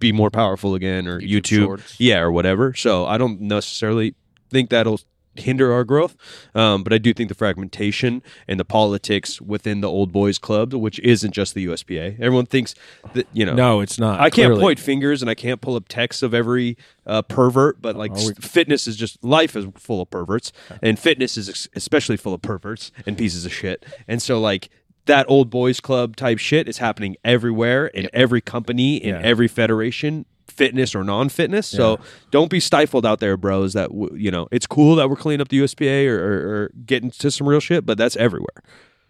be 0.00 0.10
more 0.10 0.30
powerful 0.30 0.74
again 0.74 1.06
or 1.06 1.20
YouTube 1.20 1.66
YouTube, 1.68 1.94
yeah, 1.98 2.18
or 2.18 2.32
whatever. 2.32 2.74
So 2.74 3.06
I 3.06 3.18
don't 3.18 3.40
necessarily 3.42 4.16
think 4.50 4.70
that'll 4.70 4.98
hinder 5.36 5.72
our 5.72 5.84
growth, 5.84 6.16
um, 6.54 6.82
but 6.82 6.92
I 6.92 6.98
do 6.98 7.14
think 7.14 7.28
the 7.28 7.34
fragmentation 7.34 8.22
and 8.48 8.58
the 8.58 8.64
politics 8.64 9.40
within 9.40 9.80
the 9.80 9.88
old 9.88 10.12
boys 10.12 10.38
club, 10.38 10.74
which 10.74 10.98
isn't 11.00 11.32
just 11.32 11.54
the 11.54 11.66
USPA. 11.66 12.14
Everyone 12.20 12.46
thinks 12.46 12.74
that 13.14 13.26
you 13.32 13.46
know. 13.46 13.54
No, 13.54 13.80
it's 13.80 13.98
not. 13.98 14.18
I 14.20 14.24
can't 14.24 14.46
clearly. 14.48 14.60
point 14.60 14.78
fingers 14.80 15.22
and 15.22 15.30
I 15.30 15.34
can't 15.34 15.60
pull 15.60 15.76
up 15.76 15.88
texts 15.88 16.22
of 16.22 16.34
every 16.34 16.76
uh, 17.06 17.22
pervert, 17.22 17.80
but 17.80 17.96
like 17.96 18.12
we- 18.14 18.34
fitness 18.40 18.86
is 18.86 18.96
just 18.96 19.22
life 19.24 19.54
is 19.56 19.66
full 19.76 20.00
of 20.02 20.10
perverts, 20.10 20.52
and 20.82 20.98
fitness 20.98 21.36
is 21.36 21.68
especially 21.74 22.16
full 22.16 22.34
of 22.34 22.42
perverts 22.42 22.90
and 23.06 23.16
pieces 23.16 23.46
of 23.46 23.52
shit. 23.52 23.84
And 24.08 24.20
so 24.20 24.40
like 24.40 24.68
that 25.06 25.26
old 25.28 25.48
boys 25.50 25.80
club 25.80 26.14
type 26.16 26.38
shit 26.38 26.68
is 26.68 26.78
happening 26.78 27.16
everywhere 27.24 27.86
in 27.86 28.08
every 28.12 28.40
company 28.40 28.96
in 28.96 29.14
Yeah. 29.14 29.20
every 29.22 29.48
federation. 29.48 30.26
Fitness 30.50 30.94
or 30.94 31.04
non-fitness, 31.04 31.66
so 31.66 31.98
don't 32.30 32.50
be 32.50 32.60
stifled 32.60 33.06
out 33.06 33.20
there, 33.20 33.36
bros. 33.36 33.72
That 33.72 33.88
w- 33.90 34.14
you 34.14 34.30
know, 34.30 34.48
it's 34.50 34.66
cool 34.66 34.96
that 34.96 35.08
we're 35.08 35.16
cleaning 35.16 35.40
up 35.40 35.48
the 35.48 35.60
USPA 35.60 36.06
or, 36.08 36.18
or, 36.18 36.32
or 36.64 36.70
getting 36.84 37.10
to 37.12 37.30
some 37.30 37.48
real 37.48 37.60
shit, 37.60 37.86
but 37.86 37.96
that's 37.96 38.16
everywhere. 38.16 38.62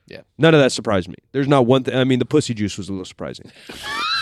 Yeah. 0.07 0.23
None 0.39 0.55
of 0.55 0.61
that 0.61 0.73
surprised 0.73 1.09
me. 1.09 1.15
There's 1.33 1.49
not 1.49 1.67
one 1.67 1.85
thing. 1.85 1.95
I 1.95 2.05
mean, 2.05 2.19
the 2.19 2.25
pussy 2.25 2.53
juice 2.55 2.77
was 2.77 2.89
a 2.89 2.93
little 2.93 3.05
surprising. 3.05 3.51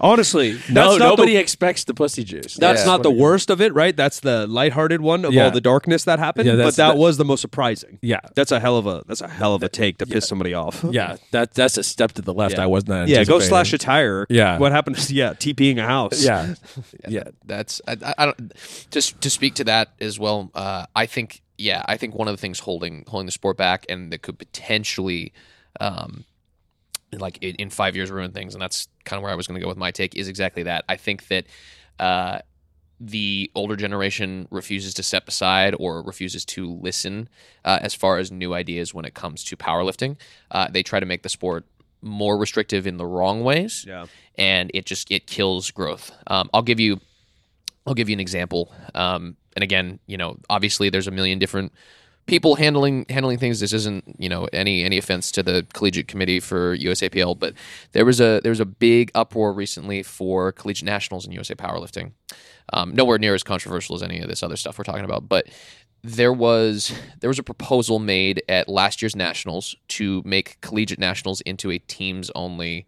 Honestly, 0.00 0.58
No, 0.70 0.96
nobody 0.96 1.32
The, 1.32 1.38
expects 1.38 1.84
the 1.84 1.94
pussy 1.94 2.24
juice. 2.24 2.54
that's 2.54 2.80
Yeah. 2.82 2.86
not 2.86 3.02
the 3.02 3.10
worst 3.10 3.50
of 3.50 3.60
it, 3.60 3.72
right? 3.74 3.96
That's 3.96 4.20
the 4.20 4.46
lighthearted 4.46 5.00
one 5.00 5.24
of 5.24 5.32
Yeah. 5.32 5.44
all 5.46 5.50
the 5.50 5.60
darkness 5.60 6.04
that 6.04 6.18
happened. 6.18 6.46
Yeah, 6.46 6.56
but 6.56 6.76
that 6.76 6.94
that- 6.94 6.96
was 6.96 7.16
the 7.16 7.24
most 7.24 7.40
surprising. 7.40 7.98
Yeah, 8.02 8.20
That's 8.34 8.52
a 8.52 8.60
hell 8.60 8.76
of 8.76 8.86
a 8.86 9.02
that's 9.06 9.20
a 9.20 9.28
hell 9.28 9.54
of 9.54 9.62
a 9.62 9.68
take 9.68 9.98
to 9.98 10.06
piss 10.06 10.26
somebody 10.28 10.54
off. 10.54 10.84
yeah. 10.90 11.16
That 11.32 11.54
that's 11.54 11.76
a 11.78 11.82
step 11.82 12.12
to 12.12 12.22
the 12.22 12.34
left. 12.34 12.54
Yeah. 12.56 12.62
I 12.64 12.66
was 12.66 12.86
not. 12.86 13.08
Yeah, 13.08 13.24
go 13.24 13.38
slash 13.38 13.72
a 13.72 13.78
tire. 13.78 14.26
Yeah. 14.28 14.58
What 14.58 14.72
happened 14.72 14.96
to 14.98 15.14
yeah, 15.14 15.34
TPing 15.34 15.78
a 15.78 15.86
house. 15.86 16.22
Yeah, 16.24 16.54
yeah. 17.08 17.24
that's 17.44 17.80
I, 17.86 17.92
I- 18.04 18.14
I 18.18 18.24
don't 18.26 18.52
just 18.90 19.20
to 19.22 19.30
speak 19.30 19.54
to 19.56 19.64
that 19.64 19.88
as 20.00 20.18
well. 20.18 20.50
Uh, 20.54 20.86
I 20.94 21.06
think 21.06 21.40
yeah, 21.56 21.82
I 21.86 21.96
think 21.96 22.14
one 22.14 22.28
of 22.28 22.32
the 22.34 22.40
things 22.40 22.60
holding 22.60 23.04
holding 23.08 23.26
the 23.26 23.32
sport 23.32 23.56
back 23.56 23.84
and 23.88 24.12
that 24.12 24.22
could 24.22 24.38
potentially, 24.38 25.32
um, 25.80 26.24
like 27.12 27.38
in, 27.42 27.54
in 27.56 27.70
five 27.70 27.96
years 27.96 28.10
ruin 28.10 28.32
things, 28.32 28.54
and 28.54 28.60
that's 28.62 28.88
kind 29.04 29.18
of 29.18 29.22
where 29.22 29.32
I 29.32 29.34
was 29.34 29.46
going 29.46 29.58
to 29.58 29.62
go 29.64 29.68
with 29.68 29.78
my 29.78 29.90
take 29.90 30.16
is 30.16 30.28
exactly 30.28 30.64
that. 30.64 30.84
I 30.88 30.96
think 30.96 31.28
that. 31.28 31.46
Uh, 31.98 32.40
the 33.00 33.48
older 33.54 33.76
generation 33.76 34.48
refuses 34.50 34.92
to 34.94 35.04
step 35.04 35.28
aside 35.28 35.72
or 35.78 36.02
refuses 36.02 36.44
to 36.44 36.68
listen 36.82 37.28
uh, 37.64 37.78
as 37.80 37.94
far 37.94 38.18
as 38.18 38.32
new 38.32 38.52
ideas 38.54 38.92
when 38.92 39.04
it 39.04 39.14
comes 39.14 39.44
to 39.44 39.56
powerlifting. 39.56 40.16
Uh, 40.50 40.66
they 40.68 40.82
try 40.82 40.98
to 40.98 41.06
make 41.06 41.22
the 41.22 41.28
sport 41.28 41.64
more 42.02 42.36
restrictive 42.36 42.88
in 42.88 42.96
the 42.96 43.06
wrong 43.06 43.44
ways 43.44 43.84
Yeah. 43.86 44.06
and 44.36 44.72
it 44.74 44.84
just 44.84 45.12
it 45.12 45.28
kills 45.28 45.70
growth. 45.70 46.10
Um, 46.26 46.50
I'll 46.52 46.62
give 46.62 46.80
you 46.80 47.00
I'll 47.86 47.94
give 47.94 48.08
you 48.08 48.14
an 48.14 48.20
example. 48.20 48.72
Um, 48.96 49.36
and 49.54 49.62
again, 49.62 50.00
you 50.08 50.16
know, 50.16 50.36
obviously 50.50 50.90
there's 50.90 51.06
a 51.06 51.12
million 51.12 51.38
different 51.38 51.72
people 52.28 52.54
handling 52.54 53.04
handling 53.08 53.38
things. 53.38 53.58
This 53.58 53.72
isn't 53.72 54.04
you 54.18 54.28
know 54.28 54.46
any 54.52 54.84
any 54.84 54.98
offense 54.98 55.32
to 55.32 55.42
the 55.42 55.66
collegiate 55.74 56.06
committee 56.06 56.38
for 56.38 56.76
USAPL, 56.76 57.36
but 57.38 57.54
there 57.92 58.04
was 58.04 58.20
a 58.20 58.40
there 58.44 58.50
was 58.50 58.60
a 58.60 58.64
big 58.66 59.10
uproar 59.16 59.52
recently 59.52 60.04
for 60.04 60.52
collegiate 60.52 60.86
nationals 60.86 61.26
in 61.26 61.32
USA 61.32 61.54
powerlifting. 61.56 62.12
Um, 62.72 62.94
nowhere 62.94 63.18
near 63.18 63.34
as 63.34 63.42
controversial 63.42 63.96
as 63.96 64.02
any 64.02 64.20
of 64.20 64.28
this 64.28 64.42
other 64.42 64.56
stuff 64.56 64.78
we're 64.78 64.84
talking 64.84 65.04
about, 65.04 65.28
but 65.28 65.48
there 66.04 66.32
was 66.32 66.92
there 67.20 67.28
was 67.28 67.38
a 67.38 67.42
proposal 67.42 67.98
made 67.98 68.42
at 68.48 68.68
last 68.68 69.02
year's 69.02 69.16
nationals 69.16 69.74
to 69.88 70.22
make 70.24 70.60
collegiate 70.60 71.00
nationals 71.00 71.40
into 71.40 71.70
a 71.72 71.78
teams 71.78 72.30
only 72.36 72.86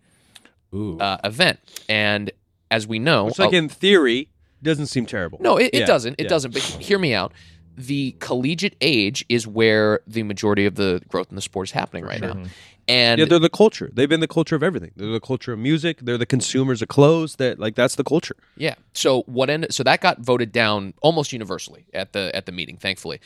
uh, 0.73 1.17
event. 1.25 1.59
And 1.89 2.31
as 2.71 2.87
we 2.87 2.99
know, 2.99 3.25
Which 3.25 3.39
like 3.39 3.53
a- 3.53 3.57
in 3.57 3.69
theory 3.69 4.29
doesn't 4.63 4.87
seem 4.87 5.07
terrible. 5.07 5.39
no, 5.41 5.57
it, 5.57 5.71
it 5.73 5.81
Yeah, 5.81 5.87
doesn't. 5.87 6.13
It 6.19 6.25
yeah. 6.25 6.29
doesn't. 6.29 6.53
But 6.53 6.63
hear 6.63 6.99
me 6.99 7.15
out. 7.15 7.33
The 7.77 8.17
collegiate 8.19 8.77
age 8.81 9.25
is 9.29 9.47
where 9.47 10.01
the 10.07 10.23
majority 10.23 10.67
of 10.67 10.75
the 10.75 11.03
growth 11.09 11.29
in 11.31 11.37
the 11.37 11.43
sport 11.43 11.69
is 11.69 11.73
happening 11.73 12.05
right 12.05 12.21
now. 12.21 12.35
Mm-hmm. 12.35 12.47
And 12.89 13.19
Yeah, 13.21 13.25
they're 13.27 13.39
the 13.39 13.49
culture. 13.49 13.91
They've 13.93 14.09
been 14.09 14.21
the 14.21 14.29
culture 14.29 14.57
of 14.57 14.63
everything. 14.63 14.91
They're 14.97 15.13
the 15.13 15.21
culture 15.21 15.53
of 15.53 15.59
music. 15.61 16.01
They're 16.03 16.19
the 16.19 16.27
consumers 16.27 16.83
of 16.83 16.89
clothes. 16.89 17.37
That 17.37 17.59
like 17.61 17.77
that's 17.77 17.95
the 17.95 18.05
culture. 18.05 18.37
Yeah. 18.57 18.75
So 18.95 19.23
what 19.23 19.49
ended 19.49 19.73
so 19.73 19.85
that 19.85 20.01
got 20.01 20.19
voted 20.19 20.51
down 20.51 20.95
almost 21.01 21.33
universally 21.33 21.87
at 21.95 22.13
the 22.13 22.35
at 22.35 22.47
the 22.47 22.53
meeting, 22.53 22.77
thankfully. 22.77 23.21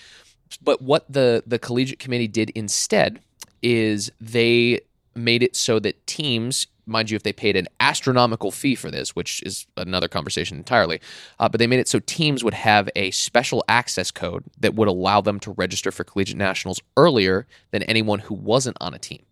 But 0.62 0.82
what 0.82 1.10
the 1.10 1.42
the 1.46 1.58
collegiate 1.58 1.98
committee 1.98 2.28
did 2.28 2.50
instead 2.54 3.20
is 3.62 4.12
they 4.20 4.80
made 5.14 5.42
it 5.42 5.56
so 5.56 5.78
that 5.78 6.06
teams 6.06 6.66
mind 6.86 7.10
you, 7.10 7.16
if 7.16 7.22
they 7.22 7.32
paid 7.32 7.56
an 7.56 7.68
astronomical 7.80 8.50
fee 8.50 8.74
for 8.74 8.90
this, 8.90 9.16
which 9.16 9.42
is 9.42 9.66
another 9.76 10.08
conversation 10.08 10.56
entirely, 10.56 11.00
uh, 11.38 11.48
but 11.48 11.58
they 11.58 11.66
made 11.66 11.80
it 11.80 11.88
so 11.88 11.98
teams 12.00 12.44
would 12.44 12.54
have 12.54 12.88
a 12.96 13.10
special 13.10 13.64
access 13.68 14.10
code 14.10 14.44
that 14.60 14.74
would 14.74 14.88
allow 14.88 15.20
them 15.20 15.40
to 15.40 15.52
register 15.52 15.90
for 15.90 16.04
collegiate 16.04 16.38
nationals 16.38 16.80
earlier 16.96 17.46
than 17.70 17.82
anyone 17.84 18.18
who 18.20 18.34
wasn't 18.34 18.76
on 18.80 18.94
a 18.94 18.98
team. 18.98 19.22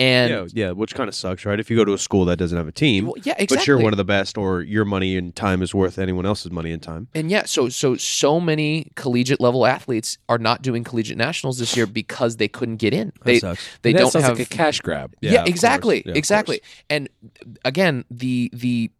And 0.00 0.30
yeah, 0.30 0.66
yeah, 0.66 0.70
which 0.70 0.94
kind 0.94 1.08
of 1.08 1.14
sucks, 1.14 1.44
right? 1.44 1.60
If 1.60 1.68
you 1.68 1.76
go 1.76 1.84
to 1.84 1.92
a 1.92 1.98
school 1.98 2.24
that 2.24 2.38
doesn't 2.38 2.56
have 2.56 2.66
a 2.66 2.72
team, 2.72 3.04
Well, 3.04 3.16
yeah, 3.22 3.34
but 3.46 3.66
you're 3.66 3.76
one 3.76 3.92
of 3.92 3.98
the 3.98 4.04
best, 4.04 4.38
or 4.38 4.62
your 4.62 4.86
money 4.86 5.14
and 5.14 5.36
time 5.36 5.60
is 5.60 5.74
worth 5.74 5.98
anyone 5.98 6.24
else's 6.24 6.50
money 6.50 6.72
and 6.72 6.82
time. 6.82 7.08
And 7.14 7.30
yeah, 7.30 7.44
so 7.44 7.68
so 7.68 7.96
so 7.96 8.40
many 8.40 8.92
collegiate 8.94 9.42
level 9.42 9.66
athletes 9.66 10.16
are 10.30 10.38
not 10.38 10.62
doing 10.62 10.84
collegiate 10.84 11.18
nationals 11.18 11.58
this 11.58 11.76
year 11.76 11.86
because 11.86 12.38
they 12.38 12.48
couldn't 12.48 12.76
get 12.76 12.94
in. 12.94 13.12
They 13.24 13.40
sucks. 13.40 13.68
they 13.82 13.92
that 13.92 13.98
don't 13.98 14.14
have 14.14 14.38
like 14.38 14.50
a 14.50 14.56
cash 14.56 14.80
grab. 14.80 15.14
yeah, 15.20 15.32
Yeah, 15.32 15.44
exactly. 15.44 16.02
Yeah, 16.06 16.14
exactly. 16.14 16.62
And 16.88 17.10
again, 17.62 18.06
the 18.10 18.50
the 18.54 18.90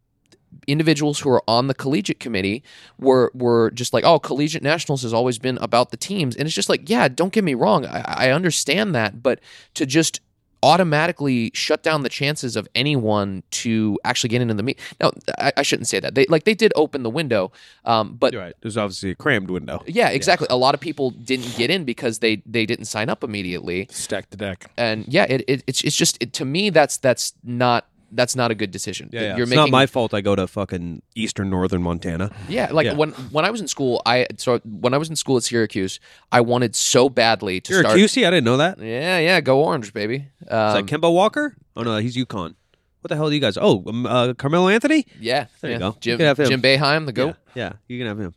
individuals 0.66 1.20
who 1.20 1.30
are 1.30 1.42
on 1.48 1.66
the 1.66 1.74
collegiate 1.74 2.20
committee 2.20 2.62
were 2.98 3.30
were 3.34 3.70
just 3.70 3.94
like, 3.94 4.04
oh, 4.04 4.18
collegiate 4.18 4.62
nationals 4.62 5.02
has 5.02 5.14
always 5.14 5.38
been 5.38 5.56
about 5.62 5.92
the 5.92 5.96
teams, 5.96 6.36
and 6.36 6.46
it's 6.46 6.54
just 6.54 6.68
like, 6.68 6.90
yeah, 6.90 7.08
don't 7.08 7.32
get 7.32 7.42
me 7.42 7.54
wrong, 7.54 7.86
I, 7.86 8.26
I 8.26 8.30
understand 8.32 8.94
that, 8.94 9.22
but 9.22 9.40
to 9.74 9.86
just 9.86 10.20
automatically 10.62 11.50
shut 11.54 11.82
down 11.82 12.02
the 12.02 12.08
chances 12.08 12.56
of 12.56 12.68
anyone 12.74 13.42
to 13.50 13.98
actually 14.04 14.28
get 14.28 14.40
into 14.42 14.54
the 14.54 14.62
meet. 14.62 14.78
Now, 15.00 15.10
I, 15.38 15.52
I 15.58 15.62
shouldn't 15.62 15.88
say 15.88 16.00
that. 16.00 16.14
They 16.14 16.26
like 16.28 16.44
they 16.44 16.54
did 16.54 16.72
open 16.76 17.02
the 17.02 17.10
window, 17.10 17.52
um, 17.84 18.16
but 18.18 18.32
You're 18.32 18.42
right. 18.42 18.54
There's 18.60 18.76
obviously 18.76 19.10
a 19.10 19.14
crammed 19.14 19.50
window. 19.50 19.82
yeah, 19.86 20.08
exactly. 20.10 20.46
A 20.50 20.56
lot 20.56 20.74
of 20.74 20.80
people 20.80 21.10
didn't 21.10 21.56
get 21.56 21.70
in 21.70 21.84
because 21.84 22.18
they 22.20 22.42
they 22.46 22.66
didn't 22.66 22.86
sign 22.86 23.08
up 23.08 23.22
immediately, 23.24 23.88
Stack 23.90 24.30
the 24.30 24.36
deck. 24.36 24.70
and 24.76 25.04
yeah, 25.08 25.24
it, 25.28 25.44
it 25.48 25.62
it's 25.66 25.82
it's 25.82 25.96
just 25.96 26.16
it, 26.22 26.32
to 26.34 26.44
me 26.44 26.70
that's 26.70 26.96
that's 26.98 27.34
not 27.44 27.86
that's 28.12 28.34
not 28.34 28.50
a 28.50 28.54
good 28.54 28.70
decision. 28.70 29.08
Yeah, 29.12 29.20
yeah. 29.20 29.26
You're 29.36 29.42
it's 29.44 29.50
making 29.50 29.62
not 29.64 29.70
my 29.70 29.86
fault. 29.86 30.14
I 30.14 30.20
go 30.20 30.34
to 30.34 30.46
fucking 30.46 31.02
eastern 31.14 31.48
northern 31.50 31.82
Montana. 31.82 32.30
yeah, 32.48 32.70
like 32.72 32.86
Yeah. 32.86 32.94
when 32.94 33.10
when 33.30 33.44
I 33.44 33.50
was 33.50 33.60
in 33.60 33.68
school, 33.68 34.02
I 34.04 34.26
so 34.36 34.58
when 34.64 34.94
I 34.94 34.98
was 34.98 35.08
in 35.10 35.16
school 35.16 35.36
at 35.36 35.42
Syracuse, 35.44 36.00
I 36.32 36.40
wanted 36.40 36.74
so 36.76 37.08
badly 37.08 37.60
to 37.62 37.72
You're 37.72 37.82
start. 37.82 37.96
QC. 37.98 38.26
I 38.26 38.30
didn't 38.30 38.44
know 38.44 38.56
that. 38.56 38.78
Yeah, 38.80 39.18
yeah, 39.18 39.40
go 39.40 39.62
orange, 39.64 39.92
baby. 39.92 40.28
Um, 40.48 40.74
that 40.74 40.86
Kemba 40.86 41.12
Walker? 41.12 41.54
Oh 41.76 41.82
no, 41.82 41.96
he's 41.98 42.16
UConn. 42.16 42.54
What 43.02 43.08
the 43.08 43.16
hell 43.16 43.28
do 43.28 43.34
you 43.34 43.40
guys? 43.40 43.56
Oh, 43.60 43.82
um, 43.86 44.04
uh, 44.04 44.34
Carmelo 44.34 44.68
Anthony. 44.68 45.06
yeah, 45.18 45.46
There 45.62 45.70
you 45.70 45.74
yeah. 45.76 45.78
go. 45.78 45.86
You 45.88 45.96
Jim 46.00 46.18
can 46.18 46.26
have 46.26 46.38
him. 46.38 46.48
Jim 46.48 46.60
Boeheim, 46.62 47.06
the 47.06 47.12
goat. 47.12 47.36
Yeah, 47.54 47.62
yeah, 47.64 47.72
you 47.88 47.98
can 47.98 48.06
have 48.08 48.18
him. 48.20 48.34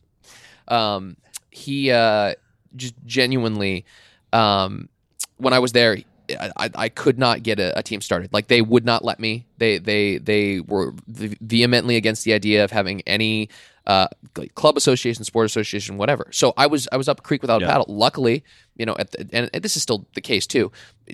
um, 0.68 1.16
he 1.50 1.90
uh, 1.90 2.32
just 2.74 2.94
genuinely, 3.04 3.84
um, 4.32 4.88
when 5.36 5.52
I 5.52 5.58
was 5.58 5.72
there, 5.72 5.98
I, 6.30 6.70
I, 6.74 6.88
could 6.88 7.18
not 7.18 7.42
get 7.42 7.58
a, 7.58 7.78
a 7.78 7.82
team 7.82 8.00
started. 8.00 8.32
Like 8.32 8.48
they 8.48 8.62
would 8.62 8.84
not 8.84 9.04
let 9.04 9.20
me. 9.20 9.46
They 9.58 9.78
they 9.78 10.18
they 10.18 10.60
were 10.60 10.94
vehemently 11.06 11.96
against 11.96 12.24
the 12.24 12.32
idea 12.32 12.64
of 12.64 12.70
having 12.70 13.02
any 13.02 13.50
uh, 13.86 14.08
club 14.54 14.76
association, 14.76 15.24
sport 15.24 15.46
association, 15.46 15.98
whatever. 15.98 16.28
So 16.32 16.54
I 16.56 16.66
was 16.66 16.88
I 16.90 16.96
was 16.96 17.08
up 17.08 17.22
creek 17.22 17.42
without 17.42 17.62
a 17.62 17.66
paddle. 17.66 17.86
Luckily, 17.88 18.42
you 18.76 18.86
know, 18.86 18.96
at 18.98 19.10
the, 19.10 19.28
and, 19.32 19.62
this 19.62 19.76
is 19.76 19.82
still 19.82 20.06
the 20.14 20.20
case 20.20 20.46
too. 20.46 20.72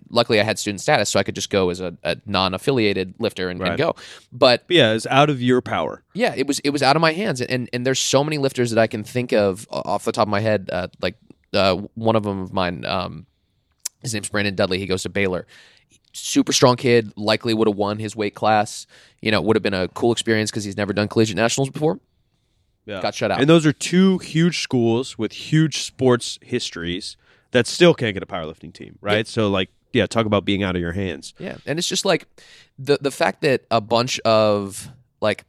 Luckily, 0.09 0.41
I 0.41 0.45
had 0.45 0.59
student 0.59 0.81
status, 0.81 1.09
so 1.09 1.19
I 1.19 1.25
could 1.25 1.35
just 1.35 1.51
go 1.51 1.71
as 1.71 1.81
a, 1.81 1.97
a 2.05 2.17
non-affiliated 2.27 3.15
lifter 3.19 3.49
and, 3.49 3.61
and 3.61 3.77
go. 3.77 3.97
But 4.33 4.67
But 4.69 4.75
yeah, 4.75 4.93
it's 4.93 5.07
out 5.07 5.31
of 5.31 5.43
your 5.43 5.61
power. 5.61 6.05
yeah, 6.15 6.35
it 6.37 6.47
was 6.47 6.61
it 6.61 6.71
was 6.71 6.83
out 6.83 6.95
of 6.95 7.03
my 7.03 7.13
hands, 7.13 7.41
and 7.41 7.69
and 7.73 7.85
there's 7.85 7.99
so 7.99 8.23
many 8.23 8.39
lifters 8.39 8.71
that 8.71 8.81
I 8.81 8.87
can 8.87 9.03
think 9.03 9.33
of 9.33 9.67
off 9.71 10.05
the 10.05 10.13
top 10.13 10.29
of 10.29 10.31
my 10.31 10.41
head. 10.41 10.71
Uh, 10.73 10.89
like 11.03 11.17
uh, 11.53 11.77
one 11.95 12.17
of 12.17 12.23
them 12.23 12.41
of 12.41 12.53
mine, 12.53 12.85
um, 12.85 13.27
his 14.03 14.15
name's 14.15 14.29
Brandon 14.29 14.55
Dudley. 14.55 14.79
He 14.79 14.87
goes 14.87 15.03
to 15.03 15.09
Baylor. 15.09 15.47
Super 16.13 16.53
strong 16.53 16.77
kid, 16.77 17.13
likely 17.17 17.55
would 17.55 17.69
have 17.69 17.77
won 17.77 17.99
his 17.99 18.17
weight 18.17 18.35
class. 18.35 18.87
You 19.21 19.31
know, 19.31 19.41
would 19.41 19.57
have 19.57 19.63
been 19.63 19.75
a 19.75 19.89
cool 19.89 20.13
experience 20.13 20.51
because 20.51 20.65
he's 20.65 20.77
never 20.77 20.93
done 20.93 21.09
collegiate 21.09 21.37
nationals 21.37 21.71
before. 21.71 22.01
Yeah. 22.87 23.01
Got 23.03 23.15
shut 23.15 23.31
out. 23.31 23.41
And 23.41 23.49
those 23.49 23.67
are 23.67 23.73
two 23.73 24.19
huge 24.19 24.63
schools 24.63 25.17
with 25.19 25.33
huge 25.33 25.83
sports 25.83 26.39
histories 26.43 27.17
that 27.53 27.67
still 27.67 27.95
can't 27.95 28.15
get 28.15 28.23
a 28.23 28.27
powerlifting 28.27 28.73
team, 28.73 28.99
right? 29.01 29.27
So 29.27 29.49
like, 29.49 29.71
yeah, 29.93 30.07
talk 30.07 30.27
about 30.27 30.45
being 30.45 30.63
out 30.63 30.77
of 30.77 30.81
your 30.81 30.93
hands. 30.93 31.35
Yeah, 31.39 31.57
and 31.67 31.79
it's 31.79 31.89
just 31.89 32.05
like 32.05 32.27
the 32.79 32.99
the 33.01 33.11
fact 33.11 33.43
that 33.43 33.65
a 33.71 33.81
bunch 33.81 34.19
of 34.21 34.91
like 35.21 35.45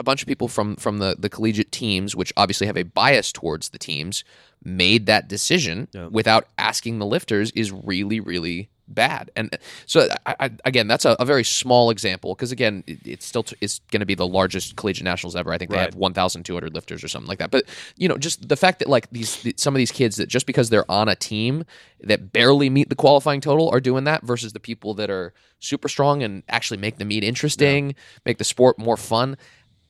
a 0.00 0.04
bunch 0.04 0.22
of 0.22 0.28
people 0.28 0.48
from 0.48 0.76
from 0.76 0.98
the 0.98 1.16
the 1.18 1.28
collegiate 1.28 1.72
teams, 1.72 2.14
which 2.16 2.32
obviously 2.36 2.66
have 2.66 2.76
a 2.76 2.82
bias 2.82 3.32
towards 3.32 3.70
the 3.70 3.78
teams, 3.78 4.24
made 4.62 5.06
that 5.06 5.28
decision 5.28 5.88
Yeah. 5.92 6.08
without 6.08 6.48
asking 6.58 6.98
the 6.98 7.06
lifters 7.06 7.50
is 7.52 7.70
really 7.72 8.20
really 8.20 8.68
bad. 8.86 9.30
And 9.34 9.56
so 9.86 10.08
I, 10.26 10.36
I, 10.40 10.50
again, 10.66 10.88
that's 10.88 11.06
a, 11.06 11.16
a 11.18 11.24
very 11.24 11.42
small 11.42 11.88
example 11.88 12.34
because 12.34 12.52
again, 12.52 12.84
it, 12.86 12.98
it's 13.06 13.24
still 13.24 13.42
t- 13.42 13.56
it's 13.62 13.78
going 13.90 14.00
to 14.00 14.06
be 14.06 14.14
the 14.14 14.26
largest 14.26 14.76
collegiate 14.76 15.04
nationals 15.04 15.34
ever. 15.34 15.54
I 15.54 15.56
think 15.58 15.70
they 15.70 15.78
Right. 15.78 15.86
have 15.86 15.94
1,200 15.94 16.74
lifters 16.74 17.02
or 17.02 17.08
something 17.08 17.26
like 17.26 17.38
that. 17.38 17.50
But 17.50 17.64
you 17.96 18.08
know, 18.08 18.18
just 18.18 18.46
the 18.46 18.56
fact 18.56 18.80
that 18.80 18.88
like 18.88 19.08
these 19.10 19.40
th- 19.40 19.58
some 19.58 19.74
of 19.74 19.78
these 19.78 19.90
kids 19.90 20.16
that 20.16 20.28
just 20.28 20.44
because 20.44 20.68
they're 20.68 20.90
on 20.90 21.08
a 21.08 21.16
team 21.16 21.64
that 22.02 22.30
barely 22.30 22.68
meet 22.68 22.90
the 22.90 22.94
qualifying 22.94 23.40
total 23.40 23.70
are 23.70 23.80
doing 23.80 24.04
that 24.04 24.22
versus 24.22 24.52
the 24.52 24.60
people 24.60 24.92
that 24.94 25.08
are 25.08 25.32
super 25.60 25.88
strong 25.88 26.22
and 26.22 26.42
actually 26.50 26.76
make 26.76 26.98
the 26.98 27.06
meet 27.06 27.24
interesting, 27.24 27.94
make 28.26 28.36
the 28.36 28.44
sport 28.44 28.78
more 28.78 28.98
fun. 28.98 29.38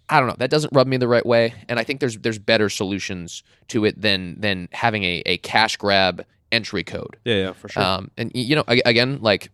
I 0.09 0.19
don't 0.21 0.29
know. 0.29 0.37
That 0.39 0.51
doesn't 0.51 0.73
rub 0.75 0.87
me 0.87 0.97
the 0.99 1.09
right 1.09 1.25
way, 1.25 1.55
and 1.69 1.79
I 1.79 1.85
think 1.85 2.01
there's 2.01 2.19
there's 2.19 2.39
better 2.39 2.69
solutions 2.69 3.43
to 3.69 3.85
it 3.85 4.01
than 4.01 4.41
than 4.41 4.69
having 4.73 5.05
a, 5.05 5.23
a 5.27 5.39
cash 5.39 5.77
grab 5.77 6.25
entry 6.53 6.85
code. 6.85 7.17
Yeah, 7.25 7.35
yeah, 7.37 7.53
for 7.53 7.69
sure. 7.69 7.83
Um, 7.83 8.11
and 8.17 8.31
you 8.35 8.55
know, 8.57 8.65
again, 8.69 9.19
like 9.23 9.51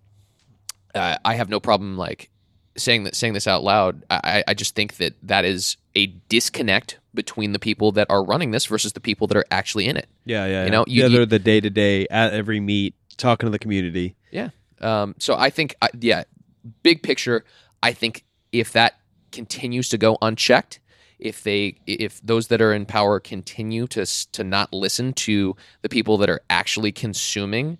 uh, 0.94 1.16
I 1.24 1.34
have 1.34 1.48
no 1.48 1.60
problem 1.60 1.96
like 1.96 2.30
saying 2.76 3.04
that 3.04 3.14
saying 3.14 3.34
this 3.34 3.46
out 3.46 3.62
loud. 3.62 4.04
I, 4.10 4.42
I 4.48 4.54
just 4.54 4.74
think 4.74 4.96
that 4.96 5.14
that 5.22 5.44
is 5.44 5.76
a 5.94 6.06
disconnect 6.28 6.98
between 7.14 7.52
the 7.52 7.58
people 7.58 7.92
that 7.92 8.06
are 8.10 8.24
running 8.24 8.50
this 8.52 8.66
versus 8.66 8.92
the 8.92 9.00
people 9.00 9.26
that 9.28 9.36
are 9.36 9.44
actually 9.50 9.86
in 9.86 9.96
it. 9.96 10.08
yeah, 10.24 10.46
yeah. 10.46 10.60
you 10.60 10.64
yeah. 10.64 10.70
know, 10.70 10.84
you- 10.86 11.02
yeah, 11.02 11.08
you- 11.08 11.26
the 11.26 11.38
day 11.40 11.60
to 11.60 11.68
day 11.70 12.06
at 12.08 12.32
every 12.32 12.60
meet, 12.60 12.94
talking 13.16 13.46
to 13.46 13.50
the 13.50 13.58
community. 13.58 14.14
Yeah. 14.30 14.50
Um, 14.80 15.14
so 15.18 15.34
I 15.36 15.50
think, 15.50 15.74
I, 15.82 15.88
yeah, 16.00 16.22
big 16.84 17.02
picture, 17.02 17.44
I 17.82 17.92
think 17.92 18.24
if 18.52 18.72
that 18.72 18.99
continues 19.32 19.88
to 19.90 19.98
go 19.98 20.18
unchecked, 20.22 20.80
if 21.18 21.42
they, 21.42 21.76
if 21.86 22.20
those 22.22 22.48
that 22.48 22.60
are 22.60 22.72
in 22.72 22.86
power 22.86 23.20
continue 23.20 23.86
to 23.88 24.06
to 24.32 24.44
not 24.44 24.72
listen 24.72 25.12
to 25.12 25.54
the 25.82 25.88
people 25.88 26.16
that 26.18 26.30
are 26.30 26.40
actually 26.48 26.92
consuming 26.92 27.78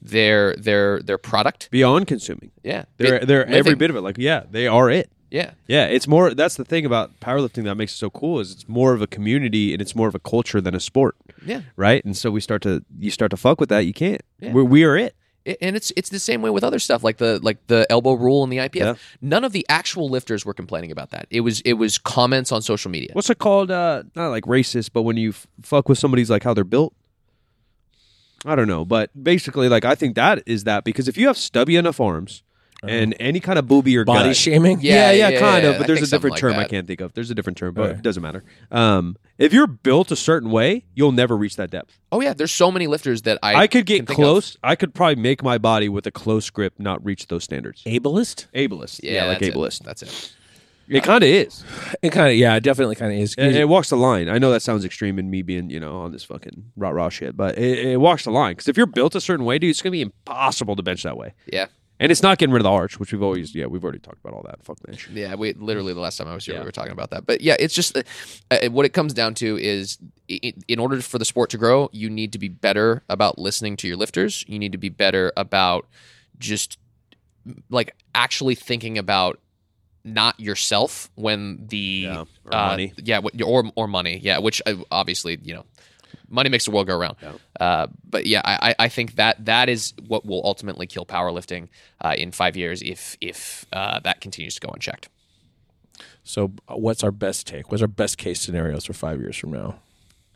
their 0.00 0.54
their 0.56 1.00
their 1.02 1.18
product, 1.18 1.70
Beyond 1.70 2.06
consuming, 2.06 2.52
yeah, 2.62 2.84
they're 2.96 3.20
they're 3.20 3.46
every 3.46 3.74
bit 3.74 3.90
of 3.90 3.96
it. 3.96 4.02
Like, 4.02 4.16
yeah, 4.18 4.44
they 4.50 4.66
are 4.66 4.90
it. 4.90 5.10
yeah, 5.30 5.50
Yeah, 5.66 5.86
it's 5.86 6.06
more. 6.06 6.34
That's 6.34 6.56
the 6.56 6.64
thing 6.64 6.86
about 6.86 7.18
powerlifting 7.20 7.64
that 7.64 7.74
makes 7.74 7.92
it 7.92 7.96
so 7.96 8.10
cool 8.10 8.40
is 8.40 8.52
it's 8.52 8.68
more 8.68 8.94
of 8.94 9.02
a 9.02 9.06
community 9.06 9.72
and 9.72 9.82
it's 9.82 9.94
more 9.94 10.08
of 10.08 10.14
a 10.14 10.20
culture 10.20 10.60
than 10.60 10.74
a 10.74 10.80
sport, 10.80 11.16
yeah. 11.44 11.62
right? 11.76 12.02
And 12.04 12.16
so 12.16 12.30
we 12.30 12.40
start 12.40 12.62
to 12.62 12.84
you 12.98 13.10
start 13.10 13.30
to 13.32 13.36
fuck 13.36 13.60
with 13.60 13.68
that. 13.68 13.80
You 13.80 13.92
can't. 13.92 14.22
Yeah. 14.40 14.52
We're, 14.52 14.64
we 14.64 14.84
are 14.84 14.96
it. 14.96 15.14
And 15.60 15.76
it's 15.76 15.92
it's 15.96 16.10
the 16.10 16.18
same 16.18 16.42
way 16.42 16.50
with 16.50 16.64
other 16.64 16.78
stuff 16.78 17.02
like 17.02 17.18
the 17.18 17.38
like 17.42 17.66
the 17.68 17.86
elbow 17.90 18.12
rule 18.12 18.42
and 18.44 18.52
the 18.52 18.58
IPF. 18.58 18.74
Yeah. 18.74 18.94
None 19.20 19.44
of 19.44 19.52
the 19.52 19.64
actual 19.68 20.08
lifters 20.08 20.44
were 20.44 20.54
complaining 20.54 20.90
about 20.90 21.10
that. 21.10 21.26
It 21.30 21.40
was 21.40 21.60
it 21.62 21.74
was 21.74 21.98
comments 21.98 22.52
on 22.52 22.62
social 22.62 22.90
media. 22.90 23.10
What's 23.12 23.30
it 23.30 23.38
called? 23.38 23.70
Uh, 23.70 24.04
not 24.14 24.28
like 24.28 24.44
racist, 24.44 24.90
but 24.92 25.02
when 25.02 25.16
you 25.16 25.30
f- 25.30 25.46
fuck 25.62 25.88
with 25.88 25.98
somebody's 25.98 26.30
like 26.30 26.42
how 26.42 26.54
they're 26.54 26.64
built. 26.64 26.94
I 28.44 28.54
don't 28.54 28.68
know, 28.68 28.84
but 28.84 29.10
basically, 29.20 29.68
like 29.68 29.84
I 29.84 29.94
think 29.94 30.14
that 30.14 30.42
is 30.46 30.64
that 30.64 30.84
because 30.84 31.08
if 31.08 31.16
you 31.16 31.26
have 31.26 31.36
stubby 31.36 31.74
enough 31.76 32.00
arms 32.00 32.42
and 32.86 33.14
any 33.18 33.40
kind 33.40 33.58
of 33.58 33.66
booby 33.66 33.96
or 33.96 34.04
Body 34.04 34.28
gut, 34.30 34.36
shaming. 34.36 34.78
Yeah, 34.80 35.10
yeah, 35.10 35.28
yeah, 35.30 35.40
kind 35.40 35.62
yeah, 35.64 35.70
of. 35.70 35.74
I 35.76 35.78
But 35.78 35.86
there's 35.86 35.98
a 35.98 36.00
think 36.02 36.10
something 36.10 36.30
different 36.30 36.32
like 36.32 36.40
term 36.40 36.52
I 36.52 36.56
that. 36.64 36.70
can't 36.70 36.86
think 36.86 37.00
of. 37.00 37.12
There's 37.14 37.30
a 37.30 37.34
different 37.34 37.58
term, 37.58 37.74
but 37.74 37.90
Okay. 37.90 37.98
it 37.98 38.02
doesn't 38.02 38.22
matter. 38.22 38.44
Um, 38.70 39.16
if 39.38 39.52
you're 39.52 39.66
built 39.66 40.10
a 40.10 40.16
certain 40.16 40.50
way, 40.50 40.84
you'll 40.94 41.12
never 41.12 41.36
reach 41.36 41.56
that 41.56 41.70
depth. 41.70 41.98
oh 42.12 42.20
yeah, 42.20 42.32
there's 42.34 42.52
so 42.52 42.70
many 42.70 42.86
lifters 42.86 43.22
that 43.22 43.38
I 43.42 43.54
I, 43.54 43.66
could 43.66 43.86
can 43.86 43.96
get 43.96 43.96
think 44.06 44.10
of. 44.10 44.16
close. 44.16 44.56
I 44.62 44.76
could 44.76 44.94
probably 44.94 45.16
make 45.16 45.42
my 45.42 45.58
body 45.58 45.88
with 45.88 46.06
a 46.06 46.10
close 46.10 46.50
grip 46.50 46.74
not 46.78 47.04
reach 47.04 47.26
those 47.28 47.44
standards. 47.44 47.82
Ableist. 47.84 48.46
Ableist, 48.54 49.00
Yeah, 49.02 49.24
like 49.26 49.40
that's 49.40 49.48
it. 49.48 49.54
ableist. 49.54 49.84
That's 49.84 50.02
it. 50.02 50.34
It 50.90 51.02
kind 51.02 51.22
of 51.22 51.28
is. 51.28 51.64
It 52.00 52.10
kind 52.12 52.28
of 52.30 52.36
yeah, 52.36 52.56
it 52.56 52.62
definitely 52.62 52.94
kind 52.94 53.12
of 53.12 53.18
is. 53.18 53.34
It, 53.36 53.54
it 53.56 53.68
walks 53.68 53.90
the 53.90 53.96
line. 53.96 54.30
I 54.30 54.38
know 54.38 54.50
that 54.52 54.62
sounds 54.62 54.86
extreme 54.86 55.18
in 55.18 55.28
me 55.28 55.42
being, 55.42 55.68
you 55.68 55.78
know, 55.78 55.98
on 55.98 56.12
this 56.12 56.24
fucking 56.24 56.64
rah 56.76 56.88
rah 56.88 57.10
shit, 57.10 57.36
but 57.36 57.58
it, 57.58 57.78
it 57.88 57.96
walks 58.00 58.24
the 58.24 58.30
line. 58.30 58.52
Because 58.52 58.68
if 58.68 58.78
you're 58.78 58.86
built 58.86 59.14
a 59.14 59.20
certain 59.20 59.44
way, 59.44 59.58
dude, 59.58 59.68
it's 59.68 59.82
gonna 59.82 59.90
be 59.90 60.00
impossible 60.00 60.76
to 60.76 60.82
bench 60.82 61.02
that 61.02 61.18
way. 61.18 61.34
Yeah. 61.52 61.66
And 62.00 62.12
it's 62.12 62.22
not 62.22 62.38
getting 62.38 62.52
rid 62.52 62.60
of 62.60 62.64
the 62.64 62.70
arch, 62.70 63.00
which 63.00 63.12
we've 63.12 63.22
always, 63.22 63.54
yeah, 63.54 63.66
we've 63.66 63.82
already 63.82 63.98
talked 63.98 64.20
about 64.20 64.32
all 64.32 64.42
that. 64.44 64.62
Fuck 64.64 64.78
that 64.86 64.98
shit. 64.98 65.12
Yeah, 65.14 65.34
we 65.34 65.52
literally 65.54 65.92
the 65.94 66.00
last 66.00 66.16
time 66.16 66.28
I 66.28 66.34
was 66.34 66.44
here, 66.44 66.54
Yeah. 66.54 66.60
we 66.60 66.66
were 66.66 66.72
talking 66.72 66.92
about 66.92 67.10
that. 67.10 67.26
But 67.26 67.40
yeah, 67.40 67.56
it's 67.58 67.74
just 67.74 67.96
uh, 67.96 68.02
uh, 68.50 68.68
what 68.70 68.86
it 68.86 68.90
comes 68.90 69.12
down 69.14 69.34
to 69.34 69.58
is 69.58 69.98
i- 70.30 70.54
in 70.68 70.78
order 70.78 71.00
for 71.02 71.18
the 71.18 71.24
sport 71.24 71.50
to 71.50 71.58
grow, 71.58 71.88
you 71.92 72.08
need 72.08 72.32
to 72.32 72.38
be 72.38 72.48
better 72.48 73.02
about 73.08 73.38
listening 73.38 73.76
to 73.78 73.88
your 73.88 73.96
lifters. 73.96 74.44
You 74.46 74.58
need 74.60 74.72
to 74.72 74.78
be 74.78 74.90
better 74.90 75.32
about 75.36 75.88
just 76.38 76.78
like 77.70 77.94
actually 78.14 78.54
thinking 78.54 78.96
about 78.98 79.40
not 80.04 80.38
yourself 80.38 81.10
when 81.16 81.66
the 81.66 81.76
Yeah, 82.04 82.24
or 82.44 82.54
uh, 82.54 82.66
money. 82.68 82.92
yeah, 83.02 83.20
or 83.44 83.72
or 83.74 83.88
money, 83.88 84.18
yeah, 84.22 84.38
which 84.38 84.62
uh, 84.66 84.74
obviously 84.90 85.38
you 85.42 85.54
know 85.54 85.64
money 86.28 86.50
makes 86.50 86.64
the 86.64 86.70
world 86.70 86.86
go 86.86 86.96
round. 86.96 87.16
Uh, 87.58 87.86
but 88.08 88.26
yeah, 88.26 88.42
I, 88.44 88.70
I 88.70 88.74
I 88.84 88.88
think 88.88 89.16
that 89.16 89.44
that 89.44 89.68
is 89.68 89.94
what 90.06 90.24
will 90.24 90.42
ultimately 90.44 90.86
kill 90.86 91.06
powerlifting 91.06 91.68
uh, 92.00 92.14
in 92.16 92.32
five 92.32 92.56
years 92.56 92.82
if 92.82 93.16
if 93.20 93.66
uh, 93.72 94.00
that 94.00 94.20
continues 94.20 94.54
to 94.56 94.60
go 94.60 94.72
unchecked. 94.72 95.08
So, 96.22 96.52
uh, 96.68 96.76
what's 96.76 97.02
our 97.02 97.10
best 97.10 97.46
take? 97.46 97.70
What's 97.70 97.82
our 97.82 97.88
best 97.88 98.18
case 98.18 98.40
scenarios 98.40 98.84
for 98.84 98.92
five 98.92 99.18
years 99.20 99.36
from 99.36 99.52
now? 99.52 99.78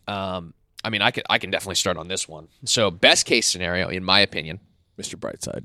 Um, 0.09 0.55
I 0.83 0.91
mean, 0.91 1.03
I 1.03 1.11
can 1.11 1.23
I 1.29 1.39
can 1.39 1.51
definitely 1.51 1.77
start 1.77 1.97
on 1.97 2.09
this 2.09 2.29
one. 2.29 2.49
So, 2.65 2.91
best 2.91 3.27
case 3.27 3.47
scenario, 3.47 3.89
in 3.89 4.03
my 4.03 4.21
opinion, 4.21 4.61
Mr. 4.99 5.17
Brightside. 5.17 5.65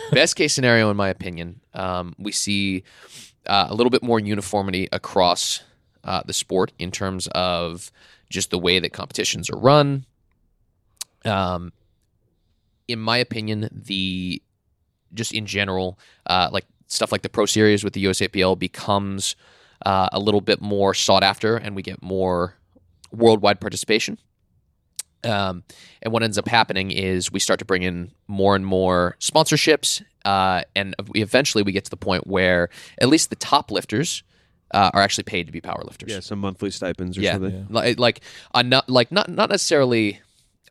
best 0.12 0.36
case 0.36 0.52
scenario, 0.52 0.90
in 0.90 0.96
my 0.96 1.08
opinion, 1.08 1.60
um, 1.74 2.14
we 2.18 2.32
see 2.32 2.82
uh, 3.46 3.66
a 3.68 3.74
little 3.74 3.90
bit 3.90 4.02
more 4.02 4.18
uniformity 4.18 4.88
across 4.92 5.62
uh, 6.04 6.22
the 6.26 6.32
sport 6.32 6.72
in 6.78 6.90
terms 6.90 7.28
of 7.28 7.90
just 8.32 8.50
the 8.50 8.58
way 8.58 8.80
that 8.80 8.92
competitions 8.92 9.48
are 9.50 9.58
run. 9.58 10.06
Um, 11.24 11.72
in 12.88 12.98
my 12.98 13.18
opinion, 13.18 13.68
the 13.72 14.42
just 15.14 15.32
in 15.32 15.46
general, 15.46 15.98
uh, 16.26 16.48
like 16.50 16.64
stuff 16.88 17.12
like 17.12 17.22
the 17.22 17.28
Pro 17.28 17.46
Series 17.46 17.84
with 17.84 17.92
the 17.92 18.04
USAPL 18.04 18.58
becomes 18.58 19.36
uh, 19.84 20.08
a 20.12 20.18
little 20.18 20.40
bit 20.40 20.60
more 20.60 20.94
sought 20.94 21.22
after, 21.22 21.56
and 21.56 21.76
we 21.76 21.82
get 21.82 22.02
more 22.02 22.56
worldwide 23.12 23.60
participation. 23.60 24.18
Um, 25.24 25.62
and 26.02 26.12
what 26.12 26.24
ends 26.24 26.38
up 26.38 26.48
happening 26.48 26.90
is 26.90 27.30
we 27.30 27.38
start 27.38 27.60
to 27.60 27.64
bring 27.64 27.82
in 27.82 28.10
more 28.26 28.56
and 28.56 28.66
more 28.66 29.16
sponsorships, 29.20 30.02
uh, 30.24 30.62
and 30.74 30.96
eventually 31.14 31.62
we 31.62 31.72
get 31.72 31.84
to 31.84 31.90
the 31.90 31.96
point 31.96 32.26
where 32.26 32.70
at 33.00 33.08
least 33.08 33.30
the 33.30 33.36
top 33.36 33.70
lifters 33.70 34.24
uh, 34.72 34.90
are 34.94 35.00
actually 35.02 35.24
paid 35.24 35.46
to 35.46 35.52
be 35.52 35.60
powerlifters. 35.60 36.08
Yeah, 36.08 36.20
some 36.20 36.38
monthly 36.40 36.70
stipends 36.70 37.18
or 37.18 37.22
Yeah, 37.22 37.32
something. 37.34 37.66
like 37.70 37.98
like, 37.98 38.20
uh, 38.54 38.62
not, 38.62 38.88
like 38.88 39.12
not 39.12 39.28
not 39.28 39.50
necessarily. 39.50 40.20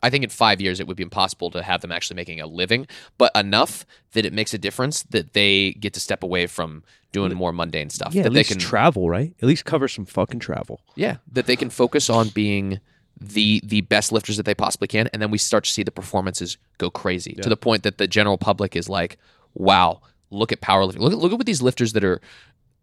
I 0.03 0.09
think 0.09 0.23
in 0.23 0.31
five 0.31 0.59
years 0.59 0.79
it 0.79 0.87
would 0.87 0.97
be 0.97 1.03
impossible 1.03 1.51
to 1.51 1.61
have 1.61 1.81
them 1.81 1.91
actually 1.91 2.15
making 2.15 2.41
a 2.41 2.47
living, 2.47 2.87
but 3.19 3.31
enough 3.35 3.85
that 4.13 4.25
it 4.25 4.33
makes 4.33 4.51
a 4.51 4.57
difference 4.57 5.03
that 5.03 5.33
they 5.33 5.73
get 5.73 5.93
to 5.93 5.99
step 5.99 6.23
away 6.23 6.47
from 6.47 6.83
doing 7.11 7.31
more 7.35 7.51
mundane 7.53 7.91
stuff. 7.91 8.11
Yeah, 8.15 8.23
that 8.23 8.27
at 8.29 8.33
they 8.33 8.39
least 8.39 8.49
can 8.49 8.57
travel, 8.59 9.09
right? 9.11 9.35
At 9.43 9.47
least 9.47 9.63
cover 9.65 9.87
some 9.87 10.05
fucking 10.05 10.39
travel. 10.39 10.81
yeah, 10.95 11.17
that 11.31 11.45
they 11.45 11.55
can 11.55 11.69
focus 11.69 12.09
on 12.09 12.29
being 12.29 12.79
the 13.19 13.61
the 13.63 13.81
best 13.81 14.11
lifters 14.11 14.37
that 14.37 14.43
they 14.47 14.55
possibly 14.55 14.87
can, 14.87 15.07
and 15.13 15.21
then 15.21 15.29
we 15.29 15.37
start 15.37 15.65
to 15.65 15.69
see 15.69 15.83
the 15.83 15.91
performances 15.91 16.57
go 16.79 16.89
crazy 16.89 17.33
to 17.33 17.49
the 17.49 17.57
point 17.57 17.83
that 17.83 17.99
the 17.99 18.07
general 18.07 18.39
public 18.39 18.75
is 18.75 18.89
like, 18.89 19.19
"Wow, 19.53 20.01
look 20.31 20.51
at 20.51 20.61
powerlifting! 20.61 20.97
Look 20.97 21.13
at 21.13 21.19
look 21.19 21.31
at 21.31 21.37
what 21.37 21.45
these 21.45 21.61
lifters 21.61 21.93
that 21.93 22.03
are." 22.03 22.19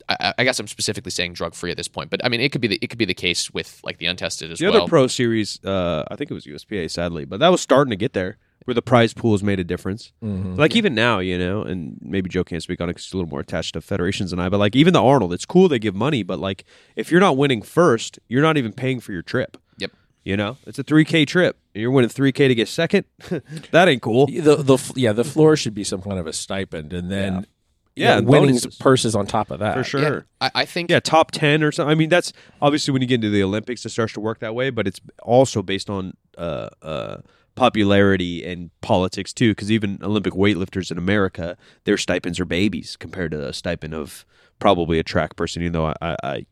I, 0.09 0.35
I 0.39 0.45
guess 0.45 0.59
I'm 0.59 0.67
specifically 0.67 1.11
saying 1.11 1.35
drug 1.35 1.55
free 1.55 1.71
at 1.71 1.77
this 1.77 1.89
point, 1.89 2.11
but 2.11 2.25
I 2.25 2.29
mean 2.29 2.41
it 2.41 2.51
could 2.53 2.61
be 2.61 2.69
the, 2.69 2.79
it 2.81 2.89
could 2.89 2.99
be 2.99 3.05
the 3.05 3.15
case 3.15 3.51
with 3.51 3.81
like 3.85 3.99
the 3.99 4.07
untested 4.07 4.51
as 4.51 4.59
The 4.59 4.67
well. 4.67 4.73
The 4.73 4.79
other 4.83 4.89
pro 4.89 5.07
series, 5.07 5.63
uh, 5.65 6.05
I 6.11 6.17
think 6.17 6.31
it 6.31 6.35
was 6.35 6.47
USPA, 6.47 6.91
sadly, 6.91 7.25
but 7.25 7.41
that 7.41 7.49
was 7.49 7.61
starting 7.61 7.91
to 7.91 7.97
get 7.97 8.13
there, 8.13 8.39
where 8.65 8.75
the 8.75 8.83
prize 8.83 9.15
pools 9.15 9.43
made 9.43 9.61
a 9.61 9.65
difference. 9.65 10.13
Like 10.23 10.75
even 10.77 10.95
now, 10.95 11.19
you 11.19 11.39
know, 11.39 11.63
and 11.63 11.99
maybe 12.01 12.29
Joe 12.29 12.45
can't 12.45 12.63
speak 12.63 12.81
on 12.81 12.89
it 12.89 12.93
because 12.95 13.07
he's 13.07 13.13
a 13.15 13.17
little 13.17 13.31
more 13.31 13.41
attached 13.41 13.75
to 13.75 13.81
federations 13.81 14.31
than 14.31 14.41
I. 14.41 14.49
But 14.49 14.59
like 14.59 14.75
even 14.77 14.93
the 14.93 15.03
Arnold, 15.03 15.33
it's 15.33 15.45
cool 15.47 15.69
they 15.69 15.79
give 15.79 15.95
money, 15.95 16.23
but 16.23 16.39
like 16.39 16.65
if 16.97 17.11
you're 17.11 17.21
not 17.21 17.37
winning 17.37 17.63
first, 17.63 18.19
you're 18.29 18.43
not 18.43 18.57
even 18.57 18.73
paying 18.73 19.01
for 19.01 19.13
your 19.13 19.23
trip. 19.23 19.57
Yep. 19.79 19.93
You 20.25 20.37
know, 20.37 20.57
it's 20.67 20.79
a 20.79 20.83
three 20.83 21.05
k 21.05 21.25
trip, 21.25 21.57
and 21.75 21.81
you're 21.83 21.91
winning 21.91 22.11
three 22.11 22.33
k 22.33 22.49
to 22.49 22.55
get 22.55 22.69
second. 22.69 23.05
that 23.71 23.89
ain't 23.89 24.03
cool. 24.03 24.27
The 24.27 24.57
the 24.57 24.93
yeah 24.97 25.13
the 25.13 25.25
floor 25.25 25.57
should 25.57 25.75
be 25.75 25.85
some 25.85 26.03
kind 26.03 26.19
of 26.19 26.27
a 26.27 26.33
stipend, 26.33 26.93
and 26.93 27.11
then 27.11 27.47
Yeah, 27.99 28.09
yeah, 28.09 28.19
and 28.19 28.27
winning 28.27 28.51
bonuses. 28.51 28.77
purses 28.77 29.15
on 29.15 29.27
top 29.27 29.51
of 29.51 29.59
that 29.59 29.75
For 29.75 29.85
sure. 29.85 30.01
Yeah, 30.01 30.21
I, 30.41 30.63
I 30.63 30.65
think 30.65 30.91
Yeah, 30.91 31.01
top 31.01 31.33
ten 31.33 31.63
or 31.63 31.73
something. 31.73 31.91
I 31.91 31.95
mean, 31.95 32.09
that's 32.09 32.33
obviously 32.63 32.93
when 32.93 33.03
you 33.03 33.09
get 33.09 33.17
into 33.17 33.31
the 33.31 33.43
Olympics, 33.43 33.85
it 33.85 33.91
starts 33.91 34.13
to 34.15 34.21
work 34.21 34.39
that 34.41 34.55
way. 34.55 34.71
But 34.71 34.87
it's 34.87 35.01
also 35.23 35.63
based 35.63 35.91
on 35.91 36.17
uh, 36.37 36.69
uh, 36.81 37.17
popularity 37.55 38.45
and 38.45 38.71
politics 38.81 39.33
too. 39.33 39.51
Because 39.51 39.71
even 39.71 39.99
Olympic 40.03 40.35
weightlifters 40.35 40.91
in 40.91 40.99
America, 40.99 41.57
their 41.85 41.97
stipends 41.97 42.39
are 42.39 42.45
babies 42.45 42.97
compared 42.97 43.33
to 43.33 43.49
a 43.49 43.53
stipend 43.53 43.95
of 43.95 44.25
probably 44.59 44.99
a 44.99 45.03
track 45.03 45.35
person. 45.37 45.63
Even 45.63 45.73
though 45.73 45.87
I, 45.87 45.95
I, 46.01 46.17
I 46.23 46.47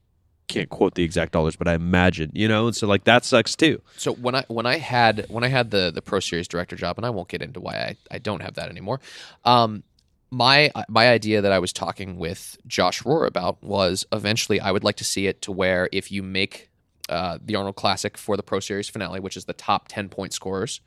can't 0.49 0.69
quote 0.69 0.95
the 0.95 1.03
exact 1.03 1.33
dollars, 1.33 1.57
but 1.57 1.69
I 1.69 1.75
imagine 1.75 2.31
you 2.35 2.49
know. 2.49 2.67
And 2.67 2.75
so 2.75 2.87
like 2.87 3.05
that 3.05 3.25
sucks 3.25 3.55
too. 3.55 3.83
So 3.97 4.13
when 4.15 4.35
I 4.35 4.45
when 4.49 4.67
I 4.67 4.79
had 4.79 5.27
when 5.29 5.45
I 5.45 5.49
had 5.49 5.71
the 5.71 5.91
the 5.95 6.03
Pro 6.03 6.21
Series 6.21 6.49
director 6.49 6.77
job, 6.77 6.99
and 6.99 7.07
I 7.07 7.11
won't 7.11 7.29
get 7.29 7.43
into 7.43 7.61
why 7.61 7.75
I, 7.75 7.97
I 8.11 8.19
don't 8.19 8.43
have 8.43 8.55
that 8.55 8.69
anymore. 8.69 9.01
Um, 9.45 9.83
my 10.31 10.71
my 10.89 11.09
idea 11.09 11.41
that 11.43 11.53
I 11.53 11.59
was 11.59 11.73
talking 11.73 12.19
with 12.19 12.57
Josh 12.67 13.03
Rohr 13.03 13.27
about 13.27 13.63
was 13.63 14.05
eventually 14.13 14.61
I 14.61 14.71
would 14.73 14.85
like 14.85 14.97
to 14.97 15.05
see 15.05 15.27
it 15.27 15.43
to 15.43 15.53
where 15.53 15.89
if 15.93 16.11
you 16.11 16.23
make 16.23 16.69
uh, 17.09 17.39
the 17.45 17.55
Arnold 17.55 17.77
Classic 17.77 18.19
for 18.19 18.37
the 18.37 18.43
Pro 18.43 18.59
Series 18.61 18.89
finale, 18.89 19.21
which 19.21 19.37
is 19.37 19.45
the 19.45 19.53
top 19.53 19.87
ten 19.89 20.09
point 20.09 20.33
scorers, 20.33 20.81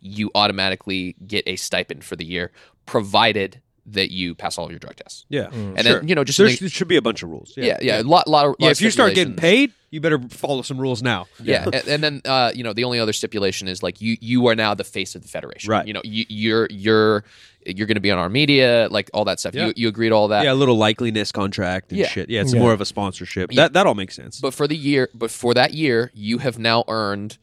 you 0.00 0.30
automatically 0.34 1.16
get 1.26 1.42
a 1.46 1.56
stipend 1.56 2.04
for 2.04 2.14
the 2.16 2.24
year, 2.24 2.52
provided 2.86 3.60
that 3.86 4.10
you 4.10 4.34
pass 4.34 4.56
all 4.56 4.64
of 4.64 4.70
your 4.70 4.78
drug 4.78 4.96
tests. 4.96 5.26
Yeah, 5.28 5.48
And 5.52 5.76
then 5.76 6.08
you 6.08 6.14
know 6.14 6.24
just 6.24 6.38
there 6.38 6.46
make- 6.46 6.58
should 6.72 6.88
be 6.88 6.96
a 6.96 7.02
bunch 7.02 7.22
of 7.22 7.28
rules. 7.28 7.52
yeah 7.56 7.76
yeah, 7.82 8.00
a 8.00 8.02
lot 8.02 8.26
lot 8.28 8.46
of 8.46 8.54
Yeah, 8.58 8.66
lot 8.66 8.72
if 8.72 8.78
of 8.78 8.82
you 8.82 8.90
start 8.90 9.14
getting 9.14 9.36
paid, 9.36 9.72
you 9.90 10.00
better 10.00 10.18
follow 10.30 10.62
some 10.62 10.78
rules 10.80 11.02
now. 11.02 11.26
Yeah, 11.42 11.64
and, 11.64 11.88
and 11.88 12.02
then 12.02 12.22
uh, 12.24 12.50
you 12.54 12.64
know 12.64 12.72
the 12.72 12.84
only 12.84 12.98
other 12.98 13.12
stipulation 13.12 13.68
is 13.68 13.82
like 13.82 14.00
you 14.00 14.16
you 14.20 14.46
are 14.46 14.54
now 14.54 14.72
the 14.74 14.84
face 14.84 15.14
of 15.14 15.20
the 15.22 15.28
federation, 15.28 15.70
Right. 15.70 15.86
You 15.86 15.92
know 15.92 16.00
you, 16.02 16.24
you're 16.30 16.66
you're 16.70 17.24
you're 17.66 17.86
going 17.86 17.96
to 17.96 18.00
be 18.00 18.10
on 18.10 18.18
our 18.18 18.28
media, 18.28 18.88
like 18.90 19.10
all 19.14 19.24
that 19.24 19.40
stuff. 19.40 19.54
Yeah. 19.54 19.66
You 19.68 19.72
you 19.76 19.88
agree 19.88 20.08
to 20.08 20.14
all 20.14 20.28
that, 20.28 20.44
yeah, 20.44 20.52
a 20.52 20.54
little 20.54 20.76
likeliness 20.76 21.32
contract 21.32 21.90
and 21.90 21.98
Yeah. 22.00 22.08
shit. 22.08 22.28
Yeah, 22.30 22.40
it's 22.42 22.52
Yeah. 22.54 22.60
more 22.60 22.72
of 22.72 22.80
a 22.80 22.84
sponsorship. 22.84 23.52
Yeah. 23.52 23.62
That 23.62 23.72
that 23.74 23.86
all 23.86 23.94
makes 23.94 24.14
sense. 24.16 24.40
but 24.40 24.52
for 24.54 24.66
the 24.68 24.76
year, 24.76 25.08
but 25.14 25.30
for 25.30 25.54
that 25.54 25.74
year, 25.74 26.10
you 26.14 26.38
have 26.38 26.58
now 26.58 26.84
earned 26.88 27.38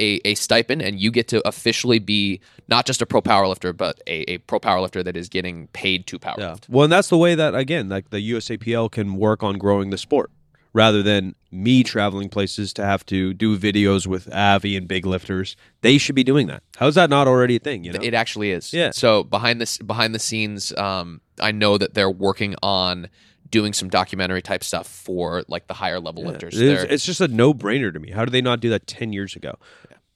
a, 0.00 0.20
a 0.24 0.34
stipend, 0.36 0.80
and 0.80 1.00
you 1.00 1.10
get 1.10 1.26
to 1.28 1.46
officially 1.46 1.98
be 1.98 2.40
not 2.68 2.86
just 2.86 3.02
a 3.02 3.06
pro 3.06 3.20
powerlifter, 3.20 3.76
but 3.76 4.00
a, 4.06 4.30
a 4.34 4.38
pro 4.38 4.60
powerlifter 4.60 5.02
that 5.02 5.16
is 5.16 5.28
getting 5.28 5.66
paid 5.72 6.06
to 6.06 6.18
Yeah. 6.22 6.32
powerlift. 6.34 6.68
Well, 6.68 6.84
and 6.84 6.92
that's 6.92 7.08
the 7.08 7.18
way 7.18 7.34
that 7.34 7.54
again, 7.56 7.88
like 7.88 8.10
the 8.10 8.20
USAPL 8.30 8.90
can 8.92 9.16
work 9.16 9.42
on 9.42 9.58
growing 9.58 9.90
the 9.90 9.98
sport 9.98 10.30
rather 10.78 11.02
than 11.02 11.34
me 11.50 11.82
traveling 11.82 12.28
places 12.28 12.72
to 12.72 12.84
have 12.84 13.04
to 13.04 13.34
do 13.34 13.58
videos 13.58 14.06
with 14.06 14.32
Avi 14.32 14.76
and 14.76 14.86
big 14.86 15.04
lifters. 15.04 15.56
They 15.80 15.98
should 15.98 16.14
be 16.14 16.22
doing 16.22 16.46
that. 16.46 16.62
How's 16.76 16.94
that 16.94 17.10
not 17.10 17.26
already 17.26 17.56
a 17.56 17.58
thing? 17.58 17.82
You 17.82 17.94
know, 17.94 18.00
It 18.00 18.14
actually 18.14 18.52
is. 18.52 18.72
Yeah. 18.72 18.92
So 18.92 19.24
behind 19.24 19.60
this 19.60 19.78
behind 19.78 20.14
the 20.14 20.20
scenes, 20.20 20.72
um, 20.76 21.20
I 21.40 21.50
know 21.50 21.78
that 21.78 21.94
they're 21.94 22.08
working 22.08 22.54
on 22.62 23.08
doing 23.50 23.72
some 23.72 23.88
documentary 23.88 24.40
type 24.40 24.62
stuff 24.62 24.86
for 24.86 25.42
like 25.48 25.66
the 25.66 25.74
higher 25.74 25.98
level 25.98 26.22
lifters. 26.24 26.60
It's, 26.60 26.84
it's 26.92 27.04
just 27.04 27.20
a 27.20 27.26
no 27.26 27.52
brainer 27.52 27.92
to 27.92 27.98
me. 27.98 28.12
How 28.12 28.24
did 28.24 28.30
they 28.30 28.42
not 28.42 28.60
do 28.60 28.70
that 28.70 28.86
ten 28.86 29.12
years 29.12 29.34
ago? 29.34 29.58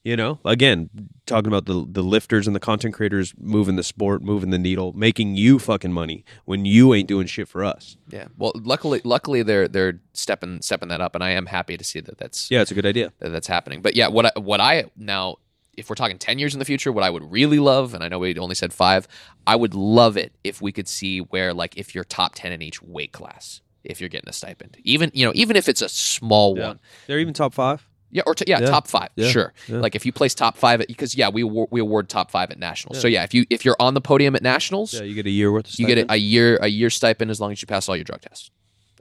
You 0.04 0.16
know, 0.16 0.40
again, 0.44 0.90
talking 1.26 1.46
about 1.46 1.66
the 1.66 1.86
the 1.88 2.02
lifters 2.02 2.48
and 2.48 2.56
the 2.56 2.60
content 2.60 2.92
creators 2.92 3.34
moving 3.38 3.76
the 3.76 3.84
sport, 3.84 4.20
moving 4.20 4.50
the 4.50 4.58
needle, 4.58 4.92
making 4.94 5.36
you 5.36 5.60
fucking 5.60 5.92
money 5.92 6.24
when 6.44 6.64
you 6.64 6.92
ain't 6.92 7.06
doing 7.06 7.28
shit 7.28 7.46
for 7.46 7.62
us. 7.64 7.96
Yeah. 8.08 8.26
Well, 8.36 8.50
luckily, 8.56 9.00
luckily 9.04 9.44
they're 9.44 9.68
they're 9.68 10.00
stepping 10.12 10.60
stepping 10.60 10.88
that 10.88 11.00
up, 11.00 11.14
and 11.14 11.22
I 11.22 11.30
am 11.30 11.46
happy 11.46 11.76
to 11.76 11.84
see 11.84 12.00
that 12.00 12.18
that's 12.18 12.50
Yeah, 12.50 12.62
it's 12.62 12.72
a 12.72 12.74
good 12.74 12.84
idea. 12.84 13.12
that 13.20 13.28
that's 13.30 13.46
happening. 13.46 13.80
But 13.80 13.94
yeah, 13.94 14.08
what 14.08 14.26
I, 14.26 14.32
what 14.40 14.60
I 14.60 14.86
now, 14.96 15.36
if 15.76 15.88
we're 15.88 15.94
talking 15.94 16.18
ten 16.18 16.40
years 16.40 16.52
in 16.52 16.58
the 16.58 16.64
future, 16.64 16.90
what 16.90 17.04
I 17.04 17.10
would 17.10 17.30
really 17.30 17.60
love, 17.60 17.94
and 17.94 18.02
I 18.02 18.08
know 18.08 18.18
we 18.18 18.36
only 18.38 18.56
said 18.56 18.72
five, 18.72 19.06
I 19.46 19.54
would 19.54 19.72
love 19.72 20.16
it 20.16 20.32
if 20.42 20.60
we 20.60 20.72
could 20.72 20.88
see 20.88 21.20
where 21.20 21.54
like 21.54 21.76
if 21.76 21.94
you're 21.94 22.02
top 22.02 22.34
ten 22.34 22.50
in 22.50 22.60
each 22.60 22.82
weight 22.82 23.12
class, 23.12 23.60
if 23.84 24.00
you're 24.00 24.10
getting 24.10 24.28
a 24.28 24.32
stipend, 24.32 24.78
even 24.82 25.12
you 25.14 25.24
know 25.24 25.32
even 25.36 25.54
if 25.54 25.68
it's 25.68 25.80
a 25.80 25.88
small 25.88 26.56
one. 26.56 26.80
They're 27.06 27.20
even 27.20 27.34
top 27.34 27.54
five. 27.54 27.86
Yeah, 28.12 28.22
or 28.26 28.34
t- 28.34 28.44
yeah, 28.46 28.60
Yeah. 28.60 28.66
top 28.66 28.86
five, 28.86 29.08
Yeah. 29.16 29.28
sure. 29.30 29.52
Yeah. 29.66 29.78
Like 29.78 29.94
if 29.96 30.04
you 30.06 30.12
place 30.12 30.34
top 30.34 30.56
five 30.56 30.80
at 30.82 30.88
because 30.88 31.16
yeah, 31.16 31.30
we 31.30 31.42
award, 31.42 31.68
we 31.72 31.80
award 31.80 32.08
top 32.10 32.30
five 32.30 32.50
at 32.50 32.58
nationals. 32.58 33.00
So 33.00 33.08
yeah, 33.08 33.24
if 33.24 33.32
you 33.34 33.46
if 33.50 33.64
you're 33.64 33.76
on 33.80 33.94
the 33.94 34.00
podium 34.02 34.36
at 34.36 34.42
nationals, 34.42 34.92
Yeah, 34.94 35.02
you 35.02 35.14
get 35.14 35.26
a 35.26 35.30
year 35.30 35.50
worth. 35.50 35.72
Of 35.72 35.80
you 35.80 35.86
get 35.86 35.98
a, 35.98 36.02
stipend. 36.02 36.10
a 36.12 36.16
year 36.18 36.56
a 36.62 36.68
year 36.68 36.90
stipend 36.90 37.30
as 37.30 37.40
long 37.40 37.52
as 37.52 37.62
you 37.62 37.66
pass 37.66 37.88
all 37.88 37.96
your 37.96 38.04
drug 38.04 38.20
tests. 38.20 38.50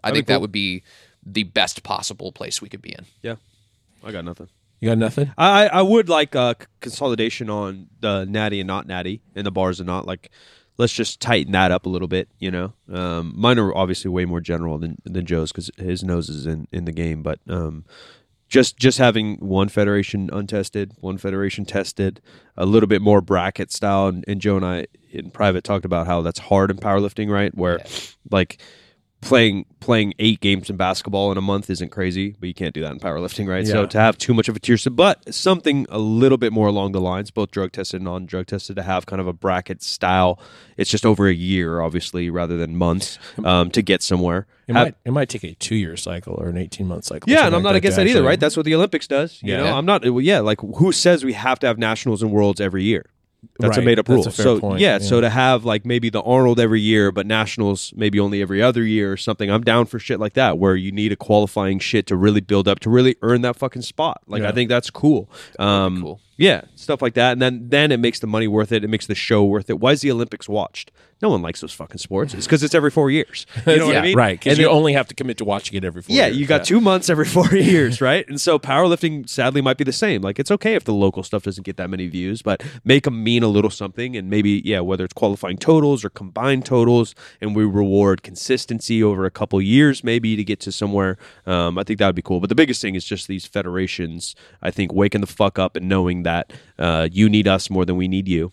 I 0.03 0.07
That'd 0.09 0.14
be 0.14 0.18
think 0.20 0.28
that 0.30 0.41
would 0.41 0.51
be 0.51 0.84
the 1.26 1.43
best 1.43 1.84
possible 1.84 2.32
place 2.32 2.62
we 2.62 2.70
could 2.70 2.82
be 2.82 2.93
in. 2.93 3.05
Yeah, 3.22 3.36
I 4.03 4.12
got 4.12 4.24
nothing. 4.26 4.47
You 4.80 4.89
got 4.89 4.97
nothing? 4.97 5.32
I 5.38 5.66
I 5.66 5.66
I 5.68 5.82
would 5.82 6.09
like 6.09 6.36
uh, 6.36 6.55
consolidation 6.80 7.49
on 7.49 7.88
the 7.99 8.26
natty 8.26 8.59
and 8.62 8.68
not 8.68 8.88
natty 8.88 9.22
and 9.36 9.45
the 9.45 9.51
bars 9.51 9.80
and 9.80 9.88
not 9.88 10.07
like. 10.07 10.32
Let's 10.78 10.93
just 10.93 11.20
tighten 11.20 11.51
that 11.51 11.70
up 11.70 11.86
a 11.86 11.89
little 11.89 12.07
bit, 12.07 12.28
you 12.39 12.49
know. 12.49 12.74
Um, 12.91 13.34
mine 13.36 13.59
are 13.59 13.76
obviously 13.76 14.09
way 14.09 14.26
more 14.26 14.41
general 14.41 14.80
than 14.80 14.97
than 15.03 15.26
Joe's 15.28 15.51
because 15.51 15.70
his 15.78 16.01
nose 16.03 16.28
is 16.30 16.47
in, 16.47 16.68
in 16.72 16.86
the 16.86 16.91
game. 16.91 17.22
But 17.22 17.39
um, 17.47 17.86
just 18.52 18.78
just 18.78 18.97
having 18.97 19.38
one 19.38 19.70
federation 19.70 20.30
untested, 20.32 20.91
one 20.99 21.18
federation 21.18 21.64
tested, 21.64 22.22
a 22.58 22.66
little 22.66 22.88
bit 22.88 23.02
more 23.02 23.22
bracket 23.22 23.72
style. 23.72 24.08
And, 24.08 24.26
and 24.28 24.41
Joe 24.41 24.58
and 24.58 24.66
I 24.66 24.88
in 25.10 25.32
private 25.32 25.64
talked 25.64 25.86
about 25.86 26.06
how 26.06 26.22
that's 26.22 26.39
hard 26.39 26.70
in 26.70 26.78
powerlifting, 26.78 27.30
right? 27.32 27.56
Where 27.56 27.80
like 28.30 28.62
playing 29.22 29.65
playing 29.80 30.13
eight 30.19 30.39
games 30.41 30.69
in 30.69 30.78
basketball 30.78 31.32
in 31.32 31.38
a 31.38 31.41
month 31.41 31.69
isn't 31.69 31.89
crazy, 31.89 32.36
but 32.39 32.47
you 32.47 32.53
can't 32.53 32.74
do 32.74 32.82
that 32.82 32.91
in 32.91 32.99
powerlifting, 32.99 33.47
right? 33.47 33.65
So 33.67 33.86
to 33.86 33.97
have 33.99 34.17
too 34.17 34.34
much 34.34 34.47
of 34.49 34.55
a 34.55 34.59
tier, 34.59 34.78
system, 34.78 34.95
but 34.95 35.34
something 35.34 35.86
a 35.89 35.97
little 35.99 36.38
bit 36.38 36.51
more 36.51 36.67
along 36.67 36.91
the 36.91 37.01
lines, 37.01 37.32
both 37.32 37.51
drug 37.51 37.72
tested 37.72 37.97
and 38.01 38.05
non 38.05 38.26
drug 38.26 38.47
tested, 38.47 38.76
to 38.76 38.84
have 38.84 39.05
kind 39.05 39.19
of 39.22 39.28
a 39.28 39.34
bracket 39.34 39.82
style. 39.84 40.39
It's 40.78 40.89
just 40.89 41.05
over 41.05 41.28
a 41.28 41.34
year, 41.34 41.82
obviously, 41.82 42.30
rather 42.30 42.57
than 42.57 42.76
months 42.76 43.17
um, 43.43 43.69
to 43.72 43.82
get 43.82 44.01
somewhere. 44.03 44.47
It 44.67 44.74
Have- 44.76 44.88
might 44.88 44.95
it 45.05 45.11
might 45.11 45.30
take 45.30 45.43
a 45.43 45.53
two 45.55 45.76
year 45.76 45.97
cycle 45.97 46.36
or 46.36 46.49
an 46.49 46.57
eighteen 46.57 46.88
month 46.88 47.05
cycle. 47.05 47.32
yeah, 47.32 47.45
and 47.45 47.55
I'm 47.55 47.63
not 47.63 47.69
like 47.69 47.78
against 47.78 47.97
to 47.97 48.03
that 48.03 48.09
either, 48.09 48.24
right? 48.24 48.39
That's 48.39 48.57
what 48.57 48.65
the 48.65 48.76
Olympics 48.76 49.07
does. 49.07 49.39
You 49.43 49.53
Yeah. 49.53 49.63
know, 49.63 49.78
I'm 49.78 49.86
not. 49.86 50.03
Yeah, 50.24 50.39
like 50.39 50.61
who 50.61 50.91
says 50.91 51.24
we 51.24 51.34
have 51.34 51.59
to 51.59 51.67
have 51.67 51.78
nationals 51.78 52.22
and 52.24 52.32
worlds 52.32 52.59
every 52.61 52.84
year? 52.84 53.05
That's 53.60 53.78
a 53.78 53.82
made 53.82 53.98
up 53.98 54.06
That's 54.06 54.18
rule. 54.18 54.28
a 54.28 54.32
fair 54.32 54.44
so 54.44 54.60
point, 54.60 54.82
yeah, 54.82 54.94
yeah. 54.94 55.00
so 55.00 55.20
to 55.20 55.30
have 55.30 55.66
like 55.66 55.86
maybe 55.86 56.10
the 56.10 56.22
Arnold 56.22 56.60
every 56.60 56.82
year, 56.82 57.12
but 57.12 57.26
nationals 57.26 57.92
maybe 57.96 58.20
only 58.20 58.42
every 58.42 58.62
other 58.62 58.84
year 58.84 59.12
or 59.12 59.18
something. 59.18 59.50
I'm 59.50 59.64
down 59.64 59.88
for 59.88 59.98
shit 59.98 60.20
like 60.20 60.34
that, 60.34 60.60
where 60.60 60.76
you 60.76 60.92
need 60.92 61.12
a 61.12 61.16
qualifying 61.16 61.80
shit 61.80 62.06
to 62.08 62.16
really 62.16 62.42
build 62.42 62.68
up 62.68 62.80
to 62.82 62.89
really 62.89 63.16
earn 63.24 63.42
that 63.42 63.56
fucking 63.56 63.82
spot. 63.82 64.22
Like 64.28 64.44
I 64.44 64.52
think 64.52 64.70
that's 64.70 64.89
cool. 64.89 65.30
Um, 65.58 66.02
cool. 66.02 66.22
Yeah, 66.42 66.62
stuff 66.76 67.02
like 67.02 67.14
that, 67.16 67.34
and 67.34 67.42
then 67.42 67.70
then 67.70 67.92
it 67.92 68.00
makes 68.00 68.20
the 68.20 68.28
money 68.28 68.48
worth 68.48 68.72
it. 68.72 68.84
It 68.84 68.89
makes 68.89 69.08
the 69.08 69.16
show 69.16 69.44
worth 69.46 69.70
it. 69.70 69.80
Why 69.80 69.92
is 69.92 70.02
the 70.02 70.12
Olympics 70.12 70.50
watched? 70.50 70.92
No 71.22 71.30
one 71.30 71.44
likes 71.44 71.62
those 71.62 71.72
fucking 71.72 72.00
sports. 72.00 72.34
It's 72.34 72.48
because 72.48 72.64
it's 72.64 72.74
every 72.74 72.89
four 72.89 73.12
years. 73.12 73.46
You 73.68 73.78
know 73.78 73.86
what 73.89 73.96
I 73.98 74.02
mean? 74.02 74.18
right? 74.18 74.39
Because 74.39 74.54
And 74.58 74.60
you 74.60 74.68
only 74.68 74.94
have 74.94 75.08
to 75.10 75.14
commit 75.14 75.38
to 75.38 75.46
watching 75.46 75.78
it 75.78 75.84
every 75.84 76.02
four. 76.02 76.16
yeah, 76.16 76.26
years. 76.26 76.38
you 76.39 76.48
got 76.48 76.66
two 76.66 76.82
months 76.82 77.12
every 77.12 77.26
four 77.26 77.48
years, 77.56 78.02
right? 78.02 78.28
And 78.28 78.42
so 78.42 78.58
powerlifting 78.58 79.30
sadly 79.30 79.62
might 79.62 79.78
be 79.78 79.84
the 79.84 79.94
same. 79.94 80.24
Like 80.24 80.39
it's 80.39 80.50
okay 80.50 80.74
if 80.74 80.84
the 80.84 80.94
local 80.96 81.22
stuff 81.22 81.44
doesn't 81.44 81.64
get 81.64 81.78
that 81.78 81.92
many 81.92 82.08
views, 82.08 82.42
but 82.42 82.64
make 82.84 83.04
them 83.04 83.24
mean 83.24 83.44
a 83.44 83.48
little 83.48 83.70
something. 83.70 84.18
And 84.18 84.32
maybe, 84.32 84.64
yeah, 84.66 84.80
whether 84.80 85.06
it's 85.06 85.14
qualifying 85.14 85.58
totals 85.58 86.04
or 86.04 86.10
combined 86.10 86.66
totals, 86.66 87.14
and 87.39 87.56
we 87.56 87.66
reward 87.66 88.24
consistency 88.24 89.04
over 89.04 89.24
a 89.26 89.32
couple 89.32 89.62
years, 89.62 90.04
maybe 90.04 90.36
to 90.36 90.44
get 90.44 90.60
to 90.62 90.72
somewhere. 90.72 91.20
Um, 91.46 91.78
I 91.78 91.84
think 91.84 92.00
that 92.00 92.08
would 92.08 92.16
be 92.16 92.24
cool. 92.24 92.39
But 92.39 92.50
the 92.50 92.56
biggest 92.56 92.82
thing 92.82 92.96
is 92.96 93.06
just 93.06 93.28
these 93.28 93.46
federations. 93.46 94.36
I 94.60 94.72
think 94.72 94.92
waking 94.92 95.22
the 95.22 95.28
fuck 95.28 95.60
up 95.60 95.76
and 95.76 95.88
knowing 95.88 96.24
that 96.24 96.31
uh, 96.80 97.08
you 97.12 97.30
need 97.30 97.48
us 97.48 97.70
more 97.70 97.86
than 97.86 97.96
we 97.98 98.08
need 98.08 98.28
you 98.28 98.52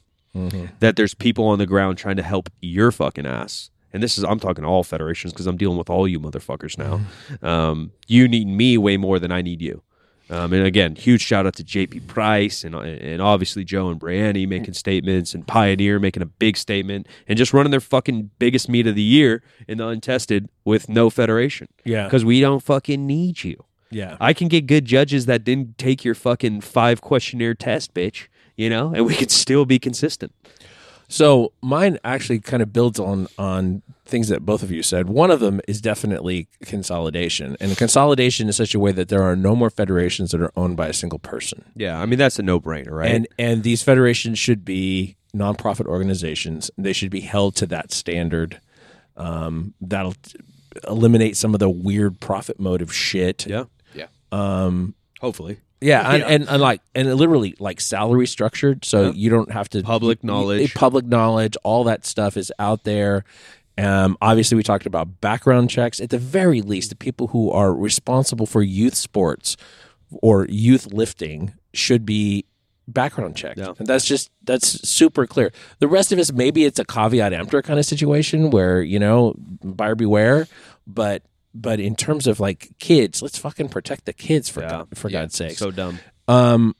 that 0.81 0.95
there's 0.95 1.15
people 1.15 1.47
on 1.47 1.59
the 1.59 1.67
ground 1.67 1.99
trying 1.99 2.17
to 2.17 2.23
help 2.23 2.49
your 2.61 2.93
fucking 2.93 3.27
ass. 3.27 3.71
And 3.93 4.03
this 4.03 4.17
is 4.19 4.23
I'm 4.25 4.39
talking 4.39 4.63
to 4.63 4.69
all 4.69 4.85
federations 4.85 5.33
because 5.33 5.47
I'm 5.49 5.57
dealing 5.57 5.79
with 5.79 5.91
all 5.91 6.07
you 6.07 6.21
motherfuckers 6.21 6.79
now. 6.79 7.01
Um, 7.43 7.91
you 8.07 8.29
need 8.29 8.47
me 8.47 8.79
way 8.79 8.97
more 8.97 9.19
than 9.19 9.33
I 9.33 9.43
need 9.43 9.61
you. 9.61 9.83
Um, 10.31 10.53
and 10.53 10.63
again, 10.65 10.95
huge 10.95 11.23
shout 11.23 11.47
out 11.47 11.55
to 11.57 11.65
JP 11.65 12.07
Price 12.07 12.63
and 12.63 12.75
and 12.75 13.23
obviously 13.23 13.65
Joe 13.65 13.89
and 13.89 13.99
Brianni 13.99 14.47
making 14.47 14.75
statements 14.75 15.35
and 15.35 15.47
Pioneer 15.47 15.99
making 15.99 16.23
a 16.23 16.27
big 16.27 16.57
statement 16.57 17.07
and 17.27 17.39
just 17.39 17.55
running 17.55 17.71
their 17.71 17.81
fucking 17.81 18.31
biggest 18.39 18.69
meet 18.69 18.87
of 18.87 18.95
the 18.95 19.03
year 19.03 19.43
in 19.67 19.79
the 19.79 19.89
untested 19.89 20.49
with 20.67 20.89
no 20.89 21.09
federation. 21.09 21.69
Yeah. 21.85 22.05
because 22.05 22.25
we 22.25 22.41
don't 22.41 22.63
fucking 22.63 23.07
need 23.07 23.43
you. 23.43 23.65
Yeah, 23.91 24.17
I 24.21 24.33
can 24.33 24.49
get 24.49 24.67
good 24.67 24.85
judges 24.85 25.27
that 25.27 25.45
didn't 25.45 25.79
take 25.79 26.05
your 26.05 26.15
fucking 26.15 26.61
five 26.61 27.01
questionnaire 27.01 27.55
test, 27.55 27.95
bitch. 27.95 28.29
You 28.57 28.69
know, 28.69 28.93
and 28.95 29.07
we 29.07 29.15
could 29.15 29.31
still 29.31 29.65
be 29.65 29.79
consistent. 29.79 30.33
So 31.09 31.53
mine 31.63 31.99
actually 32.05 32.41
kind 32.41 32.63
of 32.63 32.73
builds 32.73 33.01
on 33.01 33.29
on 33.39 33.83
things 34.05 34.29
that 34.29 34.45
both 34.45 34.63
of 34.63 34.71
you 34.71 34.83
said. 34.83 35.09
One 35.09 35.31
of 35.31 35.41
them 35.41 35.61
is 35.69 35.81
definitely 35.81 36.49
consolidation, 36.63 37.57
and 37.61 37.77
consolidation 37.77 38.47
in 38.47 38.53
such 38.53 38.75
a 38.75 38.79
way 38.79 38.93
that 38.93 39.09
there 39.09 39.23
are 39.23 39.37
no 39.37 39.55
more 39.55 39.71
federations 39.71 40.31
that 40.33 40.41
are 40.41 40.53
owned 40.57 40.77
by 40.77 40.89
a 40.89 40.93
single 40.93 41.19
person. 41.19 41.65
Yeah, 41.77 42.01
I 42.01 42.07
mean 42.07 42.19
that's 42.19 42.39
a 42.39 42.43
no-brainer, 42.43 42.91
right? 42.91 43.11
And 43.11 43.29
and 43.39 43.63
these 43.63 43.83
federations 43.83 44.39
should 44.39 44.65
be 44.65 45.17
nonprofit 45.35 45.87
organizations. 45.87 46.71
They 46.77 46.93
should 46.93 47.11
be 47.11 47.21
held 47.21 47.57
to 47.57 47.67
that 47.67 47.93
standard. 47.93 48.61
Um, 49.17 49.75
that'll 49.81 50.15
eliminate 50.87 51.37
some 51.37 51.55
of 51.55 51.61
the 51.61 51.71
weird 51.71 52.21
profit 52.21 52.61
motive 52.61 52.95
shit. 52.95 53.47
yeah, 53.47 53.65
Yeah. 54.33 54.81
hopefully. 55.21 55.59
Yeah, 55.81 56.11
and, 56.13 56.23
and, 56.25 56.49
and 56.49 56.61
like 56.61 56.81
and 56.95 57.15
literally 57.15 57.55
like 57.61 57.81
salary 57.81 58.27
structured, 58.27 58.85
so 58.85 59.13
you 59.13 59.31
don't 59.31 59.53
have 59.53 59.69
to 59.71 59.83
Public 59.83 60.25
knowledge. 60.25 60.75
public 60.75 61.05
knowledge, 61.07 61.57
all 61.63 61.85
that 61.85 62.05
stuff 62.05 62.37
is 62.37 62.53
out 62.59 62.83
there. 62.83 63.25
Um, 63.77 64.19
obviously, 64.21 64.57
we 64.57 64.65
talked 64.65 64.87
about 64.87 65.21
background 65.21 65.71
checks. 65.71 66.01
At 66.01 66.11
the 66.11 66.19
very 66.19 66.63
least, 66.63 66.91
the 66.91 66.97
people 66.97 67.29
who 67.29 67.53
are 67.53 67.73
responsible 67.73 68.45
for 68.45 68.61
youth 68.61 68.97
sports 68.97 69.57
or 70.11 70.47
youth 70.51 70.93
lifting 70.93 71.55
should 71.73 72.05
be 72.05 72.45
background 72.89 73.37
checked. 73.37 73.59
Yeah. 73.59 73.75
And 73.79 73.87
that's 73.87 74.05
just 74.05 74.31
that's 74.43 74.67
super 74.89 75.29
clear. 75.29 75.53
The 75.79 75.87
rest 75.87 76.11
of 76.11 76.19
us, 76.19 76.33
maybe 76.33 76.65
it's 76.65 76.81
a 76.81 76.85
caveat 76.85 77.33
emptor 77.33 77.63
kind 77.63 77.79
of 77.79 77.85
situation 77.85 78.51
where 78.51 78.83
you 78.83 78.99
know 78.99 79.35
buyer 79.63 79.95
beware, 79.95 80.49
but 80.89 81.23
but 81.61 81.81
in 81.81 81.97
terms 81.97 82.27
of 82.27 82.41
like 82.41 82.71
kids, 82.79 83.23
let's 83.23 83.39
fucking 83.39 83.69
protect 83.69 84.05
the 84.05 84.13
kids 84.13 84.49
for 84.49 84.61
Yeah. 84.63 84.71
God, 84.71 84.89
for 84.95 85.09
Yeah. 85.09 85.21
God's 85.23 85.35
sake. 85.37 85.59
So 85.59 85.71
dumb. 85.71 85.99
Um, 86.29 86.75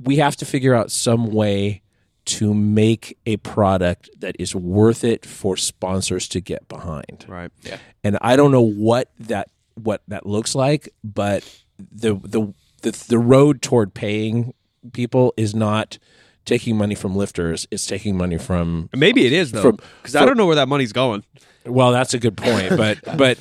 we 0.00 0.16
have 0.16 0.36
to 0.36 0.44
figure 0.44 0.74
out 0.74 0.90
some 0.90 1.26
way 1.32 1.82
to 2.26 2.52
make 2.52 3.16
a 3.24 3.38
product 3.38 4.10
that 4.18 4.36
is 4.38 4.54
worth 4.54 5.02
it 5.02 5.24
for 5.24 5.56
sponsors 5.56 6.28
to 6.28 6.40
get 6.40 6.68
behind. 6.68 7.24
Right. 7.26 7.50
Yeah. 7.62 7.78
And 8.04 8.18
I 8.20 8.36
don't 8.36 8.50
know 8.52 8.62
what 8.62 9.10
that 9.20 9.48
what 9.74 10.02
that 10.08 10.26
looks 10.26 10.54
like, 10.54 10.88
but 11.02 11.42
the 11.78 12.14
the 12.16 12.52
the, 12.82 13.04
the 13.08 13.18
road 13.18 13.62
toward 13.62 13.94
paying 13.94 14.52
people 14.92 15.32
is 15.36 15.54
not 15.54 15.98
taking 16.44 16.76
money 16.76 16.94
from 16.94 17.16
lifters; 17.16 17.66
it's 17.70 17.86
taking 17.86 18.16
money 18.16 18.38
from. 18.38 18.88
Maybe 18.94 19.24
it 19.26 19.32
is 19.32 19.52
though, 19.52 19.72
because 20.02 20.14
I 20.16 20.24
don't 20.24 20.36
know 20.36 20.46
where 20.46 20.56
that 20.56 20.68
money's 20.68 20.92
going. 20.92 21.24
Well, 21.66 21.92
that's 21.92 22.14
a 22.14 22.18
good 22.18 22.36
point, 22.36 22.70
but 22.76 22.98
but, 23.18 23.38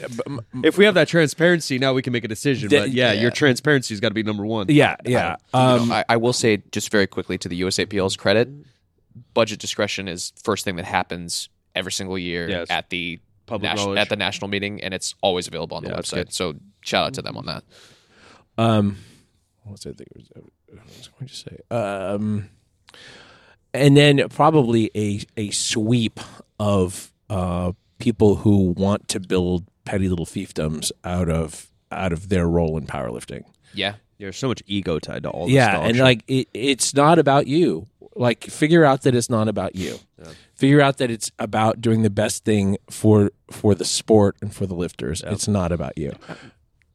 If 0.64 0.78
we 0.78 0.86
have 0.86 0.96
that 0.96 1.08
transparency, 1.08 1.78
now 1.80 1.94
we 1.94 2.02
can 2.02 2.12
make 2.14 2.24
a 2.26 2.28
decision. 2.28 2.70
But 2.70 2.92
yeah, 2.92 3.14
yeah. 3.14 3.22
your 3.22 3.32
transparency's 3.32 4.00
got 4.00 4.10
to 4.10 4.14
be 4.14 4.24
number 4.24 4.46
one. 4.46 4.68
yeah, 4.70 4.96
yeah. 5.06 5.38
You 5.54 5.60
Um, 5.60 5.88
know, 5.90 5.96
I, 5.96 6.06
I 6.10 6.18
will 6.18 6.34
say 6.34 6.62
just 6.72 6.92
very 6.92 7.08
quickly 7.08 7.38
to 7.38 7.48
the 7.48 7.62
USAPL's 7.62 8.18
credit, 8.18 8.50
budget 9.34 9.60
discretion 9.60 10.08
is 10.08 10.34
first 10.44 10.66
thing 10.66 10.76
that 10.76 10.86
happens 10.86 11.48
every 11.76 11.92
single 11.92 12.18
year 12.18 12.50
Yes. 12.50 12.68
at 12.70 12.90
the 12.90 13.20
Public 13.46 13.76
knowledge. 13.76 13.98
at 14.00 14.10
the 14.10 14.18
national 14.18 14.50
meeting, 14.50 14.84
and 14.84 14.94
it's 14.94 15.16
always 15.22 15.48
available 15.48 15.78
on 15.78 15.84
the 15.84 15.90
Yeah, 15.92 15.96
website. 15.98 16.34
So 16.34 16.56
shout 16.82 17.06
out 17.08 17.14
to 17.14 17.22
them 17.22 17.38
on 17.38 17.46
that. 17.46 17.64
Um, 18.58 18.98
what 19.64 19.72
was 19.74 19.86
I 19.86 19.92
think 19.94 20.10
was, 20.16 20.26
I 20.36 20.40
was 20.98 21.10
going 21.18 21.28
to 21.30 21.36
say? 21.36 21.58
Um, 21.72 22.50
and 23.74 23.96
then 23.96 24.28
probably 24.30 24.92
a 24.96 25.22
a 25.38 25.52
sweep 25.52 26.20
of 26.60 27.14
uh, 27.30 27.72
people 28.00 28.36
who 28.38 28.70
want 28.78 29.08
to 29.10 29.20
build 29.20 29.66
petty 29.86 30.10
little 30.10 30.26
fiefdoms 30.26 30.92
out 31.04 31.30
of 31.30 31.68
out 31.92 32.12
of 32.14 32.30
their 32.30 32.48
role 32.48 32.78
in 32.78 32.86
powerlifting. 32.86 33.44
Yeah, 33.74 33.96
There's 34.18 34.38
so 34.38 34.48
much 34.50 34.62
ego 34.68 35.00
tied 35.00 35.24
to 35.24 35.30
all 35.30 35.46
this 35.46 35.54
yeah, 35.56 35.80
and 35.80 35.98
like 36.00 36.24
it, 36.28 36.48
it's 36.54 36.94
not 36.94 37.20
about 37.20 37.48
you. 37.48 37.88
Like 38.16 38.44
figure 38.46 38.84
out 38.84 39.04
that 39.04 39.14
it's 39.16 39.30
not 39.30 39.48
about 39.48 39.76
you. 39.76 40.00
Figure 40.56 40.82
out 40.82 40.98
that 40.98 41.12
it's 41.12 41.32
about 41.38 41.82
doing 41.82 42.02
the 42.02 42.10
best 42.10 42.44
thing 42.44 42.78
for 42.90 43.32
for 43.52 43.76
the 43.76 43.86
sport 43.86 44.36
and 44.42 44.54
for 44.54 44.66
the 44.66 44.74
lifters. 44.74 45.22
It's 45.26 45.48
not 45.48 45.72
about 45.72 45.98
you. 45.98 46.14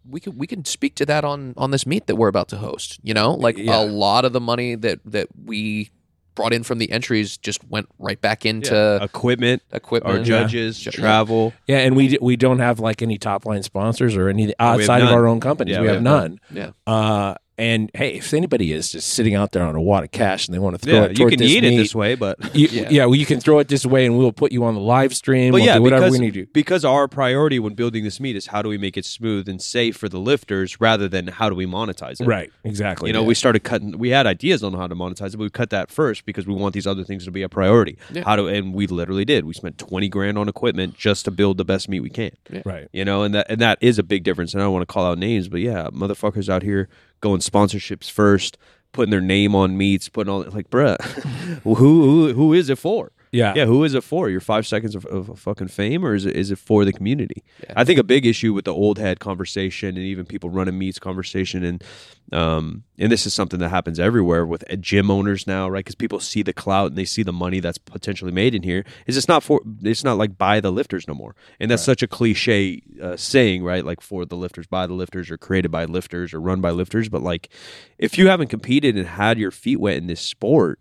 we 0.09 0.19
can 0.19 0.37
we 0.37 0.49
can 0.49 0.65
speak 0.65 0.97
to 0.97 1.07
that 1.07 1.25
on 1.25 1.55
on 1.57 1.71
this 1.71 1.87
meet 1.87 2.09
that 2.09 2.17
we're 2.17 2.27
about 2.29 2.49
to 2.49 2.57
host. 2.57 2.99
You 3.05 3.15
know, 3.15 3.35
like 3.35 3.57
Yeah. 3.57 3.81
a 3.81 3.85
lot 3.85 4.25
of 4.25 4.33
the 4.33 4.41
money 4.41 4.75
that 4.75 4.99
that 5.05 5.29
we 5.45 5.91
brought 6.35 6.53
in 6.53 6.62
from 6.62 6.78
the 6.78 6.91
entries 6.91 7.37
just 7.37 7.62
went 7.68 7.89
right 7.99 8.20
back 8.20 8.45
into 8.47 8.74
Yeah. 8.74 9.05
equipment, 9.05 9.62
equipment. 9.72 10.18
our 10.18 10.24
judges, 10.24 10.85
Yeah. 10.85 10.93
travel. 10.93 11.53
Yeah, 11.66 11.78
and 11.78 11.95
we 11.97 12.18
we 12.20 12.37
don't 12.37 12.59
have 12.61 12.80
like 12.80 13.03
any 13.03 13.18
top 13.18 13.45
line 13.47 13.62
sponsors 13.62 14.16
or 14.16 14.28
any 14.28 14.55
outside 14.59 15.03
of 15.03 15.07
none. 15.07 15.14
our 15.14 15.26
own 15.26 15.41
companies. 15.41 15.72
Yeah, 15.72 15.80
we, 15.80 15.83
we 15.83 15.89
have, 15.89 15.97
have 15.97 16.03
none. 16.03 16.41
Yeah. 16.53 16.70
Uh, 16.87 17.35
and 17.59 17.91
hey, 17.95 18.15
if 18.15 18.33
anybody 18.33 18.73
is 18.73 18.93
just 18.93 19.09
sitting 19.09 19.35
out 19.35 19.53
there 19.53 19.63
on 19.63 19.75
a 19.75 19.81
wad 19.81 20.05
of 20.05 20.11
cash 20.11 20.47
and 20.47 20.55
they 20.55 20.59
want 20.59 20.75
to 20.75 20.85
throw 20.85 20.95
Yeah, 20.95 21.05
it 21.05 21.11
you 21.11 21.17
toward 21.17 21.33
can 21.33 21.39
this 21.41 21.51
eat 21.51 21.65
it 21.65 21.77
this 21.77 21.95
way, 21.95 22.15
but 22.15 22.55
you- 22.55 22.69
yeah. 22.73 22.89
Yeah. 22.91 23.05
well, 23.07 23.15
you 23.15 23.27
can 23.27 23.41
throw 23.41 23.59
it 23.59 23.69
this 23.69 23.85
way, 23.85 24.07
and 24.07 24.17
we'll 24.17 24.33
put 24.33 24.53
you 24.53 24.65
on 24.65 24.75
the 24.75 24.81
live 24.81 25.15
stream. 25.15 25.53
But 25.53 25.57
we'll 25.59 25.67
yeah, 25.67 25.77
do 25.77 25.83
whatever 25.83 26.07
because, 26.07 26.19
we 26.19 26.25
need 26.25 26.35
to. 26.35 26.47
because 26.47 26.85
our 26.85 27.09
priority 27.09 27.59
when 27.59 27.75
building 27.75 28.05
this 28.05 28.21
meet 28.21 28.37
is 28.37 28.47
how 28.47 28.63
do 28.63 28.69
we 28.69 28.79
make 28.79 28.97
it 28.97 29.05
smooth 29.05 29.49
and 29.49 29.61
safe 29.61 29.97
for 29.97 30.09
the 30.09 30.19
lifters 30.19 30.81
rather 30.81 31.09
than 31.09 31.29
how 31.29 31.49
do 31.49 31.55
we 31.55 31.67
monetize 31.67 32.21
it. 32.21 32.27
Right, 32.27 32.51
exactly. 32.65 33.09
You 33.09 33.13
know, 33.13 33.21
yeah. 33.23 33.27
we 33.29 33.35
started 33.35 33.61
cutting. 33.61 33.99
We 33.99 34.11
had 34.11 34.27
ideas 34.27 34.63
on 34.63 34.73
how 34.75 34.87
to 34.87 34.95
monetize 34.95 35.29
it, 35.35 35.37
but 35.37 35.45
we 35.45 35.51
cut 35.51 35.71
that 35.71 35.91
first 35.91 36.25
because 36.25 36.47
we 36.47 36.55
want 36.55 36.75
these 36.75 36.87
other 36.87 37.05
things 37.05 37.25
to 37.27 37.31
be 37.31 37.43
a 37.43 37.49
priority. 37.49 37.99
Yeah. 38.11 38.25
How 38.25 38.37
do 38.37 38.49
and 38.49 38.75
we 38.75 38.87
literally 38.87 39.25
did. 39.25 39.45
We 39.45 39.55
spent 39.55 39.79
twenty 39.79 40.09
grand 40.09 40.39
on 40.39 40.49
equipment 40.49 40.97
just 40.97 41.25
to 41.27 41.31
build 41.31 41.59
the 41.59 41.65
best 41.65 41.89
meet 41.89 42.01
we 42.01 42.11
can. 42.11 42.31
right. 42.65 42.89
You 42.93 43.05
know, 43.05 43.23
and 43.23 43.35
that 43.35 43.47
and 43.51 43.61
that 43.61 43.79
is 43.81 43.99
a 43.99 44.03
big 44.03 44.25
difference. 44.25 44.55
And 44.55 44.63
I 44.63 44.67
don't 44.67 44.73
want 44.73 44.83
to 44.89 44.93
call 44.93 45.05
out 45.07 45.19
names, 45.19 45.49
but 45.49 45.61
yeah, 45.61 45.89
motherfuckers 45.93 46.49
out 46.49 46.63
here 46.63 46.89
going 47.23 47.41
sponsorships 47.41 48.11
first, 48.11 48.59
putting 48.93 49.11
their 49.11 49.23
name 49.23 49.55
on 49.55 49.79
meets, 49.79 50.11
putting 50.11 50.31
all 50.31 50.43
that. 50.43 50.53
like, 50.55 50.68
bruh, 50.68 51.01
who 51.62 51.75
who 51.75 52.33
who 52.35 52.53
is 52.53 52.68
it 52.68 52.77
for? 52.79 53.12
Yeah. 53.33 53.55
Yeah, 53.57 53.64
who 53.64 53.83
is 53.83 53.95
it 53.95 54.05
for? 54.05 54.28
Your 54.28 54.43
five 54.43 54.66
seconds 54.66 54.95
of, 54.95 55.07
of 55.07 55.39
fucking 55.39 55.68
fame, 55.68 56.05
or 56.05 56.14
is 56.14 56.26
it 56.26 56.37
is 56.37 56.51
it 56.51 56.59
for 56.59 56.85
the 56.85 56.93
community? 56.93 57.43
Yeah. 57.62 57.72
I 57.76 57.85
think 57.85 57.99
a 57.99 58.05
big 58.05 58.26
issue 58.26 58.53
with 58.53 58.66
the 58.66 58.74
old 58.74 58.99
head 58.99 59.20
conversation 59.20 59.89
and 59.89 60.05
even 60.05 60.26
people 60.26 60.51
running 60.51 60.78
meets 60.78 60.99
conversation, 60.99 61.64
and 61.64 61.83
um, 62.30 62.85
and 62.99 63.11
this 63.11 63.24
is 63.24 63.33
something 63.33 63.59
that 63.61 63.70
happens 63.70 63.99
everywhere 63.99 64.45
with 64.45 64.70
uh, 64.70 64.76
gym 64.76 65.11
owners 65.11 65.47
now, 65.47 65.66
right? 65.66 65.83
Because 65.83 65.95
people 65.95 66.20
see 66.20 66.43
the 66.43 66.53
clout 66.53 66.89
and 66.89 66.99
they 66.99 67.07
see 67.07 67.22
the 67.22 67.33
money 67.33 67.61
that's 67.61 67.78
potentially 67.78 68.33
made 68.33 68.55
in 68.55 68.62
here. 68.62 68.85
Is 69.07 69.16
it's 69.16 69.28
not 69.28 69.43
for 69.43 69.62
it's 69.83 70.05
not 70.05 70.18
like 70.18 70.37
buy 70.37 70.61
the 70.61 70.70
lifters 70.70 71.09
no 71.09 71.14
more, 71.14 71.35
and 71.59 71.70
that's 71.70 71.83
such 71.83 72.03
a 72.03 72.07
cliche 72.07 72.83
uh, 73.01 73.16
saying, 73.16 73.64
right? 73.64 73.83
Like 73.85 74.03
for 74.03 74.26
the 74.26 74.37
lifters, 74.37 74.66
by 74.66 74.87
the 74.87 74.95
lifters, 74.95 75.30
or 75.30 75.39
created 75.39 75.70
by 75.70 75.87
lifters, 75.87 76.35
or 76.35 76.41
run 76.41 76.61
by 76.61 76.70
lifters. 76.70 77.09
But 77.09 77.22
like, 77.22 77.49
if 77.97 78.18
you 78.18 78.28
haven't 78.28 78.49
competed 78.49 78.95
and 78.95 79.07
had 79.07 79.39
your 79.39 79.51
feet 79.51 79.80
wet 79.80 79.97
in 79.97 80.07
this 80.07 80.20
sport 80.20 80.80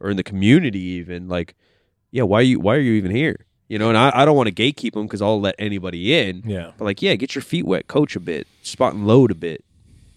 or 0.00 0.10
in 0.10 0.16
the 0.16 0.24
community, 0.24 0.80
even 0.80 1.28
like 1.28 1.54
yeah, 2.12 2.22
why 2.22 2.38
are 2.38 2.42
you 2.42 2.60
why 2.60 2.76
are 2.76 2.80
you 2.80 2.92
even 2.92 3.10
here? 3.10 3.46
You 3.68 3.78
know, 3.78 3.88
and 3.88 3.96
I, 3.98 4.12
I 4.14 4.24
don't 4.24 4.36
want 4.36 4.48
to 4.48 4.54
gatekeep 4.54 4.92
them 4.92 5.06
because 5.06 5.22
I'll 5.22 5.40
let 5.40 5.54
anybody 5.58 6.14
in. 6.14 6.42
Yeah. 6.44 6.72
But 6.76 6.84
like, 6.84 7.00
yeah, 7.02 7.14
get 7.14 7.34
your 7.34 7.40
feet 7.42 7.64
wet, 7.64 7.88
coach 7.88 8.14
a 8.16 8.20
bit, 8.20 8.46
spot 8.62 8.92
and 8.94 9.06
load 9.06 9.30
a 9.30 9.34
bit, 9.34 9.64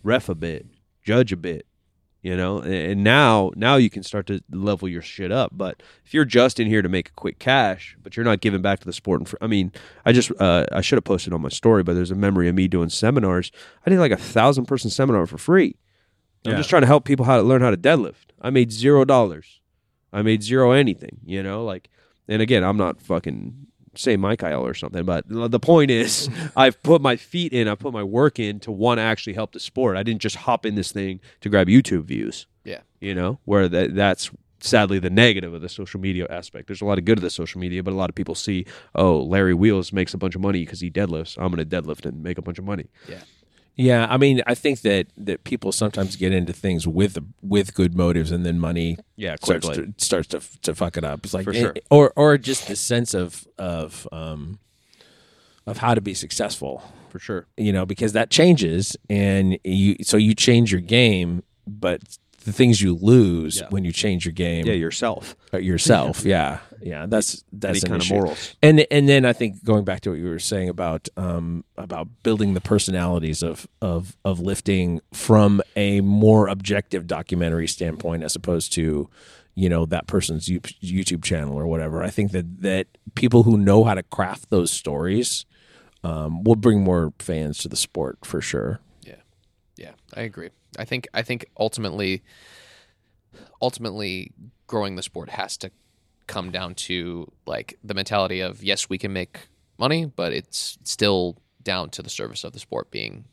ref 0.04 0.28
a 0.30 0.36
bit, 0.36 0.66
judge 1.04 1.32
a 1.32 1.38
bit. 1.38 1.66
You 2.22 2.36
know, 2.36 2.58
and, 2.58 2.74
and 2.74 3.04
now 3.04 3.52
now 3.56 3.76
you 3.76 3.90
can 3.92 4.02
start 4.02 4.26
to 4.28 4.42
level 4.52 4.90
your 4.90 5.04
shit 5.04 5.32
up. 5.32 5.52
But 5.54 5.84
if 6.04 6.14
you're 6.14 6.26
just 6.26 6.60
in 6.60 6.66
here 6.68 6.82
to 6.82 6.90
make 6.90 7.10
a 7.10 7.14
quick 7.14 7.38
cash, 7.40 7.96
but 8.02 8.18
you're 8.18 8.24
not 8.26 8.42
giving 8.42 8.64
back 8.64 8.80
to 8.80 8.86
the 8.86 8.94
sport, 8.94 9.22
and 9.22 9.30
fr- 9.30 9.36
I 9.42 9.48
mean, 9.48 9.72
I 10.06 10.12
just 10.12 10.32
uh, 10.40 10.66
I 10.72 10.82
should 10.82 10.98
have 10.98 11.04
posted 11.04 11.34
on 11.34 11.42
my 11.42 11.50
story, 11.50 11.84
but 11.84 11.94
there's 11.94 12.10
a 12.12 12.16
memory 12.16 12.50
of 12.50 12.56
me 12.56 12.68
doing 12.68 12.90
seminars. 12.90 13.52
I 13.86 13.90
did 13.92 14.00
like 14.00 14.12
a 14.12 14.18
thousand 14.18 14.66
person 14.66 14.90
seminar 14.90 15.28
for 15.28 15.38
free. 15.38 15.76
I'm 16.46 16.54
Yeah. 16.54 16.58
just 16.58 16.70
trying 16.70 16.82
to 16.82 16.88
help 16.88 17.06
people 17.06 17.26
how 17.26 17.38
to 17.38 17.44
learn 17.44 17.62
how 17.62 17.70
to 17.70 17.78
deadlift. 17.78 18.32
I 18.42 18.50
made 18.50 18.72
zero 18.72 19.06
dollars. 19.06 19.62
I 20.16 20.22
made 20.22 20.42
zero 20.44 20.72
anything, 20.72 21.20
you 21.26 21.44
know, 21.44 21.64
like, 21.66 21.90
and 22.28 22.42
again, 22.42 22.64
I'm 22.64 22.78
not 22.78 23.02
fucking 23.02 23.68
say 23.96 24.18
my 24.18 24.36
Kyle 24.36 24.66
or 24.66 24.74
something, 24.74 25.06
but 25.06 25.26
the 25.28 25.60
point 25.60 25.90
is, 25.92 26.30
I've 26.56 26.82
put 26.84 27.02
my 27.02 27.16
feet 27.16 27.54
in, 27.54 27.68
I've 27.68 27.80
put 27.80 27.94
my 27.94 28.04
work 28.04 28.40
in 28.40 28.60
to 28.62 28.72
want 28.72 28.98
to 28.98 29.04
actually 29.04 29.34
help 29.34 29.52
the 29.54 29.60
sport. 29.60 29.96
I 29.98 30.04
didn't 30.04 30.22
just 30.22 30.36
hop 30.38 30.66
in 30.66 30.76
this 30.76 30.92
thing 30.92 31.20
to 31.42 31.50
grab 31.50 31.68
YouTube 31.68 32.04
views, 32.06 32.48
Yeah. 32.64 32.80
you 33.00 33.14
know, 33.16 33.40
where 33.46 33.68
that 33.70 33.96
that's 33.96 34.32
sadly 34.60 34.98
the 35.00 35.10
negative 35.10 35.54
of 35.54 35.62
the 35.62 35.70
social 35.70 36.00
media 36.00 36.26
aspect. 36.30 36.68
There's 36.68 36.82
a 36.82 36.86
lot 36.86 36.98
of 36.98 37.06
good 37.06 37.18
of 37.20 37.22
the 37.22 37.30
social 37.30 37.62
media, 37.62 37.84
but 37.84 37.94
a 37.94 37.96
lot 37.96 38.10
of 38.10 38.16
people 38.16 38.36
see, 38.36 38.66
oh, 38.96 39.22
Larry 39.22 39.54
Wheels 39.54 39.94
makes 39.94 40.14
a 40.14 40.18
bunch 40.18 40.34
of 40.36 40.42
money 40.42 40.62
because 40.66 40.82
he 40.82 40.90
deadlifts. 40.90 41.38
I'm 41.38 41.54
going 41.54 41.68
to 41.68 41.82
deadlift 41.82 42.06
and 42.06 42.24
make 42.24 42.38
a 42.38 42.42
bunch 42.42 42.58
of 42.58 42.66
money. 42.66 42.88
Yeah, 43.08 43.20
I 43.78 44.18
mean, 44.18 44.42
I 44.48 44.56
think 44.56 44.82
that 44.82 45.08
that 45.18 45.44
people 45.44 45.72
sometimes 45.72 46.16
get 46.16 46.32
into 46.34 46.54
things 46.54 46.88
with 46.88 47.18
with 47.42 47.74
good 47.74 47.96
motives, 47.96 48.32
and 48.32 48.46
then 48.46 48.60
money 48.60 48.98
Yeah, 49.18 49.36
starts 49.42 49.68
to, 49.70 49.94
starts 49.98 50.28
to 50.30 50.42
to 50.62 50.74
fuck 50.76 50.98
it 50.98 51.04
up. 51.04 51.26
It's 51.26 51.34
like, 51.34 51.44
For 51.46 51.54
sure. 51.54 51.74
or 51.90 52.14
or 52.16 52.38
just 52.38 52.68
the 52.68 52.76
sense 52.76 53.14
of 53.14 53.48
of 53.58 54.08
um 54.12 54.60
of 55.68 55.78
how 55.80 55.94
to 55.96 56.02
be 56.02 56.14
successful, 56.14 56.84
For 57.10 57.20
sure. 57.20 57.48
you 57.58 57.74
know, 57.74 57.86
because 57.86 58.14
that 58.14 58.30
changes, 58.30 58.96
and 59.10 59.58
you 59.64 59.98
so 60.04 60.16
you 60.18 60.34
change 60.36 60.72
your 60.72 60.82
game, 60.82 61.44
but 61.68 62.02
the 62.46 62.54
things 62.54 62.82
you 62.82 62.96
lose 62.96 63.60
Yeah. 63.60 63.68
when 63.72 63.84
you 63.84 63.92
change 63.92 64.24
your 64.26 64.32
game 64.32 64.66
Yeah, 64.66 64.74
yourself. 64.74 65.36
uh, 65.54 65.58
yourself. 65.58 66.24
yeah, 66.36 66.60
yeah, 66.82 67.06
that's 67.08 67.44
that's 67.52 67.84
Any 67.84 67.88
an 67.88 67.90
kind 67.90 68.02
of 68.02 68.06
issue. 68.06 68.14
morals. 68.16 68.56
And 68.64 68.86
and 68.90 69.10
then 69.10 69.26
I 69.26 69.34
think 69.34 69.64
going 69.64 69.84
back 69.84 70.02
to 70.02 70.12
what 70.12 70.20
you 70.20 70.30
were 70.30 70.40
saying 70.40 70.70
about 70.70 71.10
um 71.18 71.64
about 71.78 72.08
building 72.24 72.54
the 72.54 72.62
personalities 72.62 73.44
of 73.44 73.68
of 73.82 74.16
of 74.24 74.40
lifting 74.40 75.02
from 75.12 75.62
a 75.76 76.02
more 76.02 76.48
objective 76.48 77.06
documentary 77.08 77.68
standpoint 77.68 78.24
as 78.24 78.36
opposed 78.36 78.72
to 78.74 79.10
you 79.56 79.70
know 79.70 79.86
that 79.86 80.06
person's 80.08 80.48
YouTube 80.48 81.24
channel 81.24 81.56
or 81.58 81.66
whatever. 81.68 82.04
I 82.04 82.10
think 82.10 82.32
that 82.32 82.62
that 82.62 82.88
people 83.16 83.44
who 83.44 83.58
know 83.58 83.84
how 83.86 83.94
to 83.96 84.04
craft 84.04 84.50
those 84.50 84.70
stories 84.72 85.46
um, 86.04 86.44
will 86.44 86.56
bring 86.58 86.82
more 86.84 87.14
fans 87.20 87.58
to 87.60 87.68
the 87.70 87.76
sport 87.76 88.20
for 88.24 88.40
sure. 88.42 88.80
Yeah, 89.78 89.92
I 90.14 90.22
agree. 90.22 90.50
I 90.78 90.86
think 90.86 91.08
I 91.14 91.22
think 91.22 91.46
ultimately, 91.58 92.24
ultimately, 93.62 94.32
growing 94.68 94.96
the 94.96 95.04
sport 95.04 95.30
has 95.30 95.58
to 95.58 95.72
come 96.28 96.52
down 96.52 96.76
to 96.76 97.32
like 97.46 97.78
the 97.84 97.94
mentality 97.94 98.40
of 98.40 98.64
yes, 98.64 98.90
we 98.90 98.98
can 98.98 99.14
make 99.14 99.48
money, 99.78 100.06
but 100.06 100.34
it's 100.34 100.78
still 100.84 101.38
down 101.62 101.90
to 101.90 102.02
the 102.02 102.10
service 102.10 102.44
of 102.44 102.54
the 102.54 102.60
sport 102.60 102.92
being 102.92 103.26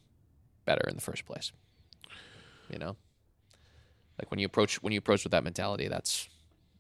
better 0.65 0.89
in 0.89 0.95
the 0.95 1.03
first 1.03 1.25
place. 1.25 1.53
You 2.69 2.79
know, 2.79 2.97
like 4.19 4.31
when 4.31 4.41
you 4.41 4.47
approach 4.47 4.83
when 4.83 4.93
you 4.93 4.99
approach 4.99 5.25
with 5.25 5.33
that 5.33 5.45
mentality, 5.45 5.89
that's 5.89 6.29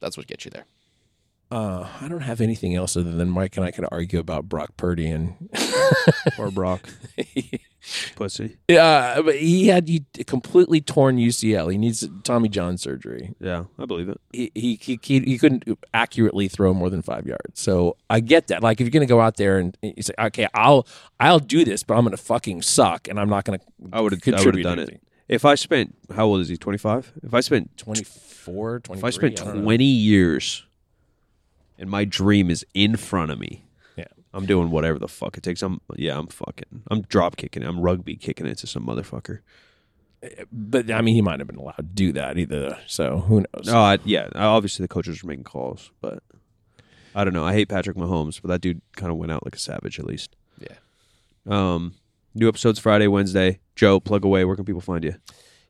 that's 0.00 0.16
what 0.16 0.26
gets 0.26 0.44
you 0.44 0.50
there. 0.50 0.66
Uh, 1.52 1.86
I 2.00 2.08
don't 2.08 2.22
have 2.22 2.40
anything 2.40 2.74
else 2.74 2.96
other 2.96 3.12
than 3.12 3.28
Mike 3.28 3.58
and 3.58 3.66
I 3.66 3.72
could 3.72 3.84
argue 3.92 4.18
about 4.18 4.48
Brock 4.48 4.70
Purdy 4.78 5.06
and 5.08 5.50
Or 6.38 6.50
Brock. 6.50 6.88
Pussy. 8.16 8.56
Yeah, 8.68 9.20
but 9.20 9.36
he 9.36 9.66
had 9.66 9.86
he 9.86 10.06
completely 10.26 10.80
torn 10.80 11.18
UCL. 11.18 11.70
He 11.70 11.76
needs 11.76 12.08
Tommy 12.22 12.48
John 12.48 12.78
surgery. 12.78 13.34
Yeah, 13.38 13.64
I 13.78 13.84
believe 13.84 14.08
it. 14.08 14.18
He 14.32 14.50
he 14.54 14.78
he, 14.80 14.98
he, 15.02 15.20
he 15.20 15.36
couldn't 15.38 15.64
accurately 15.92 16.48
throw 16.48 16.72
more 16.72 16.88
than 16.88 17.02
five 17.02 17.26
yards. 17.26 17.60
So 17.60 17.98
I 18.08 18.20
get 18.20 18.46
that. 18.46 18.62
Like 18.62 18.80
if 18.80 18.86
you're 18.86 18.92
gonna 18.92 19.04
go 19.04 19.20
out 19.20 19.36
there 19.36 19.58
and 19.58 19.76
you 19.82 20.02
say, 20.02 20.14
okay, 20.18 20.46
I'll 20.54 20.86
I'll 21.20 21.38
do 21.38 21.66
this, 21.66 21.82
but 21.82 21.98
I'm 21.98 22.04
gonna 22.04 22.16
fucking 22.16 22.62
suck, 22.62 23.08
and 23.08 23.20
I'm 23.20 23.28
not 23.28 23.44
gonna. 23.44 23.60
I 23.92 24.00
would 24.00 24.12
have 24.12 24.34
I 24.34 24.42
would 24.42 24.54
have 24.54 24.62
done 24.62 24.78
anything. 24.78 24.94
it. 24.94 25.02
If 25.28 25.44
I 25.44 25.56
spent 25.56 25.94
how 26.14 26.26
old 26.26 26.40
is 26.40 26.48
he? 26.48 26.56
25? 26.56 27.12
If 27.24 27.34
I 27.34 27.40
spent 27.40 27.76
24, 27.76 28.80
23. 28.80 28.98
if 28.98 29.04
I 29.04 29.10
spent 29.10 29.40
I 29.40 29.44
don't 29.44 29.56
know. 29.58 29.62
20 29.64 29.84
years 29.84 30.64
and 31.82 31.90
my 31.90 32.04
dream 32.04 32.48
is 32.48 32.64
in 32.74 32.96
front 32.96 33.32
of 33.32 33.40
me. 33.40 33.64
Yeah. 33.96 34.06
I'm 34.32 34.46
doing 34.46 34.70
whatever 34.70 35.00
the 35.00 35.08
fuck 35.08 35.36
it 35.36 35.42
takes. 35.42 35.62
I'm 35.62 35.80
yeah, 35.96 36.16
I'm 36.16 36.28
fucking 36.28 36.84
I'm 36.88 37.02
drop 37.02 37.36
kicking 37.36 37.62
it. 37.62 37.66
I'm 37.66 37.80
rugby 37.80 38.14
kicking 38.16 38.46
it 38.46 38.56
to 38.58 38.68
some 38.68 38.86
motherfucker. 38.86 39.40
but 40.52 40.90
I 40.90 41.02
mean, 41.02 41.16
he 41.16 41.20
might 41.20 41.40
have 41.40 41.48
been 41.48 41.56
allowed 41.56 41.76
to 41.76 41.82
do 41.82 42.12
that 42.12 42.38
either. 42.38 42.78
So 42.86 43.18
who 43.18 43.40
knows? 43.40 43.66
No, 43.66 43.78
I, 43.80 43.98
yeah, 44.04 44.28
obviously 44.36 44.84
the 44.84 44.88
coaches 44.88 45.22
were 45.22 45.28
making 45.28 45.44
calls, 45.44 45.90
but 46.00 46.22
I 47.16 47.24
don't 47.24 47.34
know. 47.34 47.44
I 47.44 47.52
hate 47.52 47.68
Patrick 47.68 47.96
Mahomes, 47.96 48.40
but 48.40 48.48
that 48.48 48.60
dude 48.60 48.80
kind 48.96 49.10
of 49.10 49.18
went 49.18 49.32
out 49.32 49.44
like 49.44 49.56
a 49.56 49.58
savage 49.58 49.98
at 49.98 50.06
least. 50.06 50.36
Yeah. 50.58 50.76
Um 51.50 51.94
new 52.32 52.46
episodes 52.46 52.78
Friday, 52.78 53.08
Wednesday. 53.08 53.58
Joe, 53.74 53.98
plug 53.98 54.24
away. 54.24 54.44
Where 54.44 54.54
can 54.54 54.64
people 54.64 54.80
find 54.80 55.02
you? 55.02 55.16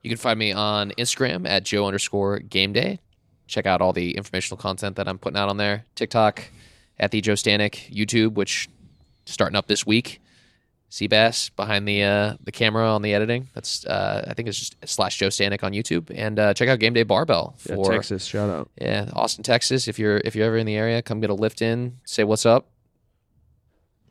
You 0.02 0.10
can 0.10 0.18
find 0.18 0.38
me 0.38 0.52
on 0.52 0.90
Instagram 0.98 1.48
at 1.48 1.64
Joe 1.64 1.86
underscore 1.86 2.40
game 2.40 2.74
day. 2.74 3.00
Check 3.46 3.66
out 3.66 3.80
all 3.82 3.92
the 3.92 4.16
informational 4.16 4.56
content 4.56 4.96
that 4.96 5.08
I'm 5.08 5.18
putting 5.18 5.36
out 5.38 5.48
on 5.48 5.56
there. 5.56 5.84
TikTok 5.94 6.42
at 6.98 7.10
the 7.10 7.20
Joe 7.20 7.32
Stanek, 7.34 7.90
YouTube, 7.94 8.34
which 8.34 8.68
starting 9.26 9.56
up 9.56 9.66
this 9.66 9.84
week. 9.86 10.20
Seabass 10.90 11.50
behind 11.56 11.88
the 11.88 12.02
uh, 12.02 12.34
the 12.44 12.52
camera 12.52 12.86
on 12.86 13.00
the 13.00 13.14
editing. 13.14 13.48
That's 13.54 13.86
uh, 13.86 14.26
I 14.28 14.34
think 14.34 14.48
it's 14.48 14.58
just 14.58 14.76
slash 14.84 15.16
Joe 15.16 15.28
Stanek 15.28 15.64
on 15.64 15.72
YouTube. 15.72 16.10
And 16.14 16.38
uh, 16.38 16.52
check 16.52 16.68
out 16.68 16.80
Game 16.80 16.92
Day 16.92 17.02
Barbell 17.02 17.56
Yeah, 17.66 17.76
for 17.76 17.92
Texas, 17.92 18.26
shout 18.26 18.50
out. 18.50 18.70
yeah 18.78 19.08
Austin, 19.14 19.42
Texas. 19.42 19.88
If 19.88 19.98
you're 19.98 20.18
if 20.18 20.36
you're 20.36 20.46
ever 20.46 20.58
in 20.58 20.66
the 20.66 20.76
area, 20.76 21.00
come 21.00 21.20
get 21.20 21.30
a 21.30 21.34
lift 21.34 21.62
in. 21.62 21.98
Say 22.04 22.24
what's 22.24 22.44
up. 22.44 22.66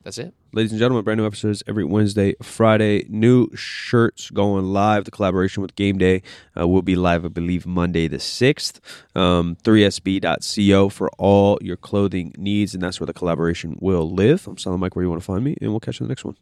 That's 0.03 0.17
it. 0.17 0.33
Ladies 0.51 0.71
and 0.71 0.79
gentlemen, 0.79 1.03
brand 1.03 1.19
new 1.19 1.25
episodes 1.27 1.61
every 1.67 1.83
Wednesday, 1.83 2.33
Friday. 2.41 3.05
New 3.07 3.49
shirts 3.55 4.31
going 4.31 4.65
live. 4.65 5.05
The 5.05 5.11
collaboration 5.11 5.61
with 5.61 5.75
Game 5.75 5.97
Day 5.99 6.23
uh, 6.59 6.67
will 6.67 6.81
be 6.81 6.95
live, 6.95 7.23
I 7.23 7.27
believe, 7.27 7.67
Monday 7.67 8.07
the 8.07 8.17
6th. 8.17 8.79
Um, 9.15 9.55
3sb.co 9.63 10.89
for 10.89 11.09
all 11.19 11.59
your 11.61 11.77
clothing 11.77 12.33
needs, 12.37 12.73
and 12.73 12.81
that's 12.81 12.99
where 12.99 13.07
the 13.07 13.13
collaboration 13.13 13.77
will 13.79 14.11
live. 14.11 14.47
I'm 14.47 14.57
Silent 14.57 14.81
Mike, 14.81 14.95
where 14.95 15.03
you 15.03 15.09
want 15.09 15.21
to 15.21 15.25
find 15.25 15.43
me, 15.43 15.55
and 15.61 15.69
we'll 15.69 15.79
catch 15.79 15.99
you 15.99 16.05
in 16.05 16.07
the 16.07 16.11
next 16.11 16.25
one. 16.25 16.35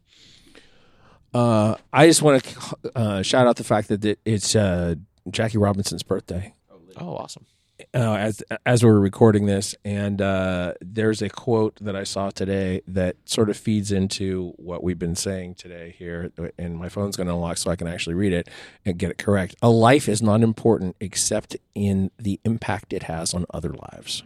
Uh, 1.34 1.76
I 1.92 2.06
just 2.06 2.22
want 2.22 2.42
to 2.42 2.98
uh, 2.98 3.22
shout 3.22 3.46
out 3.46 3.56
the 3.56 3.64
fact 3.64 3.88
that 3.88 4.18
it's 4.24 4.56
uh, 4.56 4.94
Jackie 5.30 5.58
Robinson's 5.58 6.02
birthday. 6.02 6.54
Oh, 6.96 7.16
awesome. 7.16 7.46
Uh, 7.94 8.14
as 8.14 8.42
as 8.64 8.84
we're 8.84 8.98
recording 8.98 9.46
this, 9.46 9.74
and 9.84 10.20
uh, 10.20 10.74
there's 10.80 11.22
a 11.22 11.28
quote 11.28 11.76
that 11.80 11.96
I 11.96 12.04
saw 12.04 12.30
today 12.30 12.82
that 12.88 13.16
sort 13.24 13.50
of 13.50 13.56
feeds 13.56 13.92
into 13.92 14.52
what 14.56 14.82
we've 14.82 14.98
been 14.98 15.16
saying 15.16 15.54
today 15.54 15.94
here. 15.98 16.32
And 16.58 16.76
my 16.76 16.88
phone's 16.88 17.16
going 17.16 17.26
to 17.26 17.34
unlock 17.34 17.58
so 17.58 17.70
I 17.70 17.76
can 17.76 17.86
actually 17.86 18.14
read 18.14 18.32
it 18.32 18.48
and 18.84 18.98
get 18.98 19.10
it 19.10 19.18
correct. 19.18 19.56
A 19.62 19.70
life 19.70 20.08
is 20.08 20.22
not 20.22 20.42
important 20.42 20.96
except 21.00 21.56
in 21.74 22.10
the 22.18 22.40
impact 22.44 22.92
it 22.92 23.04
has 23.04 23.34
on 23.34 23.46
other 23.52 23.70
lives. 23.70 24.22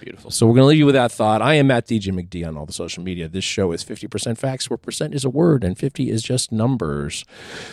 Beautiful. 0.00 0.30
So 0.30 0.46
we're 0.46 0.54
going 0.54 0.62
to 0.62 0.66
leave 0.66 0.78
you 0.78 0.86
with 0.86 0.94
that 0.94 1.12
thought. 1.12 1.42
I 1.42 1.54
am 1.54 1.70
at 1.70 1.86
DJ 1.86 2.12
McD 2.12 2.46
on 2.46 2.56
all 2.56 2.66
the 2.66 2.72
social 2.72 3.02
media. 3.02 3.28
This 3.28 3.44
show 3.44 3.72
is 3.72 3.84
50% 3.84 4.36
facts, 4.38 4.68
where 4.68 4.76
percent 4.76 5.14
is 5.14 5.24
a 5.24 5.30
word 5.30 5.64
and 5.64 5.78
50 5.78 6.10
is 6.10 6.22
just 6.22 6.52
numbers. 6.52 7.24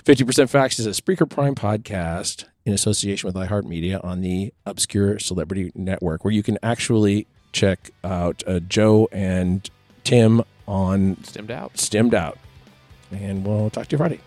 50% 0.04 0.50
facts 0.50 0.80
is 0.80 0.88
a 0.88 1.02
Spreaker 1.02 1.30
Prime 1.30 1.56
podcast 1.56 2.46
in 2.66 2.74
association 2.74 3.28
with 3.28 3.36
iHeartMedia 3.36 4.04
on 4.04 4.22
the 4.22 4.54
Obscure 4.66 5.20
Celebrity 5.20 5.72
Network, 5.76 6.24
where 6.24 6.34
you 6.34 6.44
can 6.44 6.58
actually 6.62 7.28
check 7.52 7.92
out 8.04 8.44
uh, 8.48 8.60
Joe 8.60 9.10
and 9.12 9.70
Tim 10.04 10.44
on 10.68 11.24
Stemmed 11.24 11.52
out. 11.52 11.78
Stemmed 11.78 12.14
Out. 12.14 12.38
And 13.12 13.46
we'll 13.46 13.70
talk 13.70 13.88
to 13.88 13.94
you 13.94 13.98
Friday. 13.98 14.20